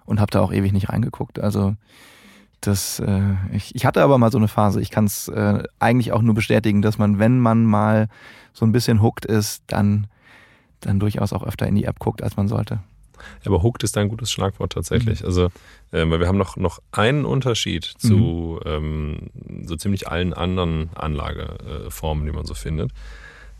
Und 0.06 0.20
habe 0.20 0.32
da 0.32 0.42
auch 0.42 0.52
ewig 0.52 0.74
nicht 0.74 0.90
reingeguckt. 0.90 1.40
Also 1.40 1.76
das, 2.62 3.00
äh, 3.00 3.36
ich, 3.54 3.76
ich 3.76 3.86
hatte 3.86 4.02
aber 4.02 4.18
mal 4.18 4.32
so 4.32 4.38
eine 4.38 4.48
Phase. 4.48 4.82
Ich 4.82 4.90
kann 4.90 5.06
es 5.06 5.28
äh, 5.28 5.64
eigentlich 5.80 6.12
auch 6.12 6.22
nur 6.22 6.36
bestätigen, 6.36 6.82
dass 6.82 6.98
man, 6.98 7.20
wenn 7.20 7.40
man 7.40 7.64
mal 7.64 8.08
so 8.54 8.66
ein 8.66 8.72
bisschen 8.72 9.02
hooked 9.02 9.26
ist, 9.26 9.64
dann, 9.68 10.08
dann 10.82 11.00
durchaus 11.00 11.32
auch 11.32 11.44
öfter 11.44 11.68
in 11.68 11.76
die 11.76 11.86
App 11.86 12.00
guckt, 12.00 12.22
als 12.22 12.36
man 12.36 12.48
sollte. 12.48 12.80
Aber 13.46 13.64
hooked 13.64 13.84
ist 13.84 13.98
ein 13.98 14.10
gutes 14.10 14.32
Schlagwort 14.32 14.74
tatsächlich. 14.74 15.22
Mhm. 15.22 15.26
Also, 15.26 15.46
äh, 15.92 16.10
weil 16.10 16.20
wir 16.20 16.28
haben 16.28 16.38
noch, 16.38 16.58
noch 16.58 16.80
einen 16.92 17.26
Unterschied 17.26 17.86
zu 17.86 18.60
mhm. 18.64 18.72
ähm, 18.72 19.66
so 19.66 19.76
ziemlich 19.76 20.08
allen 20.08 20.34
anderen 20.34 20.90
Anlageformen, 20.96 22.26
die 22.26 22.32
man 22.32 22.46
so 22.46 22.54
findet. 22.54 22.92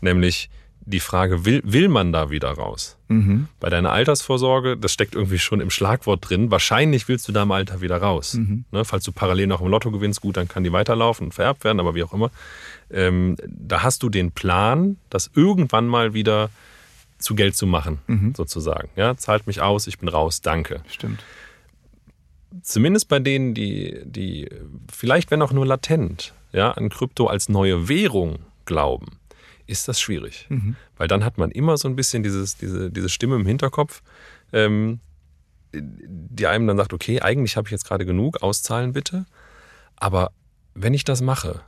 Nämlich 0.00 0.50
die 0.86 1.00
Frage, 1.00 1.44
will, 1.44 1.62
will 1.64 1.88
man 1.88 2.12
da 2.12 2.30
wieder 2.30 2.50
raus? 2.50 2.96
Mhm. 3.08 3.48
Bei 3.60 3.68
deiner 3.68 3.92
Altersvorsorge, 3.92 4.76
das 4.76 4.92
steckt 4.92 5.14
irgendwie 5.14 5.38
schon 5.38 5.60
im 5.60 5.70
Schlagwort 5.70 6.28
drin, 6.28 6.50
wahrscheinlich 6.50 7.08
willst 7.08 7.28
du 7.28 7.32
da 7.32 7.42
im 7.42 7.52
Alter 7.52 7.80
wieder 7.80 7.98
raus. 7.98 8.34
Mhm. 8.34 8.64
Ne, 8.70 8.84
falls 8.84 9.04
du 9.04 9.12
parallel 9.12 9.46
noch 9.46 9.60
im 9.60 9.68
Lotto 9.68 9.90
gewinnst, 9.90 10.20
gut, 10.20 10.36
dann 10.36 10.48
kann 10.48 10.64
die 10.64 10.72
weiterlaufen 10.72 11.26
und 11.26 11.32
vererbt 11.32 11.64
werden, 11.64 11.80
aber 11.80 11.94
wie 11.94 12.02
auch 12.02 12.12
immer. 12.12 12.30
Ähm, 12.90 13.36
da 13.46 13.82
hast 13.82 14.02
du 14.02 14.08
den 14.08 14.32
Plan, 14.32 14.96
das 15.10 15.30
irgendwann 15.34 15.86
mal 15.86 16.14
wieder 16.14 16.50
zu 17.20 17.34
Geld 17.34 17.54
zu 17.56 17.66
machen, 17.66 17.98
mhm. 18.06 18.34
sozusagen. 18.34 18.88
Ja, 18.96 19.16
zahlt 19.16 19.46
mich 19.46 19.60
aus, 19.60 19.86
ich 19.86 19.98
bin 19.98 20.08
raus, 20.08 20.40
danke. 20.40 20.82
Stimmt. 20.88 21.22
Zumindest 22.62 23.08
bei 23.08 23.20
denen, 23.20 23.54
die, 23.54 24.00
die 24.04 24.48
vielleicht, 24.92 25.30
wenn 25.30 25.40
auch 25.42 25.52
nur 25.52 25.66
latent, 25.66 26.34
ja, 26.52 26.72
an 26.72 26.88
Krypto 26.88 27.26
als 27.26 27.48
neue 27.48 27.88
Währung 27.88 28.40
glauben, 28.64 29.18
ist 29.66 29.86
das 29.86 30.00
schwierig. 30.00 30.46
Mhm. 30.48 30.74
Weil 30.96 31.06
dann 31.06 31.24
hat 31.24 31.38
man 31.38 31.50
immer 31.50 31.76
so 31.76 31.88
ein 31.88 31.94
bisschen 31.94 32.22
dieses, 32.22 32.56
diese, 32.56 32.90
diese 32.90 33.08
Stimme 33.08 33.36
im 33.36 33.46
Hinterkopf, 33.46 34.02
ähm, 34.52 35.00
die 35.72 36.46
einem 36.46 36.66
dann 36.66 36.76
sagt, 36.76 36.92
okay, 36.92 37.20
eigentlich 37.20 37.56
habe 37.56 37.68
ich 37.68 37.72
jetzt 37.72 37.84
gerade 37.84 38.04
genug, 38.04 38.42
auszahlen 38.42 38.92
bitte. 38.92 39.26
Aber 39.94 40.32
wenn 40.74 40.94
ich 40.94 41.04
das 41.04 41.20
mache, 41.20 41.62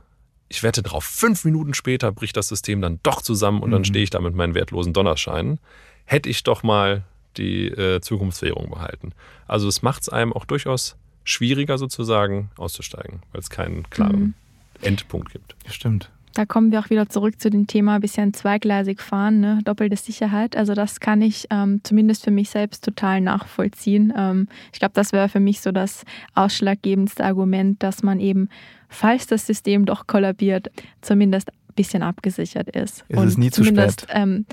ich 0.53 0.61
wette 0.61 0.83
drauf, 0.83 1.03
fünf 1.03 1.45
Minuten 1.45 1.73
später 1.73 2.11
bricht 2.11 2.37
das 2.37 2.47
System 2.47 2.79
dann 2.79 2.99
doch 3.01 3.23
zusammen 3.23 3.61
und 3.61 3.69
mhm. 3.69 3.73
dann 3.73 3.85
stehe 3.85 4.03
ich 4.03 4.11
da 4.11 4.21
mit 4.21 4.35
meinen 4.35 4.53
wertlosen 4.53 4.93
Donnerscheinen. 4.93 5.59
Hätte 6.05 6.29
ich 6.29 6.43
doch 6.43 6.61
mal 6.61 7.03
die 7.37 7.69
äh, 7.69 8.01
Zukunftswährung 8.01 8.69
behalten. 8.69 9.13
Also 9.47 9.67
es 9.67 9.81
macht 9.81 10.03
es 10.03 10.09
einem 10.09 10.31
auch 10.31 10.45
durchaus 10.45 10.95
schwieriger 11.23 11.79
sozusagen 11.79 12.51
auszusteigen, 12.55 13.23
weil 13.31 13.41
es 13.41 13.49
keinen 13.49 13.89
klaren 13.89 14.19
mhm. 14.19 14.33
Endpunkt 14.81 15.31
gibt. 15.31 15.55
Stimmt. 15.67 16.11
Da 16.33 16.45
kommen 16.45 16.71
wir 16.71 16.79
auch 16.79 16.89
wieder 16.89 17.07
zurück 17.09 17.39
zu 17.39 17.51
dem 17.51 17.67
Thema 17.67 17.99
bisschen 17.99 18.33
zweigleisig 18.33 19.01
fahren, 19.01 19.39
ne? 19.39 19.59
doppelte 19.63 19.95
Sicherheit. 19.95 20.55
Also 20.55 20.73
das 20.73 20.99
kann 20.99 21.21
ich 21.21 21.47
ähm, 21.51 21.81
zumindest 21.83 22.23
für 22.23 22.31
mich 22.31 22.49
selbst 22.49 22.83
total 22.83 23.21
nachvollziehen. 23.21 24.11
Ähm, 24.17 24.47
ich 24.71 24.79
glaube, 24.79 24.93
das 24.95 25.11
wäre 25.11 25.29
für 25.29 25.39
mich 25.39 25.61
so 25.61 25.71
das 25.71 26.03
ausschlaggebendste 26.33 27.23
Argument, 27.23 27.81
dass 27.83 28.01
man 28.01 28.19
eben, 28.19 28.49
falls 28.89 29.27
das 29.27 29.45
System 29.45 29.85
doch 29.85 30.07
kollabiert, 30.07 30.71
zumindest 31.01 31.49
ein 31.51 31.75
bisschen 31.75 32.01
abgesichert 32.01 32.69
ist. 32.69 33.05
Es 33.09 33.17
und 33.17 33.27
ist 33.27 33.37
nie 33.37 33.51
zu 33.51 33.63
spät. 33.63 34.07
Ähm, 34.09 34.47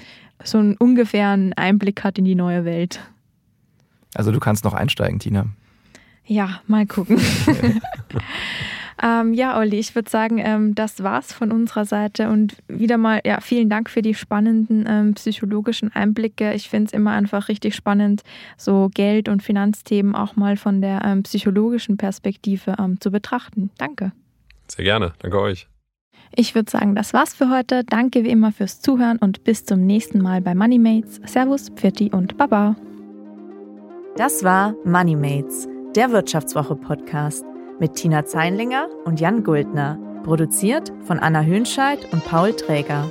so 0.45 0.59
einen 0.59 0.77
ungefähren 0.77 1.55
Einblick 1.55 2.05
hat 2.05 2.19
in 2.19 2.27
die 2.27 2.35
neue 2.35 2.67
Welt. 2.67 3.01
Also 4.15 4.33
du 4.33 4.41
kannst 4.41 4.65
noch 4.65 4.75
einsteigen, 4.75 5.19
Tina. 5.19 5.47
Ja, 6.27 6.61
mal 6.67 6.87
gucken. 6.87 7.19
Ähm, 9.03 9.33
ja, 9.33 9.59
Olli, 9.59 9.79
ich 9.79 9.95
würde 9.95 10.11
sagen, 10.11 10.39
ähm, 10.39 10.75
das 10.75 11.03
war's 11.03 11.33
von 11.33 11.53
unserer 11.53 11.87
Seite 11.87 12.29
und 12.29 12.57
wieder 12.69 12.99
mal, 12.99 13.21
ja, 13.25 13.41
vielen 13.41 13.71
Dank 13.71 13.89
für 13.89 14.03
die 14.03 14.15
spannenden 14.15 14.85
ähm, 14.87 15.15
psychologischen 15.15 15.91
Einblicke. 15.95 16.53
Ich 16.53 16.69
finde 16.69 16.89
es 16.89 16.93
immer 16.93 17.13
einfach 17.13 17.49
richtig 17.49 17.75
spannend, 17.75 18.23
so 18.59 18.91
Geld- 18.93 19.29
und 19.29 19.43
Finanzthemen 19.43 20.15
auch 20.15 20.37
mal 20.37 20.57
von 20.57 20.83
der 20.83 21.03
ähm, 21.05 21.23
psychologischen 21.23 21.97
Perspektive 21.97 22.77
ähm, 22.79 23.01
zu 23.01 23.11
betrachten. 23.11 23.71
Danke. 23.79 24.13
Sehr 24.69 24.85
gerne. 24.85 25.13
Danke 25.21 25.41
euch. 25.41 25.67
Ich 26.37 26.55
würde 26.55 26.71
sagen, 26.71 26.95
das 26.95 27.13
war's 27.13 27.35
für 27.35 27.51
heute. 27.51 27.83
Danke 27.85 28.23
wie 28.23 28.31
immer 28.31 28.53
fürs 28.53 28.81
Zuhören 28.81 29.19
und 29.19 29.45
bis 29.45 29.65
zum 29.65 29.85
nächsten 29.85 30.21
Mal 30.21 30.41
bei 30.43 30.55
Moneymates. 30.55 31.21
Servus, 31.25 31.71
Pfitti 31.71 32.11
und 32.13 32.37
Baba. 32.37 32.77
Das 34.17 34.45
war 34.45 34.75
Moneymates, 34.85 35.69
der 35.97 36.13
Wirtschaftswoche-Podcast 36.13 37.50
mit 37.81 37.95
Tina 37.95 38.25
Zeinlinger 38.25 38.89
und 39.05 39.19
Jan 39.19 39.43
Guldner. 39.43 39.99
Produziert 40.23 40.93
von 41.07 41.19
Anna 41.19 41.43
Hönscheid 41.43 41.99
und 42.13 42.25
Paul 42.25 42.53
Träger. 42.53 43.11